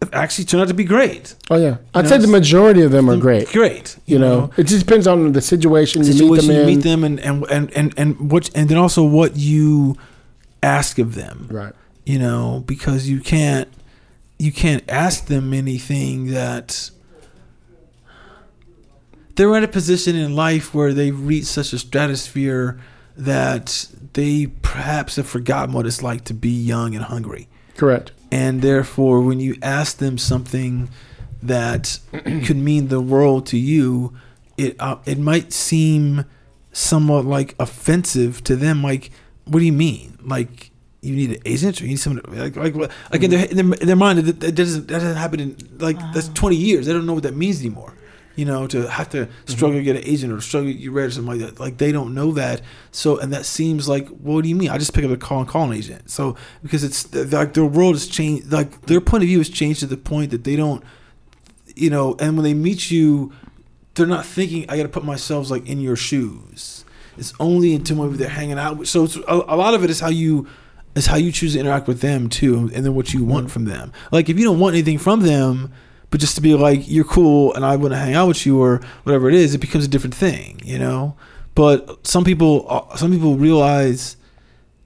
[0.00, 1.34] have actually turned out to be great.
[1.50, 1.78] Oh yeah.
[1.94, 3.48] I'd know, say the majority of them are great.
[3.48, 3.98] Great.
[4.06, 7.16] You know, it just depends on the situation, situation you you meet meet them in.
[7.16, 9.96] them and, and, and, and, and what and then also what you
[10.62, 11.48] ask of them.
[11.50, 11.72] Right.
[12.04, 13.68] You know, because you can't
[14.38, 16.90] you can't ask them anything that
[19.36, 22.78] they're in a position in life where they've reached such a stratosphere
[23.16, 27.48] that they perhaps have forgotten what it's like to be young and hungry.
[27.76, 28.10] Correct.
[28.32, 30.88] and therefore when you ask them something
[31.42, 31.98] that
[32.46, 34.14] could mean the world to you
[34.56, 36.24] it uh, it might seem
[36.72, 39.10] somewhat like offensive to them like
[39.44, 40.16] what do you mean?
[40.22, 40.70] Like
[41.02, 43.44] you need an agent or you need someone to- like like what- like in their,
[43.44, 46.56] in their, in their mind that, that doesn't that doesn't happen in like that's 20
[46.56, 46.86] years.
[46.86, 47.92] They don't know what that means anymore
[48.36, 49.52] you know to have to mm-hmm.
[49.52, 51.60] struggle to get an agent or struggle to get you read or something like that.
[51.60, 52.60] Like they don't know that.
[52.92, 54.70] So and that seems like what do you mean?
[54.70, 56.10] I just pick up a call and call an agent.
[56.10, 59.80] So because it's like their world has changed like their point of view has changed
[59.80, 60.84] to the point that they don't
[61.74, 63.32] you know and when they meet you
[63.94, 66.84] they're not thinking i gotta put myself like in your shoes.
[67.18, 68.88] It's only until maybe they're hanging out with.
[68.88, 70.46] So it's, a, a lot of it is how you
[70.94, 73.64] is how you choose to interact with them too and then what you want from
[73.64, 73.92] them.
[74.10, 75.72] Like if you don't want anything from them
[76.10, 78.60] but just to be like you're cool and i want to hang out with you
[78.60, 81.16] or whatever it is it becomes a different thing you know?
[81.54, 84.16] But some people uh, some people realize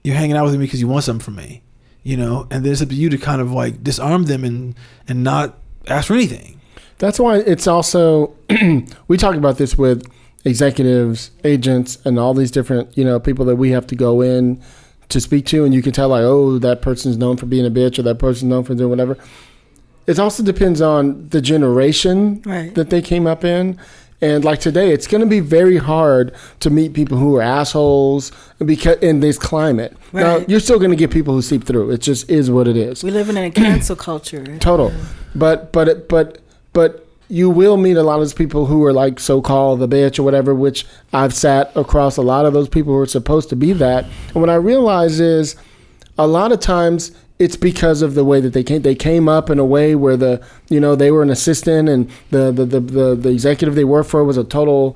[0.03, 1.63] you're hanging out with me because you want something from me
[2.03, 2.47] you know?
[2.49, 4.75] And then it's up to you to kind of like disarm them and
[5.07, 5.57] and not
[5.87, 6.59] ask for anything.
[6.97, 8.35] That's why it's also
[9.07, 10.09] we talk about this with
[10.45, 14.61] executives, agents, and all these different you know people that we have to go in
[15.09, 17.71] to speak to, and you can tell like, oh, that person's known for being a
[17.71, 19.17] bitch, or that person's known for doing whatever.
[20.07, 22.73] It also depends on the generation Right.
[22.75, 23.77] that they came up in.
[24.23, 28.31] And like today, it's going to be very hard to meet people who are assholes
[28.63, 29.97] because in this climate.
[30.13, 31.89] Now, you're still going to get people who seep through.
[31.89, 34.45] It just is what it is We live in a cancel culture.
[34.59, 34.91] total.
[35.33, 36.37] But but it- but
[36.73, 39.87] but you will meet a lot of those people who are like so called the
[39.87, 40.53] bitch or whatever.
[40.53, 44.05] Which I've sat across a lot of those people who are supposed to be that.
[44.33, 45.55] And what I realize is,
[46.19, 47.11] a lot of times
[47.41, 48.83] it's because of the way that they came.
[48.83, 52.09] They came up in a way where the you know they were an assistant and
[52.29, 54.95] the the the the, the executive they worked for was a total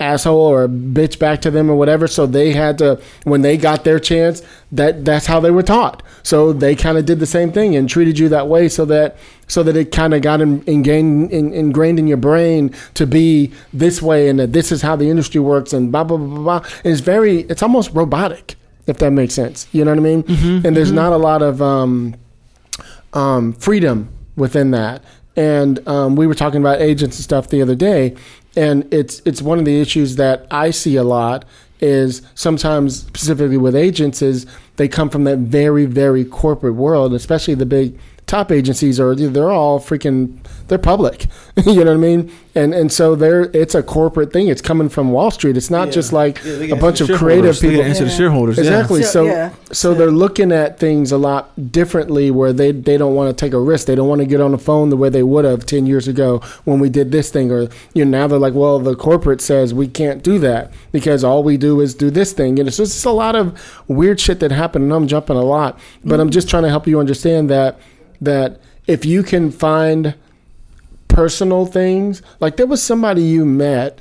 [0.00, 3.56] asshole or a bitch back to them or whatever so they had to when they
[3.56, 4.42] got their chance
[4.72, 7.88] that that's how they were taught so they kind of did the same thing and
[7.88, 9.16] treated you that way so that
[9.46, 13.52] so that it kind of got in, ingrained in, ingrained in your brain to be
[13.72, 16.60] this way and that this is how the industry works and blah blah blah blah,
[16.60, 16.68] blah.
[16.82, 18.56] And it's very it's almost robotic
[18.86, 19.66] if that makes sense.
[19.72, 20.24] You know what i mean?
[20.66, 22.14] And there's not a lot of um
[23.12, 25.02] um, freedom within that.
[25.36, 28.14] And um, we were talking about agents and stuff the other day,
[28.54, 31.44] and it's it's one of the issues that I see a lot
[31.80, 34.46] is sometimes specifically with agents is
[34.76, 37.98] they come from that very very corporate world, especially the big
[38.32, 40.38] top agencies are they're all freaking
[40.68, 41.26] they're public
[41.66, 44.88] you know what i mean and and so they're it's a corporate thing it's coming
[44.88, 48.16] from wall street it's not just like a bunch of creative people answer the Yeah.
[48.16, 48.64] shareholders yeah.
[48.64, 49.02] Exactly.
[49.02, 49.52] So, So, yeah.
[49.70, 53.52] so they're looking at things a lot differently, where they they don't want to take
[53.52, 53.86] a risk.
[53.86, 56.08] They don't want to get on the phone the way they would have ten years
[56.08, 57.50] ago when we did this thing.
[57.50, 61.24] Or you know now they're like, well, the corporate says we can't do that because
[61.24, 62.58] all we do is do this thing.
[62.58, 63.44] And it's just a lot of
[63.88, 64.84] weird shit that happened.
[64.84, 66.32] And I'm jumping a lot, but I'm mm.
[66.32, 67.78] just trying to help you understand that
[68.24, 70.14] that if you can find
[71.08, 74.00] personal things, like there was somebody you met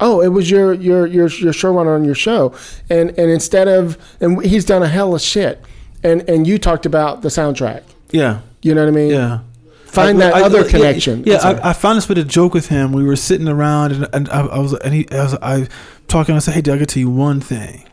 [0.00, 2.54] Oh, it was your your your your showrunner on your show,
[2.88, 5.60] and and instead of and he's done a hell of shit,
[6.04, 7.82] and and you talked about the soundtrack.
[8.10, 8.40] Yeah.
[8.62, 9.10] You know what I mean?
[9.10, 9.40] Yeah.
[9.86, 11.24] Find I- that I- other yeah, connection.
[11.26, 11.58] Yeah, Sorry.
[11.58, 12.92] I, I found this bit of joke with him.
[12.92, 15.68] We were sitting around, and, and I, I was, and he, I was, I
[16.06, 16.36] talking.
[16.36, 17.84] I said, "Hey, dude, I got to you one thing."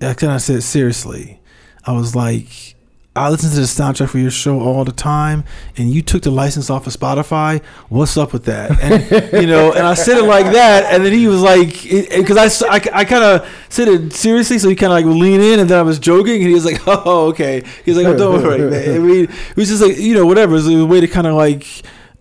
[0.00, 1.40] And I said, "Seriously,"
[1.86, 2.74] I was like,
[3.16, 5.44] "I listen to the soundtrack for your show all the time,
[5.76, 7.62] and you took the license off of Spotify.
[7.88, 11.12] What's up with that?" And you know, and I said it like that, and then
[11.12, 14.96] he was like, "Because I I kind of said it seriously, so he kind of
[14.96, 17.96] like lean in, and then I was joking, and he was like, "Oh, okay." He's
[17.96, 20.52] like, "Oh, don't worry, man." I mean, it was just like you know, whatever.
[20.52, 21.66] It was a way to kind of like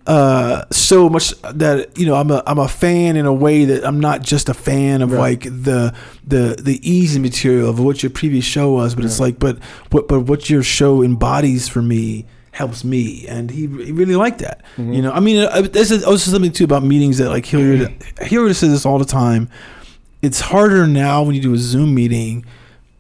[0.06, 3.86] uh so much that you know I'm a I'm a fan in a way that
[3.86, 5.94] I'm not just a fan of like the
[6.28, 9.60] the the easy material of what your previous show was but it's like but
[9.92, 14.40] what but what your show embodies for me helps me and he, he really liked
[14.40, 15.12] that you know?
[15.12, 18.72] I mean uh, this is also something too about meetings that like Hilliard Hilliard says
[18.72, 19.50] this all the time.
[20.22, 22.46] It's harder now when you do a Zoom meeting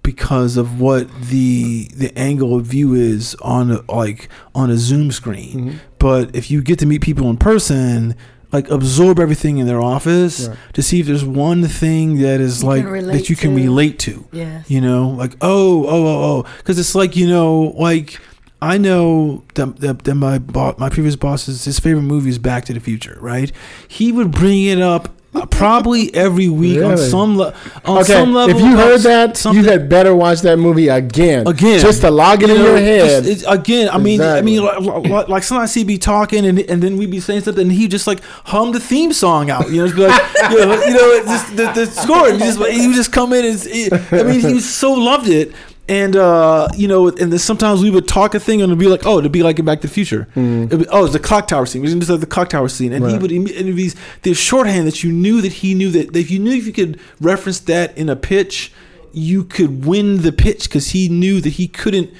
[0.03, 5.11] because of what the the angle of view is on a, like on a Zoom
[5.11, 5.53] screen.
[5.69, 5.77] Mm-hmm.
[5.99, 8.15] But if you get to meet people in person,
[8.51, 10.57] like absorb everything in their office Right.
[10.73, 13.55] to see if there's one thing that is You like that you can to.
[13.55, 14.27] relate to.
[14.31, 14.69] Yes.
[14.69, 18.19] You know, like oh oh oh oh, because it's like you know like.
[18.61, 22.63] I know that, that, that my bo- my previous boss's his favorite movie is Back
[22.65, 23.51] to the Future, right?
[23.89, 27.53] He would bring it up Uh, probably every week on some le-
[27.85, 28.55] on Okay, some level.
[28.55, 31.47] if you heard that, something- you had better watch that movie again.
[31.47, 33.25] again just to log it You in know, your head.
[33.25, 34.79] it's- again i mean i mean like,
[35.09, 37.89] like, like sometimes he'd be talking and, and then we'd be saying something and he'd
[37.89, 40.93] just like hum the theme song out you know just be like you know, you
[40.93, 44.21] know just the, the score he just he would just come in and it, i
[44.23, 45.51] mean he so loved it
[45.89, 48.87] and uh, you know, and then sometimes we would talk a thing and it'd be
[48.87, 50.27] like, oh, it'd be like in Back to the Future.
[50.35, 51.81] It'd be, oh, it's the clock tower scene.
[51.81, 53.91] We just like the clock tower scene, and he would imme- and it'd be
[54.21, 56.99] the shorthand that you knew that he knew that if you knew if you could
[57.19, 58.71] reference that in a pitch,
[59.11, 62.11] you could win the pitch because he knew that he couldn't,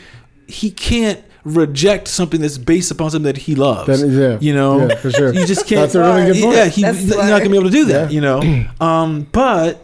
[0.48, 3.88] he can't reject something that's based upon something that he loves.
[3.88, 4.38] That is- yeah.
[4.40, 5.34] you know, Yeah, for sure.
[5.34, 5.82] You just can't.
[5.82, 6.56] That's a really good point.
[6.56, 8.10] Yeah, he, he's not gonna be able to do that.
[8.12, 8.16] Yeah.
[8.16, 9.83] You know, um, but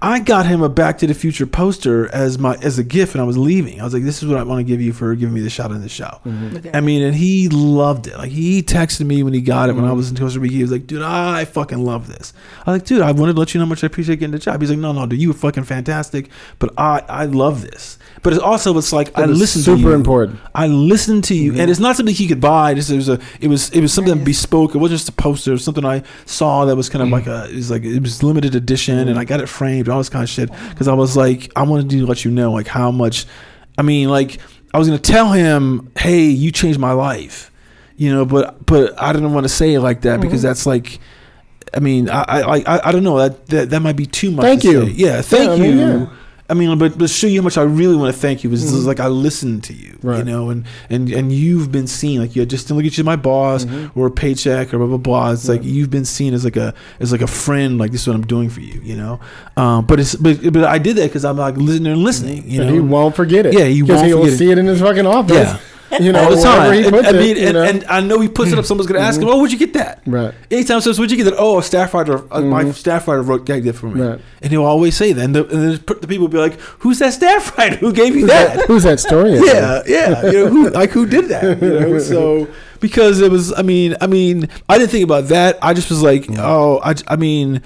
[0.00, 3.22] I got him a Back to the Future poster as my as a gift, and
[3.22, 3.80] I was leaving.
[3.80, 5.48] I was like, "This is what I want to give you for giving me the
[5.48, 6.56] shot in the show." Mm-hmm.
[6.56, 6.70] Okay.
[6.74, 8.18] I mean, and he loved it.
[8.18, 9.96] Like he texted me when he got it when I mm-hmm.
[9.96, 10.54] was in Costa Rica.
[10.54, 12.34] He was like, "Dude, I fucking love this."
[12.66, 14.32] I was like, "Dude, I wanted to let you know how much I appreciate getting
[14.32, 16.28] the job." He's like, "No, no, dude, you were fucking fantastic,
[16.58, 19.76] but I I love this." But it's also it's like I was listened to you.
[19.78, 20.40] super important.
[20.54, 21.70] I listened to you, and mm-hmm.
[21.70, 22.74] it's not something he could buy.
[22.74, 24.24] This was a, it was, it was something Right.
[24.24, 24.74] bespoke.
[24.74, 25.50] It wasn't just a poster.
[25.50, 27.28] It was something I saw that was kind of mm-hmm.
[27.30, 29.98] like a, it was like it was limited edition, and I got it framed, all
[29.98, 30.50] this kind of shit.
[30.70, 33.26] Because I was like, I wanted to let you know, like how much.
[33.78, 34.38] I mean, like
[34.72, 37.50] I was gonna tell him, hey, you changed my life,
[37.96, 40.48] you know, but but I didn't want to say it like that because mm-hmm.
[40.48, 40.98] that's like.
[41.74, 44.44] I mean, I I, I, I don't know that, that that might be too much.
[44.44, 44.86] Thank to you.
[44.86, 44.92] say.
[44.92, 45.62] Yeah, thank I you.
[45.62, 46.06] mean, yeah.
[46.48, 48.52] I mean, but but show you how much I really want to thank you.
[48.52, 50.28] Is this is like I listened to you, you Mm-hmm.
[50.28, 53.06] Know, and and and you've been seen like you just didn't look at you as
[53.06, 53.98] my boss Mm-hmm.
[53.98, 55.32] or a paycheck or blah blah blah.
[55.32, 57.78] It's like you've been seen as like a as like a friend.
[57.78, 59.18] Like this is what I'm doing for you, you know.
[59.56, 62.60] Um, but it's but but I did that because I'm like listening and listening, you
[62.60, 62.74] and know.
[62.74, 63.54] he won't forget it.
[63.54, 64.36] Yeah, he won't he will it.
[64.36, 65.36] see it in his fucking office.
[65.36, 65.58] Yeah.
[66.00, 66.72] You know, all the time.
[66.72, 67.62] he And, I mean, you and, know?
[67.62, 68.64] and I know he puts it up.
[68.64, 70.32] Someone's gonna ask him, "Oh, what'd you get that?" Right.
[70.50, 72.22] Anytime says, "What'd you get that?" Oh, a staff writer.
[72.30, 74.20] Uh, my staff writer wrote that for me, Right.
[74.42, 75.24] and he'll always say that.
[75.24, 77.76] And the, and then the people will be like, "Who's that staff writer?
[77.76, 79.34] Who gave you that?" Who's that story?
[79.44, 80.26] yeah, yeah.
[80.26, 81.62] You know, who, like who did that?
[81.62, 82.48] You know, so
[82.80, 85.58] because it was, I mean, I mean, I didn't think about that.
[85.62, 87.62] I just was like, oh, I, I mean,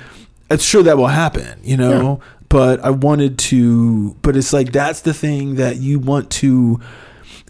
[0.51, 2.21] it's sure that will happen, you know.
[2.49, 6.81] But I wanted to, but it's like that's the thing that you want to,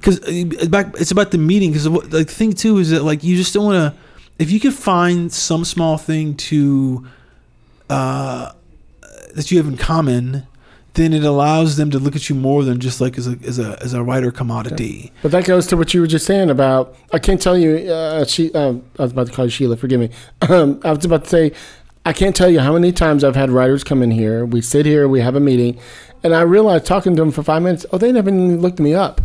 [0.01, 1.73] because back, it's about the meeting.
[1.73, 4.01] Because the thing too is that like you just don't want to.
[4.39, 7.07] If you could find some small thing to,
[7.91, 8.53] uh,
[9.35, 10.47] that you have in common,
[10.95, 13.59] then it allows them to look at you more than just like as a as
[13.59, 15.13] a as a writer commodity.
[15.23, 16.97] But that goes to what you were just saying about.
[17.13, 17.93] I can't tell you.
[17.93, 18.53] Uh, she.
[18.55, 19.77] Um, I was about to call you Sheila.
[19.77, 20.11] Forgive me.
[20.49, 21.53] Um, I was about to say.
[22.07, 24.47] I can't tell you how many times I've had writers come in here.
[24.47, 25.07] We sit here.
[25.07, 25.79] We have a meeting,
[26.25, 27.85] and I realize talking to them for five minutes.
[27.93, 29.21] Oh, they never even looked me up.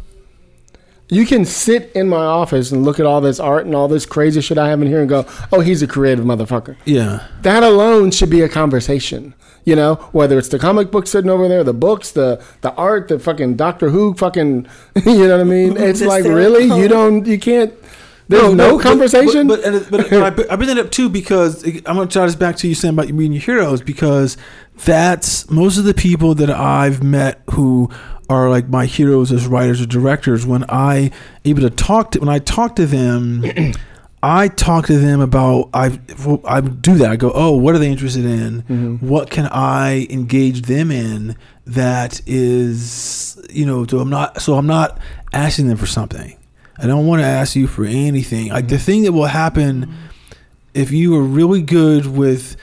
[1.08, 4.06] You can sit in my office and look at all this art and all this
[4.08, 7.62] crazy shit I have in here and go, "Oh, he's a creative motherfucker." Yeah, that
[7.62, 9.36] alone should be a conversation.
[9.66, 13.08] You know, whether it's the comic book sitting over there, the books, the the art,
[13.08, 14.68] the fucking Doctor Who, fucking,
[15.06, 15.78] you know what I mean?
[15.78, 16.82] It's like really, Connor.
[16.82, 17.74] you don't, you can't.
[18.28, 19.48] There's no, but- conversation.
[19.48, 22.14] But, but, and- but, but I, I bring that up too because I'm going to
[22.14, 24.38] tie this back to you saying about you being your heroes because
[24.84, 27.90] that's most of the people that I've met who
[28.30, 30.46] are like my heroes as writers or directors.
[30.46, 31.12] When I
[31.44, 33.44] able to talk to when I talk to them,
[34.24, 36.00] I talk to them about I
[36.46, 37.12] I do that.
[37.12, 38.62] I go, oh, what are they interested in?
[38.64, 39.08] Mm-hmm.
[39.08, 41.36] What can I engage them in
[41.66, 43.86] that is you know?
[43.86, 45.00] So I'm not so I'm not
[45.34, 46.38] asking them for something.
[46.78, 48.50] I don't want to ask you for anything.
[48.50, 49.94] Like the thing that will happen
[50.74, 52.58] if you are really good with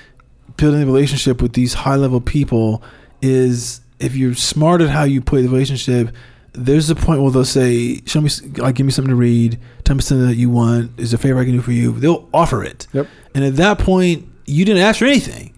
[0.57, 2.83] building a relationship with these high level people
[3.23, 6.15] is if you're smart at how you play the relationship
[6.55, 9.59] there's a point where they'll say show me like give me something to read.
[9.85, 10.99] Tell me something that you want.
[10.99, 11.93] Is there a favor i can do for you?
[11.93, 12.87] They'll offer it.
[12.93, 13.09] Yep.
[13.35, 15.55] and at that point you didn't ask for anything.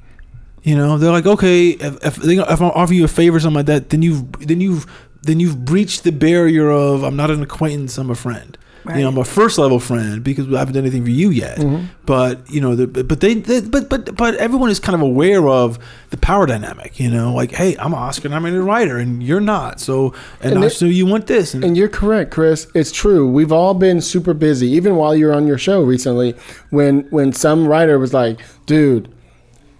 [0.63, 3.41] You know they're like okay if, if, they, if i offer you a favor or
[3.41, 4.87] something like that then you've then you've
[5.21, 9.09] then you've breached the barrier of i'm not an acquaintance i'm a friend you know
[9.09, 11.87] i'm a first level friend because i haven't done anything for you yet mm-hmm.
[12.05, 15.49] but you know the, but they, they but but but everyone is kind of aware
[15.49, 15.79] of
[16.11, 19.81] the power dynamic you know like hey i'm an oscar nominated writer and you're not
[19.81, 22.67] so and, And I, it- so you want this and, And you're correct, Chris.
[22.75, 23.29] It's true.
[23.29, 24.69] We've all been super busy.
[24.69, 26.35] Even while you were on your show recently,
[26.71, 29.13] when when some writer was like, "Dude,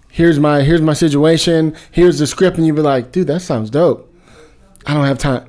[0.09, 1.75] here's my here's my situation.
[1.91, 4.11] Here's the script," and you'd be like, "Dude, that sounds dope.
[4.85, 5.47] I don't have time."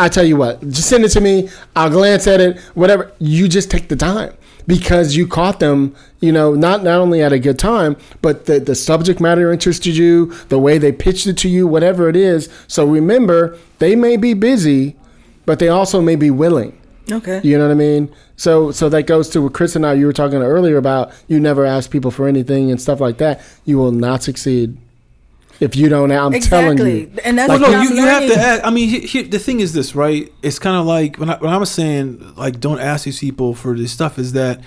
[0.00, 1.50] I tell you what, just send it to me.
[1.76, 2.58] I'll glance at it.
[2.74, 3.12] Whatever.
[3.18, 4.34] You just take the time
[4.66, 5.94] because you caught them.
[6.20, 9.96] You know, not not only at a good time, but the the subject matter interested
[9.96, 12.48] you, the way they pitched it to you, whatever it is.
[12.66, 14.96] So remember, they may be busy,
[15.44, 16.78] but they also may be willing.
[17.12, 17.40] Okay.
[17.42, 18.14] You know what I mean?
[18.36, 21.12] So so that goes to what Chris and I you were talking earlier about.
[21.28, 23.42] You never ask people for anything and stuff like that.
[23.66, 24.78] You will not succeed
[25.60, 26.10] if you don't.
[26.10, 27.00] I'm telling Exactly.
[27.02, 27.12] you.
[27.24, 28.34] And that's Well, what no, I'm you, you have to.
[28.38, 30.32] Ask, I mean, he, he, the thing is this, right?
[30.42, 33.54] It's kind of like when I, when I was saying like don't ask these people
[33.54, 34.18] for this stuff.
[34.18, 34.60] Is that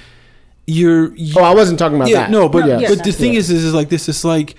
[0.65, 1.13] you're?
[1.15, 2.31] You, Oh, I wasn't talking about yeah, that.
[2.31, 3.01] no, but No, but yes.
[3.05, 3.39] the thing Yeah.
[3.39, 4.07] is, is, is like this.
[4.07, 4.55] It's like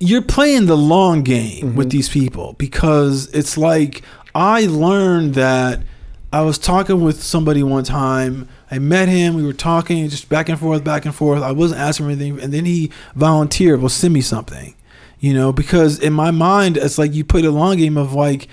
[0.00, 1.76] you're playing the long game Mm-hmm.
[1.76, 4.02] with these people because it's like
[4.34, 5.80] I learned that
[6.32, 8.48] I was talking with somebody one time.
[8.70, 9.34] I met him.
[9.34, 11.42] We were talking just back and forth, back and forth.
[11.42, 13.80] I wasn't asking for anything, and then he volunteered.
[13.80, 14.74] Well, send me something,
[15.20, 18.48] you know, because in my mind, it's like you play the long game of like,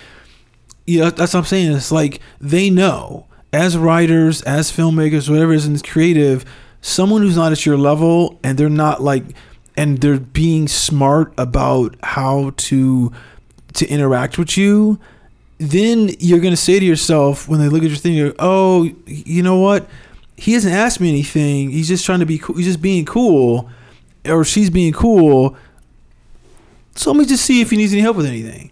[0.86, 1.72] you know, that's what I'm saying.
[1.72, 6.46] It's like they know as writers, as filmmakers, whatever is in this creative,
[6.82, 9.24] someone who's not at your level and they're not like,
[9.78, 13.12] and they're being smart about how to
[13.74, 15.00] to interact with you.
[15.58, 19.44] Then you're gonna say to yourself when they look at your thing, you're, oh, you
[19.44, 19.88] know what?
[20.38, 21.72] He hasn't asked me anything.
[21.72, 22.56] He's just trying to be cool.
[22.58, 23.70] He's just being cool,
[24.26, 25.58] or she's being cool.
[26.96, 28.72] So let me just see if he needs any help with anything,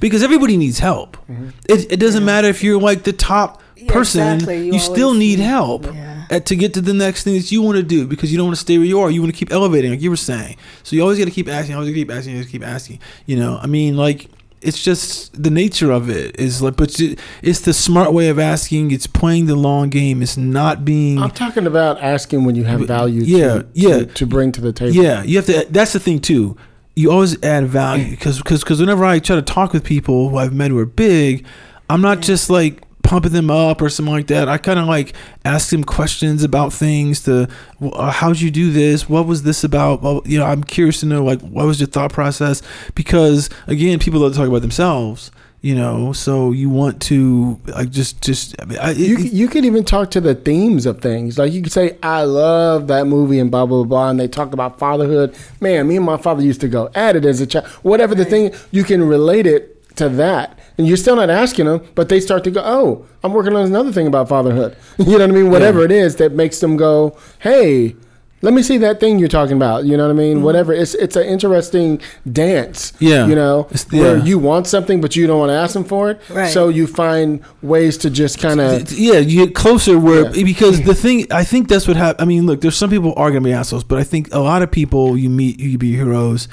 [0.00, 1.16] because everybody needs help.
[1.28, 1.48] Mm-hmm.
[1.68, 4.34] It, it doesn't matter if you're like the top Yeah, person.
[4.34, 4.66] exactly.
[4.66, 6.26] You, You still need need- help yeah.
[6.30, 8.46] at, to get to the next thing that you want to do because you don't
[8.48, 9.10] want to stay where you are.
[9.10, 10.56] You want to keep elevating, like you were saying.
[10.82, 13.00] So you always got to keep asking, always keep asking, always keep asking.
[13.26, 14.28] You know, I mean, like
[14.60, 16.94] it's just the nature of it is like, but
[17.42, 18.90] it's the smart way of asking.
[18.92, 20.20] It's playing the long game.
[20.22, 21.18] It's not being.
[21.18, 23.22] I'm talking about asking when you have value.
[23.22, 23.98] Yeah, to, yeah.
[24.00, 24.94] To, to bring to the table.
[24.94, 25.66] Yeah, you have to.
[25.70, 26.56] That's the thing too.
[26.94, 30.36] You always add value because because because whenever I try to talk with people who
[30.36, 31.46] I've met who are big,
[31.88, 34.48] I'm not just like pumping them up or something like that.
[34.48, 35.14] I kind of like
[35.44, 37.22] ask them questions about things.
[37.24, 37.48] To
[37.80, 39.08] uh, how'd you do this?
[39.08, 40.02] What was this about?
[40.02, 42.62] Well, you know, I'm curious to know like what was your thought process
[42.94, 45.30] because again, people love to talk about themselves.
[45.62, 48.60] You know, so you want to like just just.
[48.60, 51.38] I mean, I, You, it- c- you could even talk to the themes of things.
[51.38, 54.10] Like you could say, I love that movie and blah, blah, blah.
[54.10, 55.36] And they talk about fatherhood.
[55.60, 57.66] Man, me and my father used to go at it as a child.
[57.82, 60.58] Whatever the thing, you can relate it to that.
[60.78, 63.64] And you're still not asking them, but they start to go, oh, I'm working on
[63.64, 64.76] another thing about fatherhood.
[64.98, 65.50] You know what I mean?
[65.50, 67.94] Whatever it is that makes them go, hey,
[68.42, 69.84] let me see that thing you're talking about.
[69.84, 70.36] You know what I mean?
[70.38, 70.44] Mm-hmm.
[70.44, 70.72] Whatever.
[70.72, 72.00] It's it's an interesting
[72.30, 72.92] dance.
[72.98, 73.26] Yeah.
[73.26, 76.10] You know, It's- where you want something, but you don't want to ask them for
[76.10, 76.20] it.
[76.28, 76.52] Right.
[76.52, 80.40] So you find ways to just kind of yeah, you get closer where Yeah.
[80.40, 82.22] Eh, because the thing I think that's what happened.
[82.22, 84.62] I mean, look, there's some people are gonna be assholes, but I think a lot
[84.62, 86.48] of people you meet, you be heroes.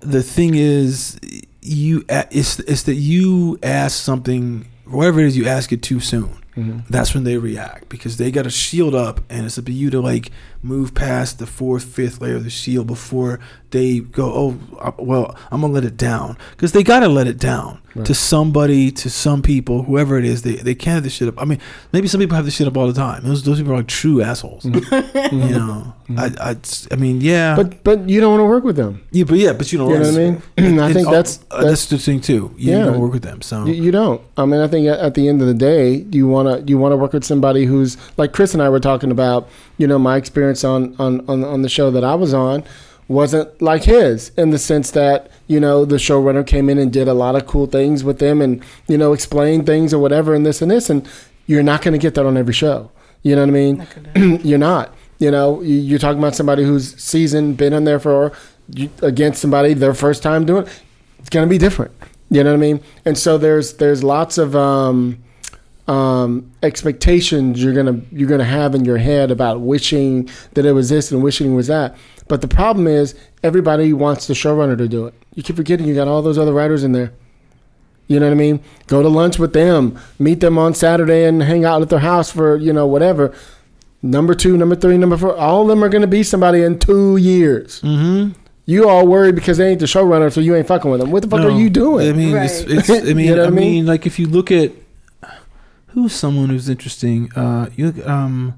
[0.00, 1.18] The thing is,
[1.62, 6.30] you it's it's that you ask something, whatever it is, you ask it too soon.
[6.56, 6.78] Mm-hmm.
[6.88, 9.90] That's when they react because they got to shield up, and it's up to you
[9.90, 10.30] to like
[10.62, 13.38] move past the fourth, fifth layer of the shield before
[13.70, 14.32] they go.
[14.32, 17.80] Oh, uh, well, I'm gonna let it down because they got to let it down
[18.04, 20.42] to somebody, to some people, whoever it is.
[20.42, 21.40] They they can't have this shit up.
[21.40, 21.58] I mean,
[21.92, 23.22] maybe some people have this shit up all the time.
[23.24, 24.64] Those those people are like true assholes.
[24.64, 24.80] you
[25.30, 26.56] know, I, I
[26.92, 29.02] I mean, yeah, But but you don't want to work with them.
[29.12, 30.14] yeah, but yeah, but you don't You know what
[30.58, 30.78] I mean?
[30.80, 32.54] I think al- that's- uh, that's the thing too.
[32.56, 32.84] You Yeah.
[32.84, 34.20] don't work with them, so You, you don't.
[34.36, 36.78] I mean, I think at, at the end of the day, you want to you
[36.78, 39.48] want to work with somebody who's like Chris and I were talking about.
[39.78, 42.64] You know, my experience on on on, on the show that I was on
[43.08, 47.06] wasn't like his in the sense that you know the showrunner came in and did
[47.06, 50.44] a lot of cool things with them and you know explained things or whatever and
[50.44, 51.08] this and this and
[51.46, 52.90] you're not going to get that on every show.
[53.22, 54.40] You know what I mean?
[54.44, 54.92] You're not.
[55.18, 58.32] You know, you- you're talking about somebody who's seasoned, been in there for
[59.02, 60.66] against somebody their first time doing.
[60.66, 60.82] it.
[61.20, 61.92] It's gonna be different.
[62.30, 62.80] You know what I mean?
[63.04, 65.18] And so there's there's lots of um,
[65.88, 70.88] um, expectations you're gonna you're gonna have in your head about wishing that it was
[70.88, 71.96] this and wishing it was that.
[72.28, 75.14] But the problem is everybody wants the showrunner to do it.
[75.34, 77.12] You keep forgetting you got all those other writers in there.
[78.08, 78.60] You know what I mean?
[78.86, 82.30] Go to lunch with them, meet them on Saturday, and hang out at their house
[82.30, 83.34] for you know whatever.
[84.02, 86.78] Number two, number three, number four, all of them are going to be somebody in
[86.78, 87.80] two years.
[87.80, 88.38] Mm-hmm.
[88.66, 91.10] You all worried because they ain't the showrunner, so you ain't fucking with them.
[91.10, 92.08] What the fuck are you doing?
[92.08, 92.70] I mean, it's, Right.
[92.78, 93.56] it's, I mean, You know I I mean?
[93.74, 94.70] mean, like if you look at
[95.96, 98.52] who's someone who's interesting, uh, you look, um,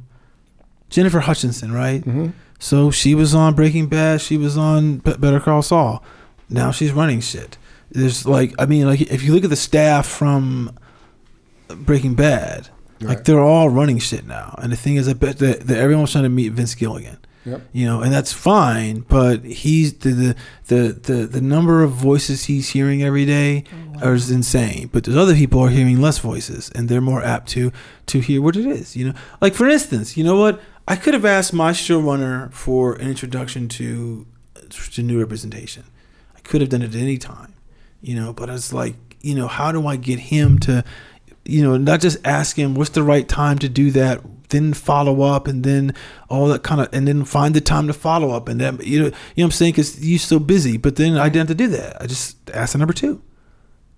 [0.90, 2.04] Jennifer Hutchinson, right?
[2.04, 2.32] Mhm.
[2.58, 4.20] So she was on Breaking Bad.
[4.20, 6.02] She was on Be- Better Call Saul.
[6.50, 7.56] Now she's running shit.
[7.92, 10.72] There's like, I mean, like if you look at the staff from
[11.68, 12.68] Breaking Bad,
[13.00, 14.56] like they're all running shit now.
[14.60, 17.18] And the thing is, I bet that, that everyone's trying to meet Vince Gilligan.
[17.48, 17.62] Yep.
[17.72, 19.00] You know, and that's fine.
[19.00, 23.64] But he's the the the the, the number of voices he's hearing every day
[24.02, 24.90] oh, is insane.
[24.92, 27.72] But there's other people are hearing less voices, and they're more apt to
[28.06, 28.96] to hear what it is.
[28.96, 30.60] You know, like for instance, you know what?
[30.86, 34.26] I could have asked my showrunner for an introduction to
[34.92, 35.84] to new representation.
[36.36, 37.54] I could have done it at any time,
[38.00, 38.32] you know.
[38.32, 40.84] But it's like, you know, how do I get him to,
[41.44, 45.22] you know, not just ask him what's the right time to do that, then follow
[45.22, 45.94] up, and then
[46.28, 48.98] all that kind of, and then find the time to follow up, and then you
[48.98, 49.72] know, you know what I'm saying?
[49.72, 50.76] Because you're so busy.
[50.76, 52.00] But then I didn't have to do that.
[52.00, 53.22] I just asked the number two,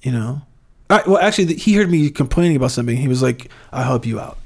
[0.02, 0.43] you know.
[0.89, 2.97] I, well, actually, he heard me complaining about something.
[2.97, 4.39] He was like, "I'll help you out."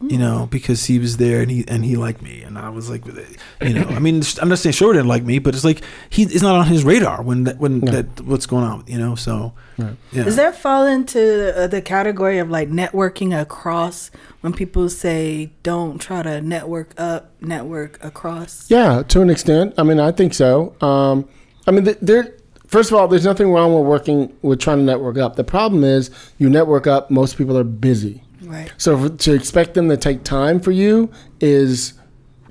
[0.00, 2.90] You know, because he was there and he and he liked me, and I was
[2.90, 5.82] like, you know, I mean, I'm not saying Shore didn't like me, but it's like
[6.10, 7.92] he it's not on his radar when that when No.
[7.92, 9.14] that what's going on, you know.
[9.14, 9.96] So, Right.
[10.12, 14.10] yeah, Does that fall into uh, the category of like networking across
[14.42, 18.66] when people say don't try to network up, network across?
[18.70, 19.74] Yeah, to an extent.
[19.78, 20.74] I mean, I think so.
[20.82, 21.26] Um,
[21.66, 22.34] I mean, th- there.
[22.66, 25.36] First of all, there's nothing wrong with working with trying to network up.
[25.36, 27.08] The problem is you network up.
[27.10, 28.72] Most people are busy, Right.
[28.76, 31.10] so for, to expect them to take time for you
[31.40, 31.94] is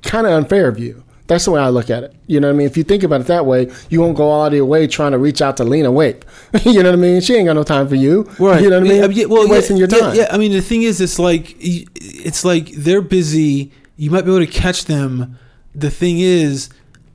[0.03, 1.03] kind of unfair of you.
[1.27, 2.13] That's the way I look at it.
[2.27, 2.67] You know what I mean?
[2.67, 5.17] If you think about it that way, you won't go all your way trying to
[5.17, 6.23] reach out to Lena Waithe.
[6.65, 7.21] you know what I mean?
[7.21, 8.23] She ain't got no time for you.
[8.39, 8.61] right.
[8.61, 9.01] You know what I mean?
[9.01, 10.15] Yeah, yeah, well, You're wasting yeah, your time.
[10.15, 13.71] Yeah, yeah, I mean, the thing is, it's like it's like they're busy.
[13.95, 15.39] You might be able to catch them.
[15.73, 16.69] The thing is,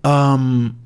[0.05, 0.78] um,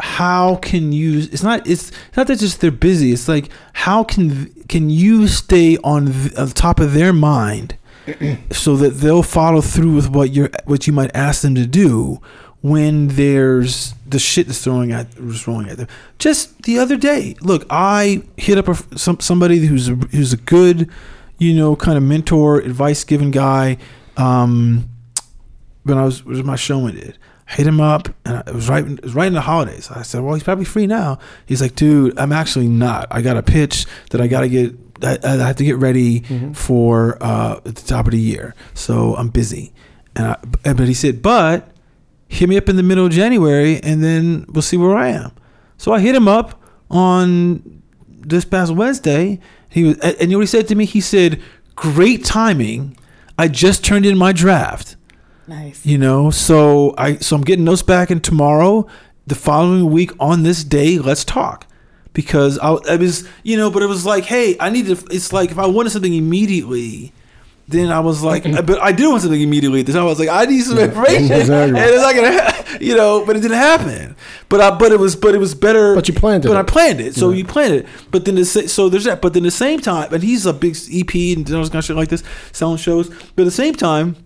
[0.00, 1.18] how can you?
[1.18, 1.66] It's not.
[1.66, 3.12] It's not that just they're busy.
[3.12, 7.76] It's like how can can you stay on, the top of their mind
[8.50, 12.20] so that they'll follow through with what you're what you might ask them to do
[12.62, 15.88] when there's the shit that's throwing at was throwing at them.
[16.18, 20.36] Just the other day, look, I hit up a, some somebody who's a, who's a
[20.36, 20.90] good,
[21.38, 23.78] you know, kind of mentor, advice giving guy.
[24.16, 24.88] Um,
[25.84, 27.18] when I was was my showman did.
[27.50, 28.86] Hit him up, and it was right.
[28.86, 29.90] It was right in the holidays.
[29.90, 33.08] I said, "Well, he's probably free now." He's like, "Dude, I'm actually not.
[33.10, 34.74] I got a pitch that I got to get.
[35.02, 36.20] I, I have to get ready
[36.54, 39.72] for uh, at the top of the year, so I'm busy."
[40.14, 40.36] And I,
[40.74, 41.68] but he said, "But
[42.28, 45.32] hit me up in the middle of January, and then we'll see where I am."
[45.76, 49.40] So I hit him up on this past Wednesday.
[49.68, 50.84] He was, and you know what he said to me?
[50.84, 51.42] He said,
[51.74, 52.96] "Great timing.
[53.36, 54.94] I just turned in my draft."
[55.50, 55.84] Nice.
[55.84, 58.86] you know so i so i'm getting those back in tomorrow
[59.26, 61.66] the following week on this day let's talk
[62.12, 65.32] because i, I was you know but it was like hey i need to it's
[65.32, 67.12] like if i wanted something immediately
[67.66, 69.82] then I was like, but I did want something immediately.
[69.82, 71.78] Then I was like, I need some information, Exactly.
[71.78, 73.24] and it's not gonna, ha- you know.
[73.24, 74.16] But it didn't happen.
[74.48, 75.94] But I, but it was, but it was better.
[75.94, 76.48] But you planned it.
[76.48, 77.38] But I planned it, so Right.
[77.38, 77.86] you planned it.
[78.10, 79.22] But then the so there's that.
[79.22, 81.94] But then the same time, and he's a big EP and those kind of shit
[81.94, 83.08] like this, selling shows.
[83.08, 84.16] But at the same time,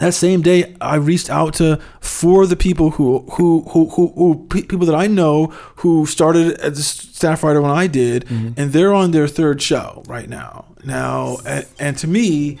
[0.00, 4.08] that same day I reached out to four of the people who who who who,
[4.16, 5.46] who people that I know
[5.76, 10.02] who started as a staff writer when I did, and they're on their third show
[10.06, 10.64] right now.
[10.84, 12.58] Now, and, and to me,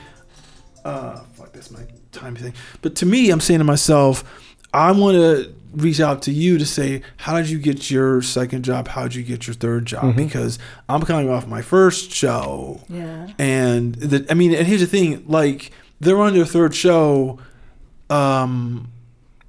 [0.84, 1.80] uh, fuck that's my
[2.12, 2.52] time thing.
[2.82, 4.22] But to me, I'm saying to myself,
[4.72, 8.64] I want to reach out to you to say, how did you get your second
[8.64, 8.88] job?
[8.88, 10.16] How did you get your third job?
[10.16, 10.58] Because
[10.88, 12.80] I'm coming off my first show.
[12.88, 13.28] Yeah.
[13.38, 15.70] And the, I mean, and here's the thing: like
[16.00, 17.38] they're on their third show.
[18.08, 18.88] Um,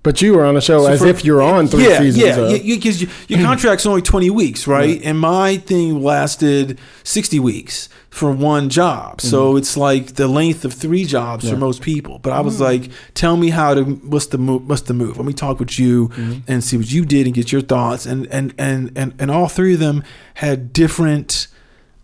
[0.03, 2.25] But you were on a show so as for- if you're on three yeah, seasons.
[2.25, 3.45] Yeah, of- yeah, because you, your hmm.
[3.45, 4.99] contract's only 20 weeks, right?
[5.03, 9.21] And my thing lasted 60 weeks for one job.
[9.21, 9.57] So hmm.
[9.59, 12.17] it's like the length of three jobs for most people.
[12.17, 12.63] But I was hmm.
[12.63, 15.17] like, tell me how to what's the move what's the move?
[15.17, 16.11] Let me talk with you
[16.47, 19.47] and see what you did and get your thoughts and and and and, and all
[19.47, 20.03] three of them
[20.33, 21.47] had different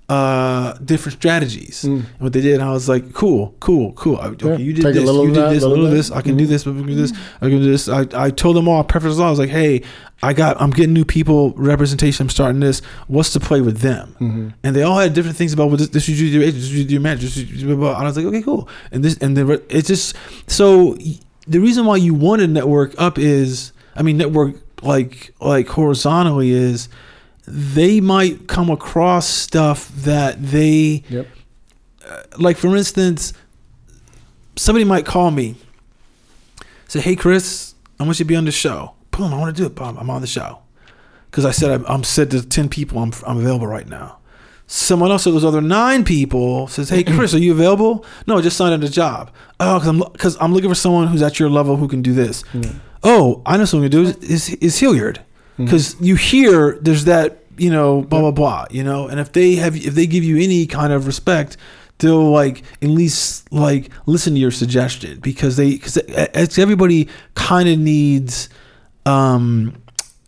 [0.10, 1.84] uh different strategies.
[1.84, 4.18] And what they did and i was like cool cool cool.
[4.18, 5.92] I, okay, Yeah, you did take this you did that, this a little little of
[5.92, 5.98] of that.
[5.98, 7.12] this i can do this i can do this
[7.42, 7.90] i can do this.
[7.90, 9.84] I, I told them all preference i was like hey
[10.24, 12.82] i got i'm getting new people representation i'm starting this.
[13.08, 14.16] What's to play with them?
[14.22, 14.50] Mm-hmm.
[14.64, 16.86] and they all had different things about what this, this you do your this you
[16.86, 17.96] do your manager this you do blah, blah.
[17.96, 18.70] and i was like okay cool.
[18.94, 20.16] And this and the it's just
[20.48, 20.96] so
[21.48, 26.52] the reason why you want to network up is i mean network like like horizontally
[26.52, 26.88] is
[27.48, 31.28] they might come across stuff that they Yep.
[32.06, 33.34] Uh, like for instance
[34.58, 35.56] somebody might call me
[36.88, 38.94] say hey chris i want you to be on the show.
[39.12, 39.76] Boom i want to do it.
[39.76, 40.60] Boom i'm on the show.
[41.32, 44.18] Because i said I'm, I'm said to 10 people I'm, I'm available right now.
[44.70, 48.06] Someone else of those other nine people says hey chris are you available?
[48.26, 49.32] No i just signed on the job.
[49.62, 52.14] Oh because I'm, cause I'm looking for someone who's at your level who can do
[52.14, 52.44] this.
[53.04, 54.30] Oh i know someone who can do it.
[54.30, 55.22] Is, is hilliard
[55.58, 59.08] because you hear there's that you know blah blah blah you know?
[59.08, 61.58] And if they have if they give you any kind of respect
[62.00, 67.68] they'll like at least like listen to your suggestion because they because it's everybody kind
[67.68, 68.50] of needs
[69.08, 69.74] um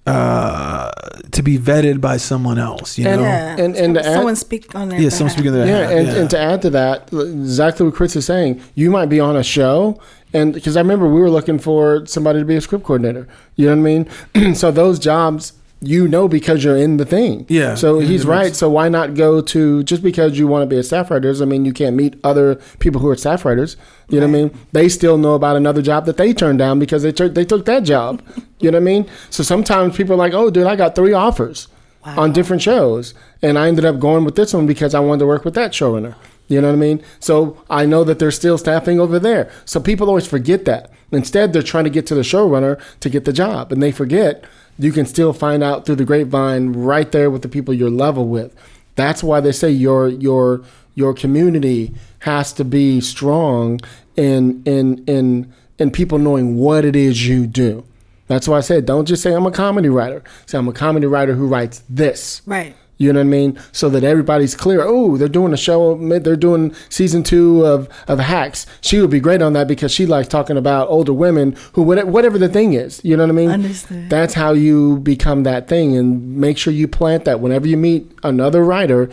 [0.07, 0.89] uh
[1.31, 3.27] to be vetted by someone else you And- know?
[3.27, 3.55] Yeah.
[3.59, 4.99] and- and to add- someone speak on that.
[4.99, 8.15] yeah someone speaking to that Yeah, and, and to add to that, exactly what Chris
[8.15, 9.99] is saying, you might be on a show,
[10.33, 13.27] and because I remember we were looking for somebody to be a script coordinator.
[13.55, 14.55] You know what I mean?
[14.61, 17.45] so those jobs, you know, because you're in the thing.
[17.49, 17.75] Yeah.
[17.75, 18.45] So he's right.
[18.45, 21.29] makes- So why not go to just because you want to be a staff writer?
[21.29, 23.77] Doesn't mean you can't meet other people who are staff writers.
[24.09, 24.57] You know what I mean?
[24.73, 27.65] They still know about another job that they turned down because they took they took
[27.65, 28.21] that job.
[28.59, 29.09] you know what I mean?
[29.29, 31.67] So sometimes people are like, "Oh, dude, I got three offers."
[32.05, 33.13] on different shows.
[33.41, 35.73] And I ended up going with this one because I wanted to work with that
[35.73, 36.15] showrunner.
[36.49, 37.03] You know what I mean?
[37.19, 39.49] So I know that they're still staffing over there.
[39.65, 40.91] So people always forget that.
[41.11, 43.71] Instead, they're trying to get to the showrunner to get the job.
[43.71, 44.43] And they forget
[44.77, 48.27] you can still find out through the grapevine right there with the people you're level
[48.27, 48.55] with.
[48.95, 50.61] That's why they say your your
[50.95, 53.79] your community has to be strong
[54.15, 57.83] in in in in people knowing what it is you do.
[58.27, 60.23] That's why I said don't just say I'm a comedy writer.
[60.45, 62.41] Say I'm a comedy writer who writes this.
[62.45, 62.75] Right.
[63.01, 63.57] You know what I mean?
[63.71, 64.81] So that everybody's clear.
[64.83, 65.95] Oh, they're doing a show.
[66.19, 68.65] They're doing season two of, of Hacks.
[68.81, 72.11] She would be great on that because she likes talking about older women who whatever,
[72.11, 72.99] whatever the thing is.
[73.05, 73.49] You know what I mean?
[73.51, 74.09] Understood.
[74.09, 77.39] That's how you become that thing, and make sure you plant that.
[77.39, 79.09] Whenever you meet another writer,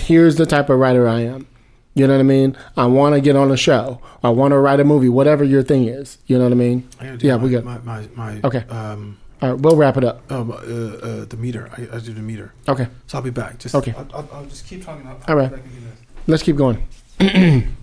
[0.00, 1.46] here's the type of writer I am.
[1.94, 2.56] You know what I mean?
[2.76, 4.00] I want to get on a show.
[4.22, 5.08] I want to write a movie.
[5.08, 6.18] Whatever your thing is.
[6.26, 6.88] You know what I mean?
[7.00, 7.64] I do Yeah, my, we got.
[7.64, 8.64] my, my, my Okay.
[8.68, 10.30] um All right, we'll wrap it up.
[10.32, 13.58] um uh, uh the meter I, I do the meter Okay, so I'll be back
[13.58, 13.92] just Okay.
[13.96, 15.50] I'll, I'll, I'll just keep talking I'll, All right.
[15.50, 15.98] Back and do this.
[16.26, 16.86] let's keep going.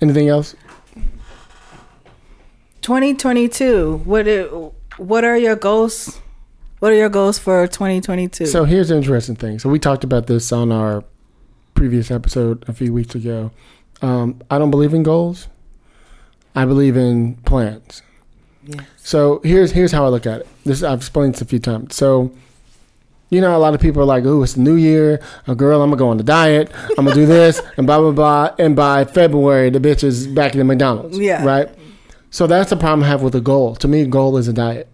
[0.00, 0.54] Anything else?
[2.82, 4.02] 2022.
[4.04, 4.44] What are,
[4.98, 6.20] what are your goals?
[6.80, 8.46] What are your goals for 2022?
[8.46, 9.58] So here's the interesting thing.
[9.58, 11.02] So we talked about this on our
[11.74, 13.50] previous episode a few weeks ago.
[14.02, 15.48] Um, I don't believe in goals.
[16.54, 18.02] I believe in plans.
[18.66, 18.86] Yes.
[18.98, 20.48] So here's here's how I look at it.
[20.64, 21.94] This I've explained this a few times.
[21.94, 22.32] So
[23.30, 25.20] you know, a lot of people are like, "Oh, it's the new year.
[25.46, 26.70] A girl, I'm gonna go on the diet.
[26.96, 30.52] I'm gonna do this and blah blah blah." And by February, the bitch is back
[30.52, 31.18] in the McDonald's.
[31.18, 31.44] Yeah.
[31.44, 31.68] Right.
[32.30, 33.76] So that's the problem I have with a goal.
[33.76, 34.88] To me, a goal is a diet.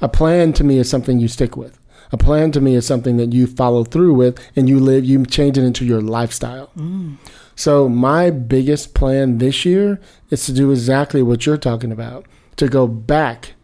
[0.00, 1.78] A plan to me is something you stick with.
[2.12, 5.04] A plan to me is something that you follow through with and you live.
[5.04, 6.70] You change it into your lifestyle.
[6.76, 7.16] Mm.
[7.56, 10.00] So my biggest plan this year
[10.30, 12.26] is to do exactly what you're talking about.
[12.62, 13.54] To go back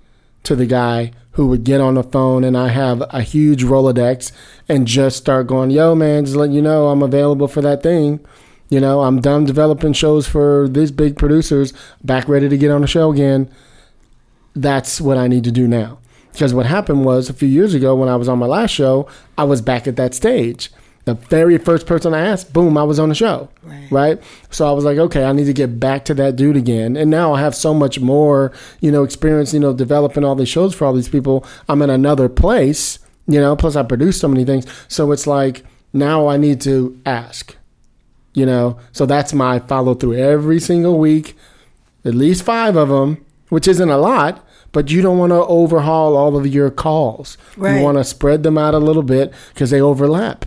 [0.43, 4.33] to the guy who would get on the phone and I have a huge Rolodex
[4.69, 8.19] and just start going, yo, man, just letting you know I'm available for that thing.
[8.71, 11.73] You know, I'm done developing shows for these big producers,
[12.03, 13.49] back ready to get on the show again.
[14.57, 16.01] That's what I need to do now.
[16.33, 19.09] Because what happened was a few years ago when I was on my last show,
[19.39, 20.73] I was back at that stage.
[21.09, 23.49] The very first person I asked, boom, I was on the show.
[23.63, 23.91] Right.
[23.91, 24.23] Right.
[24.51, 26.99] So I was like, okay, I need to get back to that dude again.
[26.99, 30.51] And now I have so much more, you know, experience, you know, developing all these
[30.51, 31.47] shows for all these people.
[31.67, 34.67] I'm in another place, you know, plus I produce so many things.
[34.89, 35.65] So it's like
[35.95, 37.57] now I need to ask,
[38.35, 38.79] you know.
[38.93, 41.39] So that's my follow through every single week,
[42.05, 44.45] at least five of them, which isn't a lot.
[44.73, 47.39] But you don't want to overhaul all of your calls.
[47.57, 47.79] Right.
[47.79, 50.45] You want to spread them out a little bit because they overlap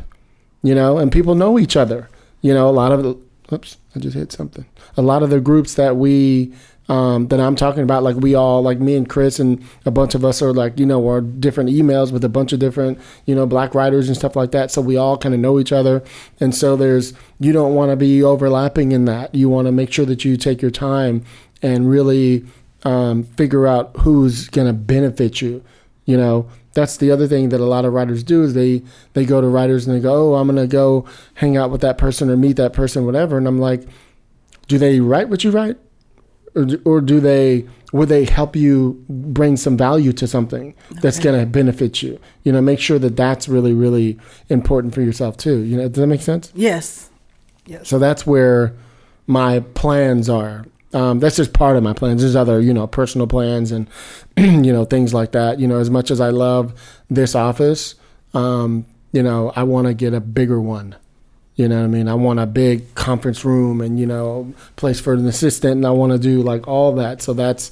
[0.61, 2.09] you know, and people know each other.
[2.41, 3.17] You know, a lot of the,
[3.53, 4.65] oops, I just hit something.
[4.97, 6.53] A lot of the groups that we,
[6.89, 10.15] um, that I'm talking about, like we all, like me and Chris and a bunch
[10.15, 13.35] of us are like, you know, are different emails with a bunch of different, you
[13.35, 14.71] know, black writers and stuff like that.
[14.71, 16.03] So we all kind of know each other.
[16.39, 19.33] And so there's, you don't want to be overlapping in that.
[19.33, 21.23] You want to make sure that you take your time
[21.61, 22.45] and really
[22.83, 25.63] um, figure out who's going to benefit you,
[26.05, 28.81] you know, That's the other thing that a lot of writers do is they
[29.13, 31.97] they go to writers and they go, "Oh, I'm gonna go hang out with that
[31.97, 33.83] person or meet that person, whatever." And I'm like,
[34.67, 35.77] "Do they write what you write,
[36.55, 41.19] or do, or do they would they help you bring some value to something that's
[41.19, 41.29] Okay.
[41.31, 42.17] gonna benefit you?
[42.43, 44.17] You know, make sure that that's really really
[44.47, 45.57] important for yourself too.
[45.59, 46.53] You know, does that make sense?
[46.55, 47.09] Yes.
[47.67, 47.89] Yes.
[47.89, 48.73] So that's where
[49.27, 50.63] my plans are.
[50.93, 52.21] Um, that's just part of my plans.
[52.21, 53.87] There's other, you know, personal plans and,
[54.37, 55.59] you know, things like that.
[55.59, 56.73] You know, as much as I love
[57.09, 57.95] this office,
[58.33, 60.95] um, you know, I want to get a bigger one.
[61.55, 62.07] You know what I mean?
[62.07, 65.91] I want a big conference room and, you know, place for an assistant and I
[65.91, 67.21] want to do like all that.
[67.21, 67.71] So that's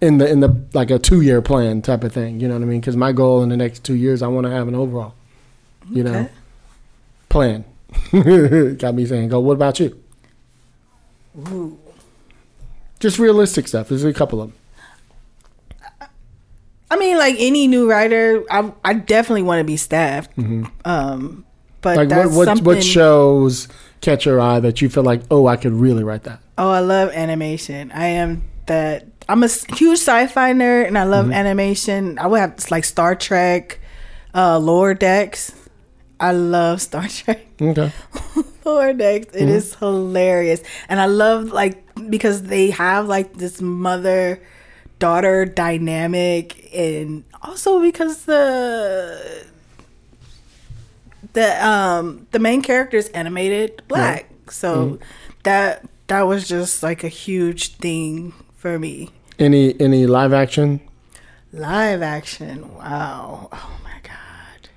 [0.00, 2.40] in the, in the, like a two year plan type of thing.
[2.40, 2.82] You know what I mean?
[2.82, 5.14] Cause my goal in the next two years, I want to have an overall,
[5.90, 6.28] you know,
[7.28, 7.64] plan.
[8.12, 9.98] Got me saying, go, what about you?
[11.48, 11.78] Ooh.
[13.02, 13.88] Just realistic stuff.
[13.88, 16.08] There's a couple of them.
[16.90, 20.30] I mean, like any new writer, I I definitely want to be staffed.
[20.38, 21.44] Um,
[21.80, 22.10] but Mm-hmm.
[22.10, 22.64] Like what what something.
[22.64, 23.66] what shows
[24.02, 26.40] catch your eye that you feel like, oh, I could really write that.
[26.58, 27.90] Oh, I love animation.
[27.92, 29.06] I am that.
[29.28, 31.34] I'm a huge sci-fi nerd, and I love Mm-hmm.
[31.34, 32.18] animation.
[32.18, 33.80] I would have like Star Trek,
[34.34, 35.52] uh, Lower Decks.
[36.20, 37.46] I love Star Trek.
[37.60, 37.90] Okay.
[38.64, 39.34] Lower Decks.
[39.34, 39.48] It Mm-hmm.
[39.48, 44.40] is hilarious, and I love like because they have like this mother
[44.98, 49.44] daughter dynamic, and also because the
[51.32, 55.02] the um the main character is animated black, so Mm-hmm.
[55.44, 59.10] that that was just like a huge thing for me.
[59.38, 60.80] Any any live action?
[61.52, 64.68] Live action, wow, oh my god,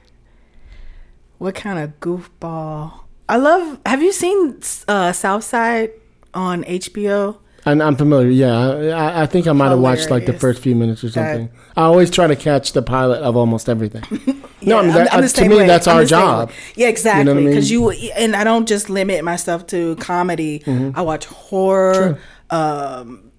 [1.38, 3.02] what kind of goofball!
[3.30, 3.80] I love.
[3.86, 5.92] Have you seen uh, Southside
[6.36, 7.38] on HBO?
[7.68, 8.30] And I'm familiar.
[8.30, 10.42] Yeah, I, I think I might have watched like the Hilarious.
[10.42, 11.50] first few minutes or something.
[11.76, 14.04] I always try to catch the pilot of almost everything.
[14.62, 15.66] no, I mean I'm- that, I'm the uh, to same me way.
[15.68, 16.50] that's I'm our the same job.
[16.50, 16.56] way.
[16.76, 17.32] Yeah, exactly.
[17.32, 17.48] I mean?
[17.48, 20.62] Because you and I don't just limit myself to comedy.
[20.68, 22.20] I watch horror,
[22.52, 23.32] um,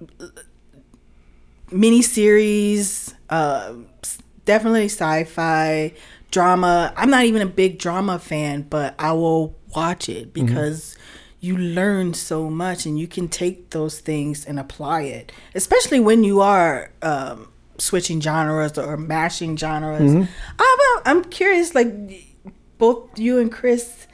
[1.70, 5.92] miniseries, uh, s- definitely sci-fi,
[6.30, 6.92] drama.
[6.96, 10.95] I'm not even a big drama fan, but I will watch it because
[11.40, 16.24] you learn so much and you can take those things and apply it, especially when
[16.24, 16.90] you are.
[17.02, 17.48] Um,
[17.78, 20.26] switching genres or mashing genres
[20.58, 21.92] I'm, I'm curious like
[22.78, 24.06] both you and chris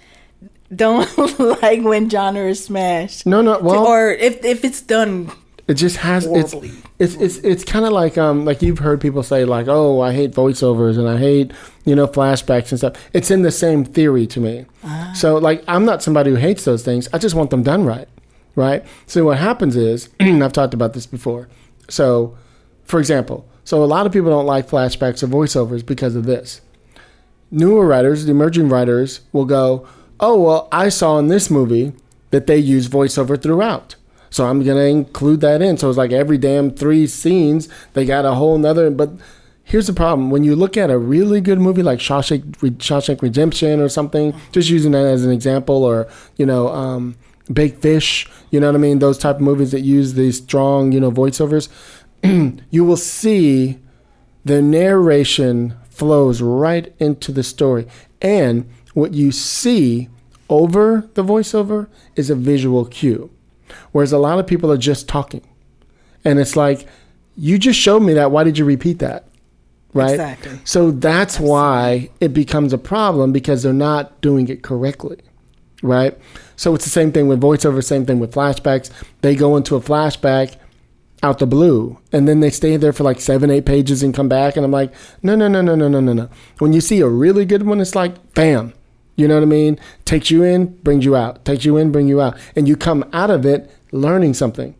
[0.74, 1.06] don't
[1.62, 3.60] like when genre is smashed No, no.
[3.60, 5.30] Well, or if if it's done
[5.68, 6.70] it just has horribly.
[6.70, 10.00] it's it's, it's it's kind of like um like you've heard people say like oh
[10.00, 11.50] I hate voiceovers and I hate
[11.84, 12.94] you know flashbacks and stuff.
[13.12, 14.66] It's in the same theory to me.
[15.14, 17.08] So like I'm not somebody who hates those things.
[17.12, 18.08] I just want them done right,
[18.54, 18.84] right?
[19.06, 21.48] So what happens is and I've talked about this before.
[21.88, 22.36] So,
[22.84, 26.60] for example, so a lot of people don't like flashbacks or voiceovers because of this.
[27.50, 29.86] Newer writers, the emerging writers, will go,
[30.20, 31.92] "Oh well, I saw in this movie
[32.30, 33.96] that they use voiceover throughout."
[34.32, 35.76] So I'm gonna include that in.
[35.76, 38.90] So it's like every damn three scenes they got a whole nother.
[38.90, 39.10] But
[39.62, 43.78] here's the problem: when you look at a really good movie like Shawshank, Shawshank Redemption
[43.78, 47.14] or something, just using that as an example, or you know, um,
[47.52, 49.00] Big Fish, you know what I mean?
[49.00, 51.68] Those type of movies that use these strong, you know, voiceovers,
[52.70, 53.80] you will see
[54.46, 57.86] the narration flows right into the story,
[58.22, 60.08] and what you see
[60.48, 63.30] over the voiceover is a visual cue.
[63.92, 65.42] Whereas a lot of people are just talking.
[66.24, 66.86] And it's like,
[67.36, 68.30] you just showed me that.
[68.30, 69.24] Why did you repeat that?
[69.94, 70.10] Right?
[70.10, 70.60] Exactly.
[70.64, 75.18] So that's why it becomes a problem because they're not doing it correctly.
[75.82, 76.16] Right?
[76.56, 78.90] So it's the same thing with voiceover, same thing with flashbacks.
[79.20, 80.56] They go into a flashback
[81.22, 84.28] out the blue and then they stay there for like seven, eight pages and come
[84.28, 84.56] back.
[84.56, 84.92] And I'm like,
[85.22, 86.28] no, no, no, no, no, no, no, no.
[86.58, 88.74] When you see a really good one, it's like, bam.
[89.16, 89.78] You know what I mean?
[90.04, 91.44] Takes you in, brings you out.
[91.44, 92.36] Takes you in, bring you out.
[92.56, 94.74] And you come out of it learning something.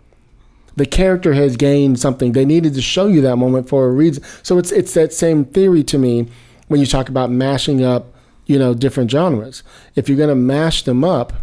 [0.76, 2.32] The character has gained something.
[2.32, 4.24] They needed to show you that moment for a reason.
[4.42, 6.28] So it's it's that same theory to me
[6.68, 8.06] when you talk about mashing up,
[8.46, 9.62] you know, different genres.
[9.94, 11.34] If you're gonna mash them up,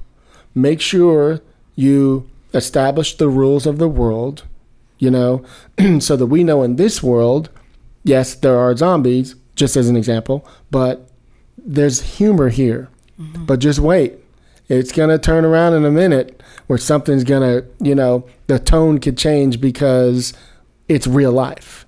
[0.56, 1.41] make sure
[1.76, 4.44] you establish the rules of the world,
[4.98, 5.45] you know,
[5.99, 7.49] so that we know in this world,
[8.03, 11.09] yes, there are zombies, just as an example, but
[11.65, 12.90] there's humor here.
[13.18, 14.14] But just wait.
[14.69, 18.60] It's going to turn around in a minute where something's going to, you know, the
[18.60, 20.34] tone could change because
[20.88, 21.86] it's real life.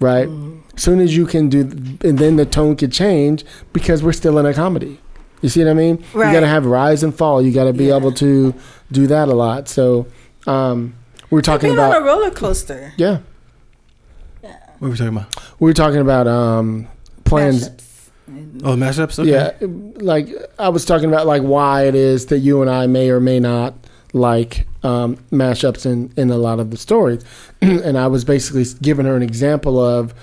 [0.00, 0.28] Right?
[0.76, 4.38] As soon as you can do, and then the tone could change because we're still
[4.38, 4.98] in a comedy.
[5.40, 6.04] You see what I mean?
[6.14, 7.40] You got to have rise and fall.
[7.40, 7.96] You got to be Yeah.
[7.96, 8.54] able to
[8.92, 9.68] do that a lot.
[9.68, 10.06] So,
[10.46, 10.94] um,
[11.30, 13.18] we're talking about on a roller coaster yeah.
[14.40, 15.34] What were we talking about?
[15.60, 16.86] We were talking about um,
[17.24, 17.68] plans.
[17.68, 17.87] Mashups.
[18.64, 19.18] Oh, mashups.
[19.18, 19.30] Okay.
[19.30, 19.52] Yeah,
[20.02, 20.28] like
[20.58, 23.40] I was talking about like why it is that you and I may or may
[23.40, 23.74] not
[24.12, 27.24] like um, mashups in in a lot of the stories,
[27.62, 30.14] and I was basically giving her an example of.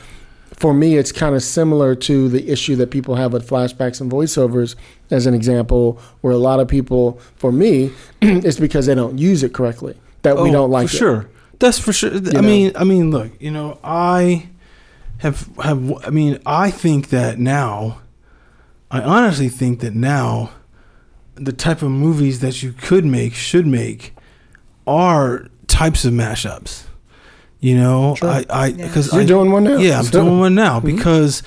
[0.53, 4.09] For me, it's kind of similar to the issue that people have with flashbacks and
[4.09, 4.75] voiceovers,
[5.11, 7.91] as an example, where a lot of people, for me,
[8.21, 10.97] it's because they don't use it correctly that we Oh, don't like for it.
[10.97, 11.29] sure.
[11.59, 12.15] That's for sure.
[12.15, 12.41] I know?
[12.41, 14.47] mean, I mean, look, you know, I
[15.19, 15.93] have have.
[16.05, 17.99] I mean, I think that now.
[18.91, 20.51] I honestly think that now,
[21.35, 24.13] the type of movies that you could make, should make,
[24.87, 26.83] are types of mashups.
[27.59, 28.29] You know, Sure.
[28.29, 28.87] I, I, Yeah.
[28.87, 29.77] because You're I, doing one now.
[29.77, 30.85] yeah, I'm So- doing one now Mhm.
[30.85, 31.41] because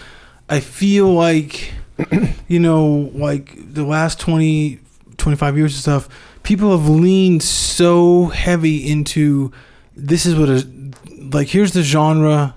[0.49, 1.73] I feel like,
[2.49, 4.81] you know, like the last 20,
[5.17, 6.09] 25 years and stuff,
[6.43, 9.53] people have leaned so heavy into
[9.97, 10.67] this is what a,
[11.33, 12.55] like, here's the genre,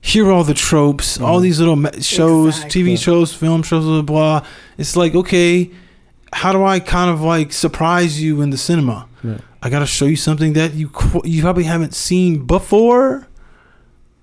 [0.00, 1.42] here are all the tropes, all Mhm.
[1.42, 2.82] these little shows, Exactly.
[2.82, 4.48] TV shows, film shows, blah, blah, blah.
[4.78, 5.70] It's like, okay,
[6.32, 9.06] how do I kind of like surprise you in the cinema?
[9.24, 9.38] Yeah.
[9.62, 13.26] I got to show you something that you qu- you probably haven't seen before.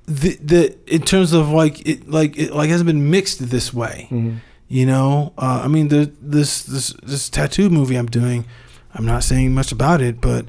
[0.08, 4.08] The, the in terms of like it like it like hasn't been mixed this way.
[4.12, 4.36] Mhm.
[4.68, 8.46] You know, uh, I mean the this this this tattoo movie I'm doing.
[8.94, 10.46] I'm not saying much about it, but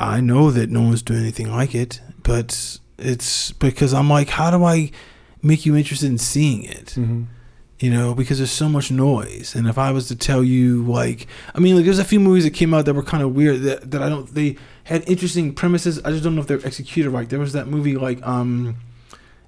[0.00, 2.00] I know that no one's doing anything like it.
[2.24, 4.90] But it's because I'm like, how do I
[5.42, 6.94] make you interested in seeing it?
[6.96, 7.26] Mhm.
[7.82, 9.54] you know, because there's so much noise.
[9.54, 12.44] And if I was to tell you, like, I mean, like, there's a few movies
[12.44, 15.54] that came out that were kind of weird that, that I don't, they had interesting
[15.54, 15.98] premises.
[16.04, 17.26] I just don't know if they're executed right.
[17.26, 18.76] There was that movie, like, um,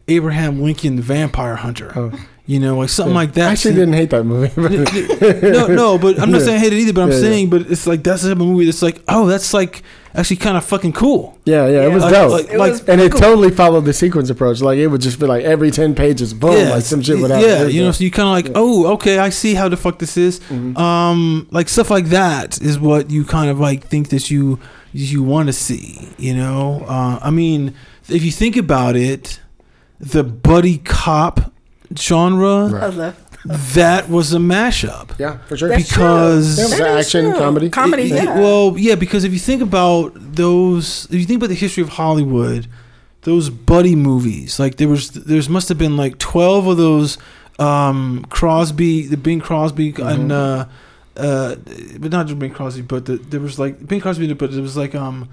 [0.08, 2.10] Abraham Lincoln, the Vampire Hunter, Oh.
[2.44, 3.20] You know, like something Yeah.
[3.20, 3.48] like that.
[3.48, 4.50] I actually didn't hate that movie.
[4.56, 6.46] but- no, no, but I'm not Yeah.
[6.46, 6.92] saying I hate it either.
[6.92, 7.20] But I'm Yeah, yeah.
[7.20, 9.82] saying, but it's like that's the type of movie that's like, oh, that's like
[10.14, 11.38] actually kind of fucking cool.
[11.44, 12.30] Yeah, yeah, it was Like- dope.
[12.32, 13.20] like- It like- was and it cool.
[13.20, 14.60] totally followed the sequence approach.
[14.60, 17.48] Like it would just be like every ten pages, boom, like some shit would happen.
[17.48, 18.52] Yeah, you know, so you kind of like, Yeah.
[18.56, 20.40] oh, okay, I see how the fuck this is.
[20.50, 20.76] Mhm.
[20.76, 24.58] Um, like stuff like that is what you kind of like think that you
[24.92, 26.08] you want to see.
[26.18, 27.72] You know, uh, I mean,
[28.10, 29.38] if you think about it,
[30.00, 31.51] the buddy cop
[31.98, 33.14] genre Right.
[33.74, 35.18] That was a mashup.
[35.18, 35.68] yeah, for sure.
[35.68, 37.38] That's Because- Yeah, it was That is action, true.
[37.40, 37.70] comedy.
[37.70, 41.48] Comedy, It- it- well, yeah, because if you think about those, if you think about
[41.48, 42.68] the history of Hollywood,
[43.22, 47.18] those buddy movies, like there was, there's must have been like twelve of those.
[47.58, 50.64] Um, Crosby, the Bing Crosby, and uh,
[51.16, 51.56] uh,
[51.98, 54.76] but not just Bing Crosby, but the, there was like Bing Crosby, but it was
[54.76, 55.28] like um,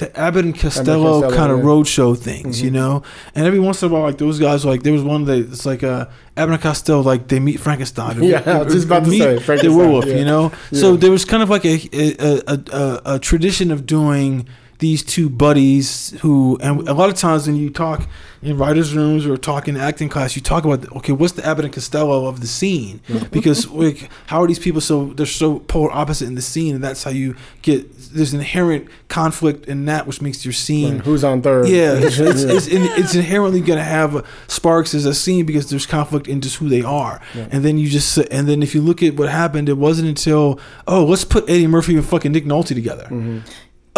[0.00, 1.64] the Abbott and Costello, Costello, kind of yeah.
[1.64, 2.74] roadshow things, you Mhm.
[2.74, 3.02] know.
[3.34, 5.64] And every once in a while, like those guys, like there was one that it's
[5.64, 6.06] like uh,
[6.36, 8.22] Abbott and Costello, like they meet Frankenstein.
[8.30, 10.16] Yeah, I was just about to meet say, the werewolf, yeah.
[10.16, 10.52] you know.
[10.72, 14.46] So there was kind of like a a, a, a a tradition of doing
[14.80, 18.08] these two buddies who, and a lot of times when you talk
[18.42, 21.66] in writers' rooms or talk in acting class, you talk about okay, what's the Abbott
[21.66, 23.00] and Costello of the scene?
[23.30, 26.82] Because like, how are these people so they're so polar opposite in the scene, and
[26.82, 31.04] that's how you get there's inherent conflict in that, which makes your scene Right.
[31.04, 31.68] Who's on third?
[31.68, 32.52] yeah, it's, it's, Yeah.
[32.54, 32.66] it's,
[32.98, 36.68] it's inherently going to have sparks as a scene because there's conflict in just who
[36.70, 37.20] they are.
[37.34, 37.48] Yeah.
[37.52, 40.58] And then you just and then if you look at what happened, it wasn't until
[40.88, 43.06] oh let's put Eddie Murphy and fucking Nick Nolte together.
[43.10, 43.42] Mhm.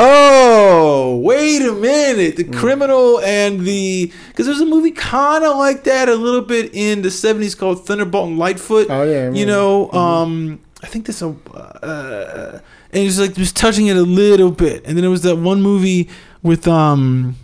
[0.04, 2.36] Oh wait a minute, Mm.
[2.36, 6.70] the criminal and the because there's a movie kind of like that a little bit
[6.74, 8.88] in the '70s called Thunderbolt and Lightfoot.
[8.90, 9.96] Oh yeah, You know, Mhm.
[9.96, 12.58] um, I think there's a, uh,
[12.92, 14.82] and it's like just touching it a little bit.
[14.84, 16.08] And then there was that one movie
[16.42, 17.36] with um,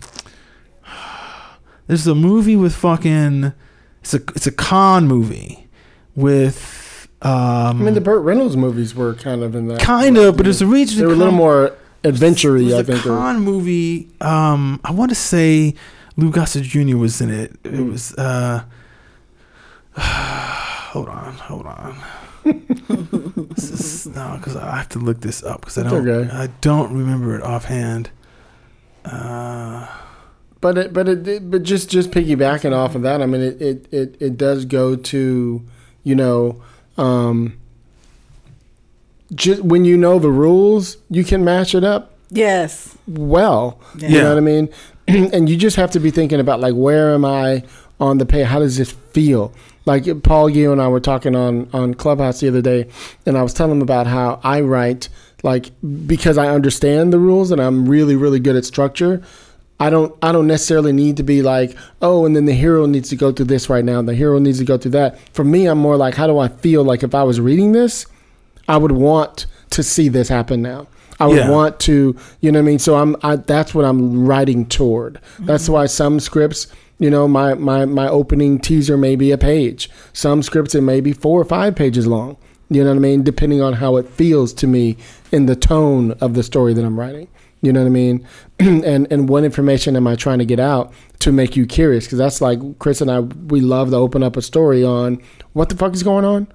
[1.87, 3.53] there's a movie with fucking,
[4.01, 5.67] it's a it's a con movie
[6.15, 9.79] with um, I mean, the Burt Reynolds movies were kind of in that.
[9.79, 10.99] kind of, but it's a region.
[10.99, 11.73] They were a little more
[12.03, 13.05] adventure-y, I think.
[13.05, 14.07] a or- con movie.
[14.21, 15.75] Um, I want to say
[16.17, 16.97] Lou Gossett Jr.
[16.97, 17.51] was in it.
[17.63, 17.91] It Mm.
[17.91, 18.13] was.
[18.15, 18.63] Uh,
[19.97, 21.95] hold on, hold on.
[22.43, 26.07] this is, no, because I have to look this up because I don't.
[26.07, 26.31] okay.
[26.31, 28.09] I don't remember it offhand.
[29.05, 29.87] Uh,
[30.61, 33.61] But it, but it, it- but just just piggybacking off of that, I mean, it
[33.61, 35.63] it it, it does go to,
[36.03, 36.61] you know,
[36.97, 37.53] um,
[39.33, 42.97] just when you know the rules, you can match it up Yes.
[43.07, 43.79] well.
[43.97, 44.69] You know what I mean?
[45.07, 47.63] and you just have to be thinking about like, where am I
[47.99, 48.43] on the pay?
[48.43, 49.53] How does this feel?
[49.85, 52.87] Like Paul, you and I were talking on on Clubhouse the other day,
[53.25, 55.09] and I was telling him about how I write
[55.41, 55.71] like
[56.05, 59.23] because I understand the rules and I'm really really good at structure.
[59.79, 63.09] I don't I don't necessarily need to be like, oh, and then the hero needs
[63.09, 65.17] to go through this right now, the hero needs to go through that.
[65.33, 68.05] For me, I'm more like, how do I feel like if I was reading this,
[68.69, 70.87] I would want to see this happen now.
[71.19, 71.49] I would Yeah.
[71.49, 72.79] want to, you know what I mean?
[72.79, 75.19] So I'm I, that's what I'm writing toward.
[75.39, 75.73] That's mm-hmm.
[75.73, 76.67] why some scripts,
[76.97, 79.89] you know, my my my opening teaser may be a page.
[80.13, 82.37] Some scripts it may be four or five pages long.
[82.69, 83.23] You know what I mean?
[83.23, 84.95] Depending on how it feels to me
[85.31, 87.27] in the tone of the story that I'm writing.
[87.61, 88.25] You know what I mean?
[88.59, 92.05] and and what information am I trying to get out to make you curious?
[92.05, 95.21] Because that's like Chris and I, we love to open up a story on
[95.53, 96.47] what the fuck is going on.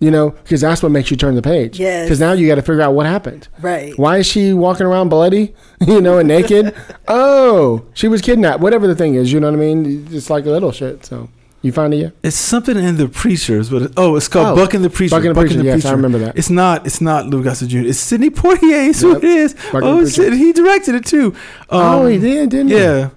[0.00, 1.78] You know, because that's what makes you turn the page.
[1.78, 2.06] Yes.
[2.06, 3.48] Because now you got to figure out what happened.
[3.60, 3.92] Right.
[3.98, 5.54] Why is she walking around bloody?
[5.86, 6.74] You know, and naked?
[7.08, 8.60] oh, she was kidnapped.
[8.60, 10.08] Whatever the thing is, you know what I mean?
[10.10, 11.04] It's like a little shit.
[11.06, 11.28] So
[11.62, 12.12] you find it yet?
[12.22, 15.16] It's something in the preachers, but it- oh, it's called Oh, Buck and the Preacher.
[15.16, 16.36] Buck and the Preacher, yes, I remember that.
[16.38, 16.86] It's not.
[16.86, 17.78] It's not Lou Gossett Jr.
[17.78, 18.88] It's Sidney Poitier.
[18.90, 19.12] It's Yep.
[19.14, 19.54] what it is.
[19.54, 21.34] Buck and the oh shit, he directed it too.
[21.70, 22.76] oh, Um, he did, didn't he?
[22.78, 23.10] Yeah.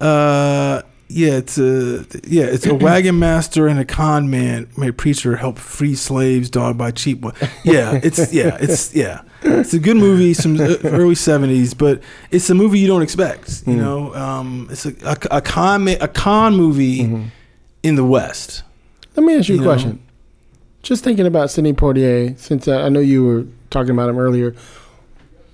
[0.00, 0.82] Uh,
[1.12, 5.58] yeah, it's a yeah, it's a wagon master and a con man, made preacher help
[5.58, 7.20] free slaves dogged by cheap.
[7.20, 7.34] One.
[7.64, 12.48] Yeah, it's yeah, it's yeah, it's a good movie, some uh, early seventies, but it's
[12.50, 13.62] a movie you don't expect.
[13.66, 13.78] You Mhm.
[13.78, 17.26] know, um, it's a, a, a con a con movie Mhm.
[17.82, 18.62] in the West.
[19.16, 19.70] Let me ask you a You know.
[19.70, 19.98] question.
[20.82, 24.54] Just thinking about Sidney Poitier, since I know you were talking about him earlier.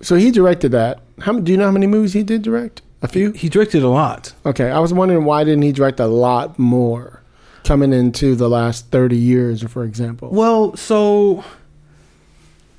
[0.01, 1.01] So he directed that.
[1.21, 2.81] How do you know how many movies he did direct?
[3.03, 3.33] A few.
[3.33, 4.33] He directed a lot.
[4.45, 7.23] Okay, I was wondering why didn't he direct a lot more
[7.65, 10.31] coming into the last thirty years, for example.
[10.33, 11.45] Well, so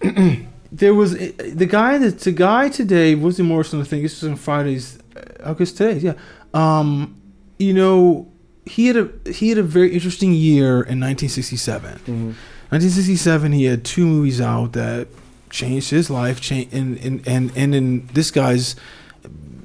[0.72, 3.82] there was the guy that the guy today, Wesley Morrison.
[3.82, 5.00] I think this was on Fridays.
[5.16, 6.14] uh, I guess today, yeah.
[6.54, 7.16] Um,
[7.58, 8.28] you know,
[8.66, 12.00] he had a he had a very interesting year in 1967.
[12.06, 12.34] Mhm.
[12.72, 15.08] 1967, he had two movies out that
[15.50, 16.40] changed his life.
[16.40, 18.76] Change and and and and in this guy's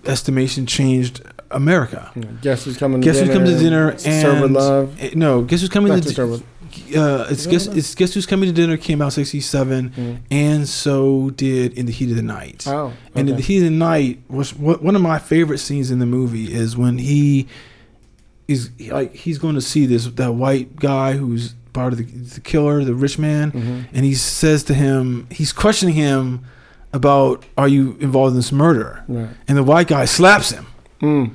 [0.06, 2.10] estimation, changed America.
[2.42, 3.00] Guess who's coming?
[3.00, 3.34] Guess to dinner?
[3.34, 4.96] comes to dinner and Sir with love.
[5.00, 8.26] Eh, No, guess who's coming Not to to di- uh, it's guess it's guess who's
[8.26, 10.18] coming to dinner came out sixty seven, Mm.
[10.30, 12.64] and so did in the heat of the night.
[12.66, 12.94] Oh, okay.
[13.14, 16.00] And in the heat of the night was what one of my favorite scenes in
[16.00, 17.46] the movie is when he
[18.48, 22.40] is like he's going to see this that white guy who's part of the, the
[22.40, 23.84] killer, the rich man, Mhm.
[23.92, 26.40] and he says to him, he's questioning him
[26.94, 29.28] about are you involved in this murder, Right.
[29.48, 30.66] and the white guy slaps him,
[31.02, 31.30] Mm.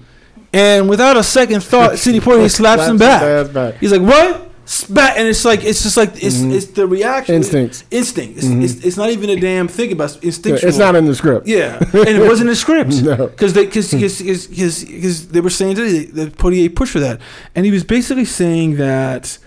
[0.54, 3.54] and without a second thought, Sidney Poitier slaps him back.
[3.54, 3.76] back.
[3.80, 6.54] He's like, "What?" Spat, and it's like it's just like it's Mhm.
[6.54, 7.84] it's the reaction, Instincts.
[7.90, 8.38] instinct.
[8.38, 8.64] It's, Mhm.
[8.64, 10.70] it's, it's not even a damn thing about instinctual.
[10.70, 11.48] It's not in the script.
[11.48, 13.16] yeah, and it wasn't in the script No.
[13.34, 15.74] because they because because they were saying
[16.14, 17.20] that Poitier pushed for that,
[17.56, 19.40] and he was basically saying that,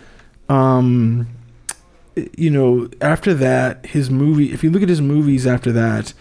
[0.48, 1.28] um,
[2.36, 4.52] you know, after that, his movie.
[4.52, 6.12] If you look at his movies after that.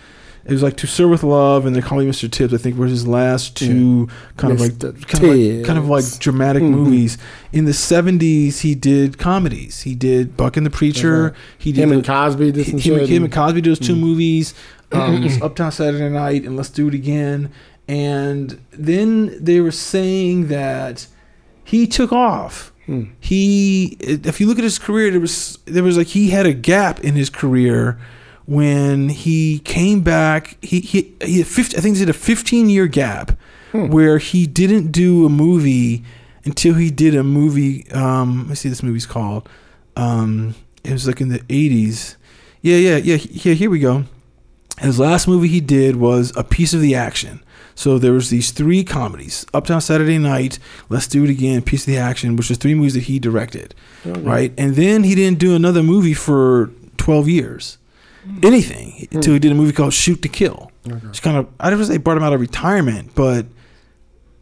[0.44, 2.30] It was like To Sir with Love and They Call Me Mr.
[2.30, 2.52] Tibbs.
[2.52, 6.04] I think were his last two kind of like kind of like, kind of like
[6.18, 6.72] dramatic Mhm.
[6.72, 7.20] movies.
[7.54, 9.82] In the seventies, he did comedies.
[9.82, 11.24] He did Buck and the Preacher.
[11.26, 11.34] right.
[11.60, 14.00] He did Him and Cosby did some him, him and Cosby did those two Mm.
[14.00, 14.56] movies.
[14.92, 17.50] Um, Uptown Saturday Night and Let's Do It Again.
[17.88, 21.06] And then they were saying that
[21.64, 22.71] he took off.
[22.86, 23.04] Hmm.
[23.20, 26.54] He, if you look at his career, there was there was like he had a
[26.54, 28.00] gap in his career
[28.46, 30.58] when he came back.
[30.62, 33.32] He he, he had 50, I think he did a 15 year gap
[33.72, 33.88] Hmm.
[33.88, 36.04] where he didn't do a movie
[36.44, 37.90] until he did a movie.
[37.92, 39.48] Um, let me see, this movie's called.
[39.96, 42.16] Um, it was like in the 80s.
[42.62, 43.54] Yeah, yeah, yeah, yeah.
[43.54, 44.04] Here we go.
[44.80, 47.42] His last movie he did was A Piece of the Action.
[47.76, 51.88] So there was these three comedies: Uptown Saturday Night, Let's Do It Again, Piece of
[51.88, 53.74] the Action, which was three movies that he directed,
[54.06, 54.22] Okay.
[54.22, 54.54] right?
[54.58, 57.78] And then he didn't do another movie for twelve years,
[58.44, 60.72] anything, until he did a movie called Shoot to Kill.
[60.88, 61.08] Okay.
[61.08, 63.46] It's kind of I don't want to say brought him out of retirement, but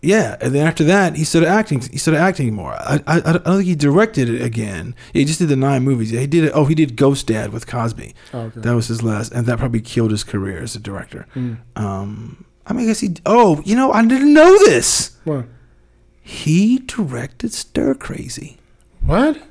[0.02, 0.38] yeah.
[0.40, 1.82] And then after that, he started acting.
[1.82, 2.74] He started acting more.
[2.74, 4.96] I I, I don't think he directed it again.
[5.14, 6.12] He just did the nine movies.
[6.12, 6.52] He did it.
[6.56, 8.14] Oh, he did Ghost Dad with Cosby.
[8.34, 8.62] Oh, okay.
[8.62, 11.28] That was his last, and that probably killed his career as a director.
[11.36, 11.58] Mm.
[11.76, 13.16] Um, I mean, I guess he.
[13.26, 15.18] Oh, you know, I didn't know this.
[15.24, 15.46] What?
[16.22, 18.58] He directed Stir Crazy.
[19.04, 19.42] What?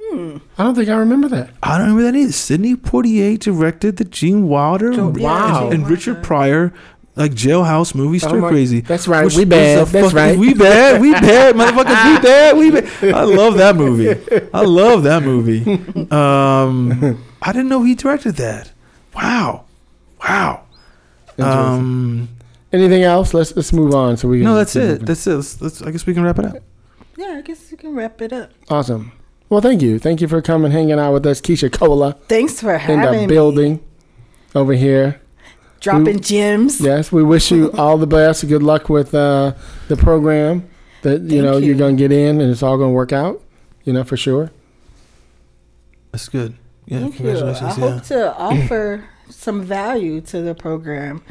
[0.00, 0.38] Hmm.
[0.56, 1.50] I don't think I remember that.
[1.62, 2.32] I don't remember that either.
[2.32, 5.64] Sidney Poitier directed the Gene Wilder Jo- and, Wow.
[5.64, 6.72] Gene and Richard Pryor
[7.16, 8.80] like jailhouse movie Stir Oh my- Crazy.
[8.82, 9.30] That's right.
[9.34, 9.86] We bad.
[9.88, 10.38] That's fucking- right.
[10.38, 11.00] We bad.
[11.00, 12.14] We bad, motherfuckers.
[12.14, 12.56] We bad.
[12.56, 13.14] We bad.
[13.14, 14.10] I love that movie.
[14.54, 15.62] I love that movie.
[16.10, 18.70] Um, I didn't know he directed that.
[19.14, 19.64] Wow.
[20.22, 20.62] Wow.
[21.38, 21.48] Interesting.
[21.78, 22.28] Um,
[22.76, 23.32] Anything else?
[23.34, 24.16] Let's let's move on.
[24.16, 24.88] So we can no, that's it.
[24.88, 25.04] moving.
[25.06, 25.34] That's it.
[25.36, 26.56] Let's, let's, I guess we can wrap it up.
[27.16, 28.50] Yeah, I guess we can wrap it up.
[28.68, 29.12] awesome.
[29.48, 29.98] Well, thank you.
[29.98, 33.18] Thank you for coming, hanging out with us, Keshia Kola, Thanks for in having the
[33.20, 33.26] me.
[33.28, 33.80] building
[34.56, 35.20] over here.
[35.80, 36.80] Dropping gems.
[36.80, 38.46] Yes, we wish you all the best.
[38.48, 39.54] Good luck with uh,
[39.88, 40.68] the program
[41.02, 41.66] that you Thank know you.
[41.68, 43.40] you're gonna get in, and it's all gonna work out.
[43.84, 44.50] You know for sure.
[46.12, 46.56] That's good.
[46.86, 47.30] Yeah, Thank you.
[47.30, 47.34] I.
[47.34, 47.70] Yeah.
[47.70, 51.22] hope to offer some value to the program,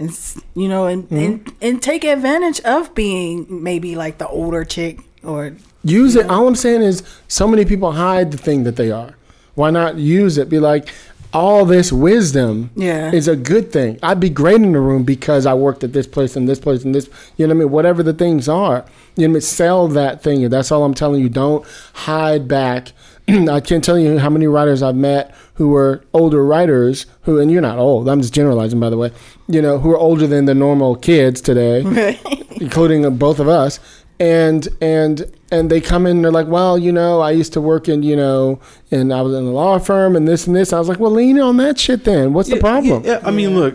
[0.00, 0.10] and
[0.54, 1.16] you know, and Mm-hmm.
[1.16, 5.52] and, and take advantage of being maybe like the older chick or
[5.84, 6.28] Use it.
[6.28, 9.14] All I'm saying is, so many people hide the thing that they are.
[9.54, 10.48] Why not use it?
[10.50, 10.88] Be like,
[11.32, 13.10] all this wisdom Yeah.
[13.12, 13.98] is a good thing.
[14.02, 16.84] I'd be great in the room because I worked at this place and this place
[16.84, 17.08] and this.
[17.36, 17.70] You know what I mean?
[17.70, 18.84] Whatever the things are,
[19.16, 19.40] you know, what I mean?
[19.40, 20.46] sell that thing.
[20.50, 21.28] That's all I'm telling you.
[21.30, 21.64] Don't
[21.94, 22.92] hide back.
[23.28, 27.50] I can't tell you how many writers I've met who were older writers who, and
[27.50, 28.08] you're not old.
[28.08, 29.12] I'm just generalizing, by the way.
[29.46, 32.16] You know, who are older than the normal kids today
[32.52, 33.78] including both of us
[34.18, 37.60] and and and they come in and they're like well you know i used to
[37.60, 38.60] work in you know
[38.90, 41.10] and i was in a law firm and this and this i was like well
[41.10, 43.74] lean on that shit then what's the Yeah, problem Yeah, I mean, look,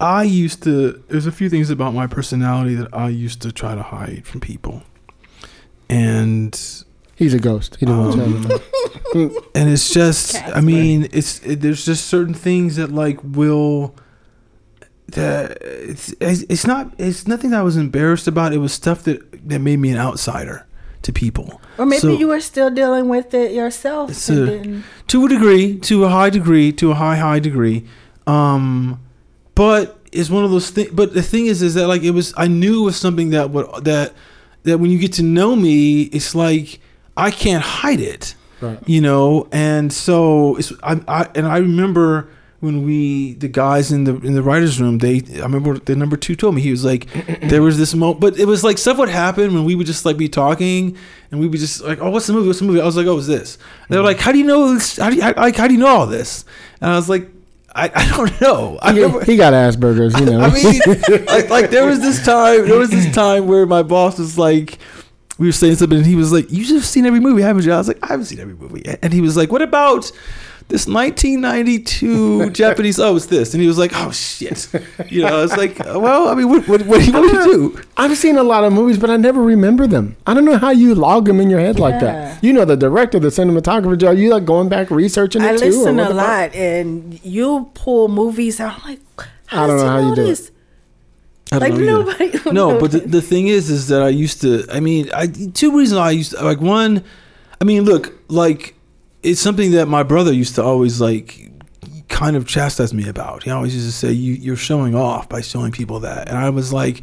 [0.00, 1.02] I used to.
[1.08, 4.40] There's a few things about my personality that I used to try to hide from
[4.40, 4.82] people,
[5.88, 6.52] and
[7.16, 8.38] he's a ghost he didn't want to tell you
[9.30, 9.44] that.
[9.54, 13.94] and it's just, I mean, it's it, there's just certain things that like will.
[15.08, 18.54] That it's it's it's not it's nothing that I was embarrassed about.
[18.54, 20.66] It was stuff that that made me an outsider
[21.02, 21.60] to people.
[21.76, 24.10] or maybe So- you were still dealing with it yourself.
[24.10, 27.84] It's and a- to a degree, to a high degree, to a high high degree.
[28.26, 29.00] Um,
[29.54, 30.90] but it's one of those things.
[30.92, 32.32] But the thing is, is that like it was.
[32.38, 34.14] I knew it was something that would that
[34.62, 36.80] that when you get to know me, it's like
[37.16, 38.34] I can't hide it.
[38.60, 38.78] Right.
[38.86, 42.28] You know, and so it's I, I and I remember
[42.60, 46.16] when we the guys in the in the writers room they I remember the number
[46.16, 46.62] two told me.
[46.62, 47.08] He was like
[47.42, 50.04] there was this moment but it was like stuff would happen when we would just
[50.04, 50.96] like be talking
[51.32, 52.46] and we would just like oh what's the movie?
[52.46, 52.80] What's the movie?
[52.80, 53.58] I was like oh it's this.
[53.88, 54.96] They were like how do you know this?
[54.96, 56.44] How do you like how do you know all this?
[56.80, 57.28] And I was like
[57.74, 58.78] I, I don't know.
[58.80, 60.40] I he, remember, he got asperger's you know.
[60.40, 64.18] I mean, like, like there was this time, there was this time where my boss
[64.18, 64.78] was like,
[65.42, 67.64] we were saying something, and he was like, "You should have seen every movie, haven't
[67.64, 70.10] you?" I was like, "I haven't seen every movie," and he was like, "What about?"
[70.68, 74.68] This 1992 Japanese, oh, it's this, and he was like, "Oh shit,"
[75.10, 75.38] you know.
[75.38, 77.44] I was like, oh, "Well, I mean, what, what, what do you want me to
[77.44, 80.16] do?" I've seen a lot of movies, but I never remember them.
[80.24, 82.42] I don't know how you log them in your head like that.
[82.42, 85.64] You know, the director, the cinematographer, are you like going back researching it I too?
[85.64, 88.78] or listen a lot, and you pull movies out.
[88.84, 89.00] I'm like,
[89.46, 90.26] how I don't does know he how you know do it.
[90.26, 90.51] this?
[91.52, 92.24] I don't Like know either.
[92.34, 92.50] nobody.
[92.52, 95.76] no but the, the thing is is that i used to i mean i two
[95.76, 97.04] reasons i used to like one
[97.60, 98.74] i mean look like
[99.22, 101.48] it's something that my brother used to always like
[102.08, 105.40] kind of chastise me about he always used to say you, you're showing off by
[105.40, 107.02] showing people that and i was like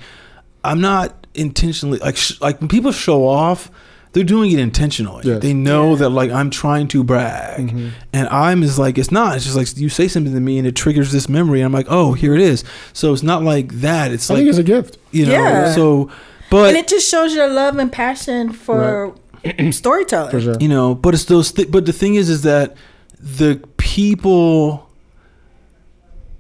[0.64, 3.72] i'm not intentionally like sh- like when people show off
[4.12, 5.42] they're doing it intentionally Yes.
[5.42, 7.90] they know that like i'm trying to brag Mm-hmm.
[8.14, 10.66] and i'm is like it's not it's just like you say something to me and
[10.68, 12.64] it triggers this memory and i'm like oh here it is
[12.94, 14.98] so it's not like that it's I like think it's a gift.
[15.12, 15.74] you know Yeah.
[15.74, 16.10] so
[16.50, 19.14] but and it just shows your love and passion for
[19.72, 20.32] storytelling.
[20.32, 20.56] For sure.
[20.60, 22.76] you know but it's those th- but the thing is is that
[23.20, 24.90] the people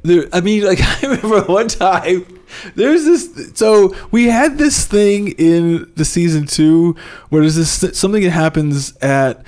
[0.04, 2.26] there i mean like i remember one time
[2.76, 6.96] there's this so we had this thing in the season two
[7.30, 9.44] where there's this something that happens at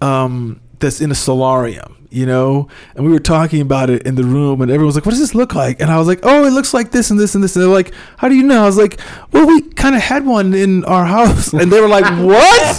[0.00, 2.68] um that's in a solarium you know?
[2.94, 5.20] And we were talking about it in the room and everyone was like what does
[5.20, 5.80] this look like?
[5.80, 7.54] And i was like oh it looks like this and this and this.
[7.54, 8.62] And they're like how do you know?
[8.62, 8.98] I was like
[9.32, 11.52] well we kind of had one in our house.
[11.52, 12.76] And they were like what?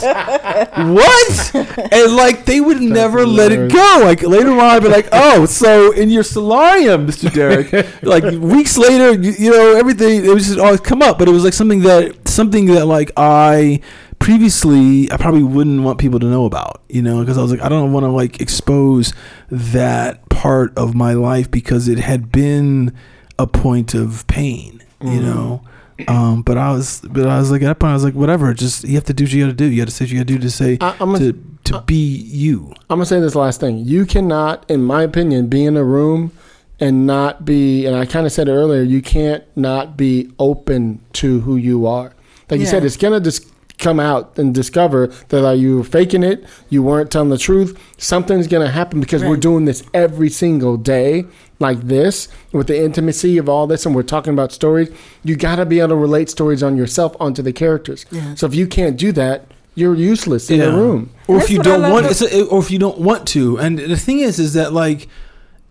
[0.77, 1.55] What?
[1.93, 4.01] And like they would never let it go.
[4.03, 7.67] Like later on i'd be like oh so in your solarium mr derek.
[8.01, 11.31] Like weeks later you, you know everything it was just always come up but it
[11.31, 13.81] was like something that something that like i
[14.27, 17.61] previously i probably wouldn't want people to know about you know because i was like
[17.61, 19.13] i don't want to like expose
[19.49, 22.93] that part of my life because it had been
[23.39, 25.61] a point of pain you know
[26.07, 28.53] um, but I was, but I was like at that point, I was like, whatever.
[28.53, 29.65] Just you have to do what you got to do.
[29.65, 31.33] You got to say what you got to do to say I- I'm a- to
[31.63, 32.71] to be you.
[32.87, 33.79] I'm gonna say this last thing.
[33.79, 36.31] You cannot, in my opinion, be in a room
[36.79, 37.87] and not be.
[37.87, 38.83] And I kind of said it earlier.
[38.83, 42.13] You can't not be open to who you are.
[42.51, 43.47] Like you said, it's gonna just
[43.77, 46.43] come out and discover that like, you were faking it.
[46.69, 47.79] You weren't telling the truth.
[47.97, 51.25] Something's gonna happen because we're doing this every single day,
[51.59, 54.89] like this, with the intimacy of all this, and we're talking about stories.
[55.23, 58.05] You got to be able to relate stories on yourself onto the characters.
[58.35, 59.45] So if you can't do that,
[59.75, 61.11] you're useless in the room.
[61.27, 63.57] Or if you don't want, it's a, or if you don't want to.
[63.59, 65.07] And the thing is, is that like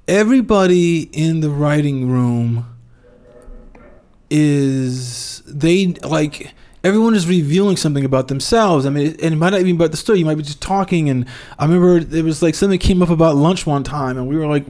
[0.06, 2.66] everybody in the writing room
[4.30, 6.52] is they like
[6.86, 8.86] everyone is revealing something about themselves.
[8.86, 10.20] I mean, it, and it might not even be about the story.
[10.20, 11.10] You might be just talking.
[11.10, 11.26] And
[11.58, 14.46] I remember it was like something came up about lunch one time, and we were
[14.46, 14.66] like,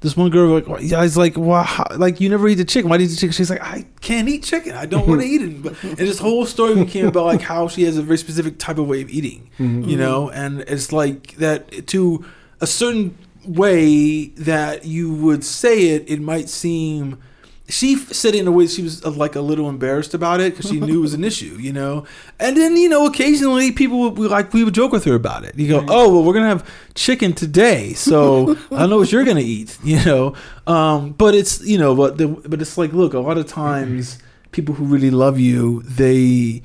[0.00, 2.90] this one girl like, I was like, well, how, like you never eat the chicken.
[2.90, 3.32] Why do you eat the chicken?
[3.32, 4.74] She's like, I can't eat chicken.
[4.74, 5.62] I don't want to eat it.
[5.62, 8.78] But, and this whole story became about like how she has a very specific type
[8.78, 9.88] of way of eating, mm-hmm.
[9.88, 10.28] you know.
[10.30, 12.24] And it's like that to
[12.60, 17.22] a certain way that you would say it, it might seem.
[17.70, 20.52] She said it in a way she was uh, like a little embarrassed about it
[20.54, 22.04] because she knew it was an issue, you know.
[22.38, 25.44] And then you know, occasionally people would we, like we would joke with her about
[25.44, 25.56] it.
[25.56, 29.24] You go, "Oh, well, we're gonna have chicken today, so I don't know what you're
[29.24, 30.34] gonna eat," you know.
[30.66, 34.18] Um, but it's you know, but the, but it's like, look, a lot of times
[34.52, 36.62] people who really love you, they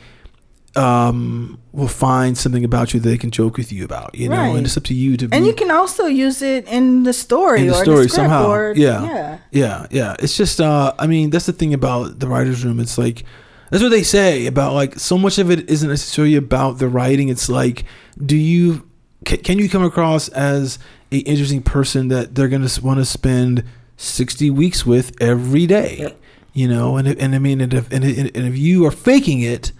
[0.78, 4.36] um, will find something about you that they can joke with you about, you know,
[4.36, 4.56] Right.
[4.58, 7.14] and it's up to you to be And you can also use it in the
[7.14, 8.48] story in the or story the somehow.
[8.52, 9.04] or yeah.
[9.06, 9.38] yeah.
[9.52, 10.16] yeah, yeah.
[10.20, 12.80] It's just, uh, I mean, that's the thing about the writers' room.
[12.80, 13.24] It's like
[13.72, 17.30] that's what they say about like so much of it isn't necessarily about the writing.
[17.30, 17.86] It's like,
[18.24, 18.88] do you
[19.26, 20.78] can, can you come across as
[21.12, 23.64] a interesting person that they're gonna want to spend
[23.98, 26.14] sixty weeks with every day?
[26.54, 29.72] You know, and and I mean, and if, and and if you are faking it,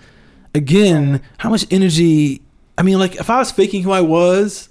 [0.56, 2.42] again, how much energy?
[2.78, 4.70] I mean, like if I was faking who I was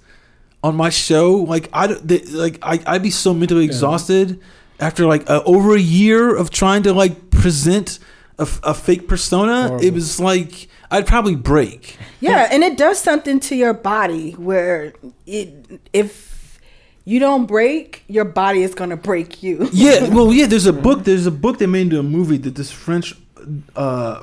[0.63, 4.41] on my show, like I like I, I'd be so mentally exhausted
[4.79, 7.99] after like uh, over a year of trying to like present
[8.37, 9.77] a fake persona.
[9.81, 11.97] It was like I'd probably break.
[12.19, 14.93] Yeah, and it does something to your body where
[15.25, 16.59] it if
[17.05, 19.69] you don't break, your body is gonna break you.
[19.71, 20.47] Yeah, well, yeah.
[20.47, 21.03] There's a book.
[21.03, 23.13] There's a book they made into a movie that this French
[23.75, 24.21] uh,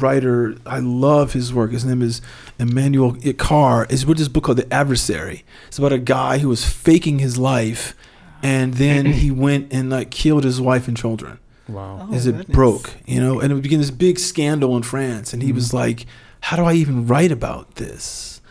[0.00, 0.56] writer.
[0.66, 1.72] I love his work.
[1.72, 2.20] His name is
[2.58, 3.90] Emmanuel Icard.
[3.92, 5.44] Is wrote this book called The Adversary.
[5.68, 7.94] It's about a guy who was faking his life,
[8.42, 11.38] and then he went and like killed his wife and children.
[11.66, 12.10] Wow.
[12.12, 12.54] as it goodness.
[12.54, 15.32] broke, you know, and it became this big scandal in France.
[15.32, 16.04] And he was like,
[16.40, 18.42] "How do I even write about this?"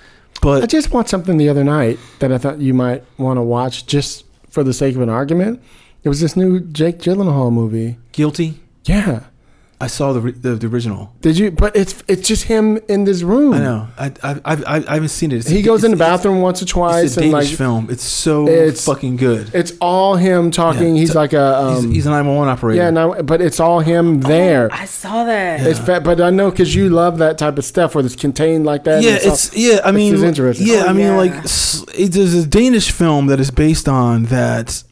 [0.42, 3.42] But I just watched something the other night that I thought you might want to
[3.44, 5.62] watch just for the sake of an argument.
[6.04, 7.98] It was this new Jake Gyllenhaal movie.
[8.12, 8.60] guilty.
[8.86, 9.26] Yeah.
[9.84, 11.12] I saw the the, the original.
[11.22, 11.52] Did you?
[11.52, 13.54] But it's it's just him in this room.
[13.54, 13.88] I know.
[13.98, 15.38] I I I, I, I haven't seen it.
[15.38, 17.50] It's He a- goes in the it's- bathroom once or twice, it's a and Danish
[17.50, 17.88] like film.
[17.90, 19.52] It's so It's- fucking good.
[19.54, 20.96] it's all him talking.
[20.96, 21.02] Yeah.
[21.02, 22.82] He's like a um, he's, he's an 911 operator.
[22.84, 24.70] yeah, no, but it's all him there.
[24.72, 25.66] I saw that.
[25.68, 28.66] It's fat, but I know because you love that type of stuff where it's contained
[28.66, 29.04] like that.
[29.04, 29.80] yeah, all- it's yeah.
[29.84, 30.68] I mean, just interesting.
[30.68, 30.84] yeah.
[30.86, 31.18] Oh, I mean, yeah.
[31.18, 34.84] like s- it, there's a Danish film that is based on that.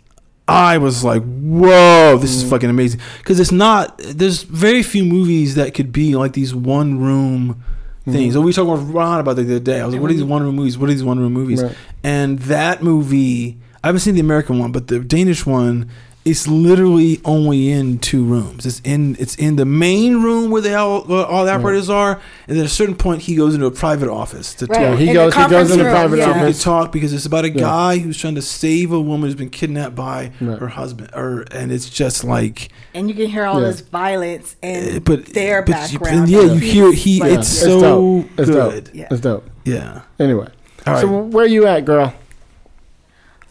[0.51, 2.43] I was like, whoa, this Mm.
[2.43, 2.99] is fucking amazing.
[3.19, 3.97] Because it's not.
[3.99, 7.63] There's very few movies that could be like these one room
[8.01, 8.11] Mm-hmm.
[8.13, 8.33] things.
[8.33, 9.79] So we talked with Ron about the other day.
[9.79, 10.75] I was like, what are these one room movies?
[10.75, 11.61] What are these one room movies?
[11.61, 11.75] Right.
[12.03, 15.87] And that movie, I haven't seen the American one, but the Danish one.
[16.23, 18.67] It's literally only in two rooms.
[18.67, 22.21] It's in it's in the main room where they all where all the operators are,
[22.47, 24.81] and at a certain point he goes into a private office to Right.
[24.81, 26.29] Yeah, he In goes- he goes conference in the room, private yeah.
[26.29, 26.57] office.
[26.57, 27.61] could talk because it's about a Yeah.
[27.61, 30.59] guy who's trying to save a woman who's been kidnapped by Right.
[30.59, 33.69] her husband, or and it's just like, and you can hear all Yeah.
[33.69, 36.29] this violence and uh, but their but you- background.
[36.29, 37.19] yeah, you hear he.
[37.19, 38.29] like, it's It's so dope.
[38.37, 38.71] It's dope.
[38.73, 38.89] good.
[38.93, 39.07] Yeah.
[39.09, 39.49] It's dope.
[39.65, 40.01] Yeah.
[40.19, 40.47] Anyway,
[40.85, 41.01] All right.
[41.01, 42.13] so where you at, girl?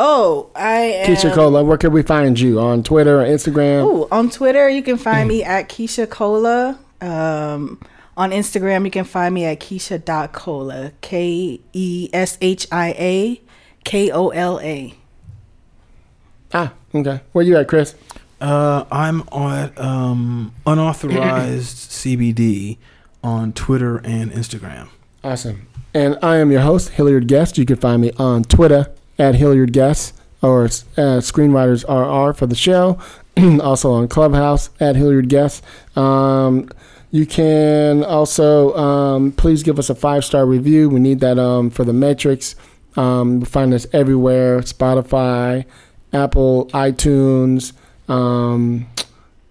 [0.02, 1.06] Oh, I am.
[1.10, 1.62] Keshia Kola.
[1.62, 3.85] Where can we find you on Twitter or Instagram?
[3.85, 6.78] Ooh, on Twitter, you can find me at Keshia Kola.
[7.02, 7.78] Um,
[8.16, 10.93] on Instagram, you can find me at Keshia.kola.
[11.02, 13.43] K E S H I A
[13.85, 14.94] K O L A.
[16.55, 17.20] Ah, okay.
[17.32, 17.94] Where you at, Chris?
[18.40, 22.78] Uh, I'm at um, unauthorized CBD
[23.22, 24.89] on Twitter and Instagram.
[25.22, 25.66] Awesome.
[25.93, 27.59] And I am your host, Hilliard Guess.
[27.59, 32.56] You can find me on Twitter at Hilliard Guess or uh, Screenwriters RR for the
[32.56, 32.98] show.
[33.62, 35.62] also on Clubhouse at Hilliard Guess.
[35.94, 36.68] Um,
[37.10, 40.88] you can also um, please give us a five star review.
[40.88, 42.56] We need that um, for the metrics.
[42.97, 45.64] Um, find us everywhere Spotify,
[46.12, 47.72] Apple, iTunes,
[48.09, 48.86] um,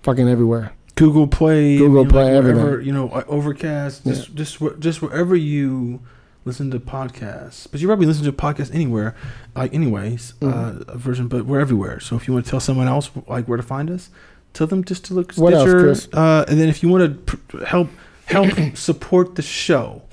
[0.03, 0.73] fucking everywhere.
[0.95, 2.87] Google Play, Google you know, Play, like wherever, everything.
[2.87, 6.01] You know, uh, Overcast, just just just wherever you
[6.45, 7.67] listen to podcasts.
[7.69, 9.15] But you probably listen to podcasts anywhere,
[9.55, 10.89] like anyways, Mm-hmm.
[10.89, 11.27] uh, a version.
[11.27, 11.99] But we're everywhere.
[11.99, 14.09] So if you want to tell someone else like where to find us,
[14.53, 16.07] tell them just to look What else, Chris?
[16.13, 17.89] Uh, and then if you want to pr- help
[18.25, 20.03] help support the show.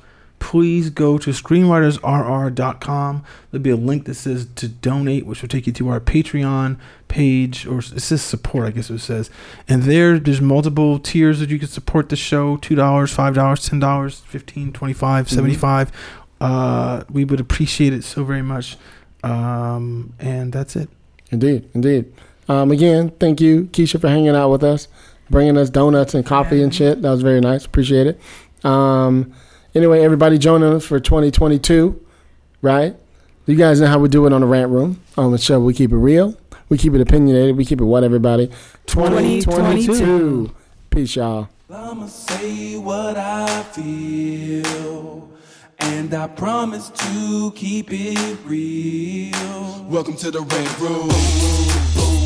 [0.47, 3.25] Please go to screenwritersrr.com.
[3.51, 6.79] There'll be a link that says to donate, which will take you to our Patreon
[7.09, 9.29] page, or it says support, I guess it says.
[9.67, 14.73] And there, there's multiple tiers that you can support the show $2, $5, $10, 15
[14.73, 15.93] 25 75
[16.41, 18.77] uh, We would appreciate it so very much.
[19.25, 20.89] Um, and that's it.
[21.33, 22.15] Indeed, indeed.
[22.49, 24.87] Um, again, thank you, Keshia, for hanging out with us,
[25.29, 27.03] bringing us donuts and coffee and shit.
[27.03, 27.65] That was very nice.
[27.65, 28.21] Appreciate it.
[28.65, 29.35] Um,
[29.77, 32.01] anyway, everybody joining us for 2022,
[32.63, 32.97] right?
[33.45, 35.03] You guys know how we do it on the rant room.
[35.19, 36.35] On the show, we keep it real,
[36.69, 38.51] we keep it opinionated, we keep it what, everybody?
[38.87, 40.51] 2022.
[40.91, 41.49] Peace, y'all.
[41.71, 45.31] I'ma say what I feel,
[45.81, 49.85] And I promise to keep it real.
[49.85, 52.26] Welcome to the Rant Room.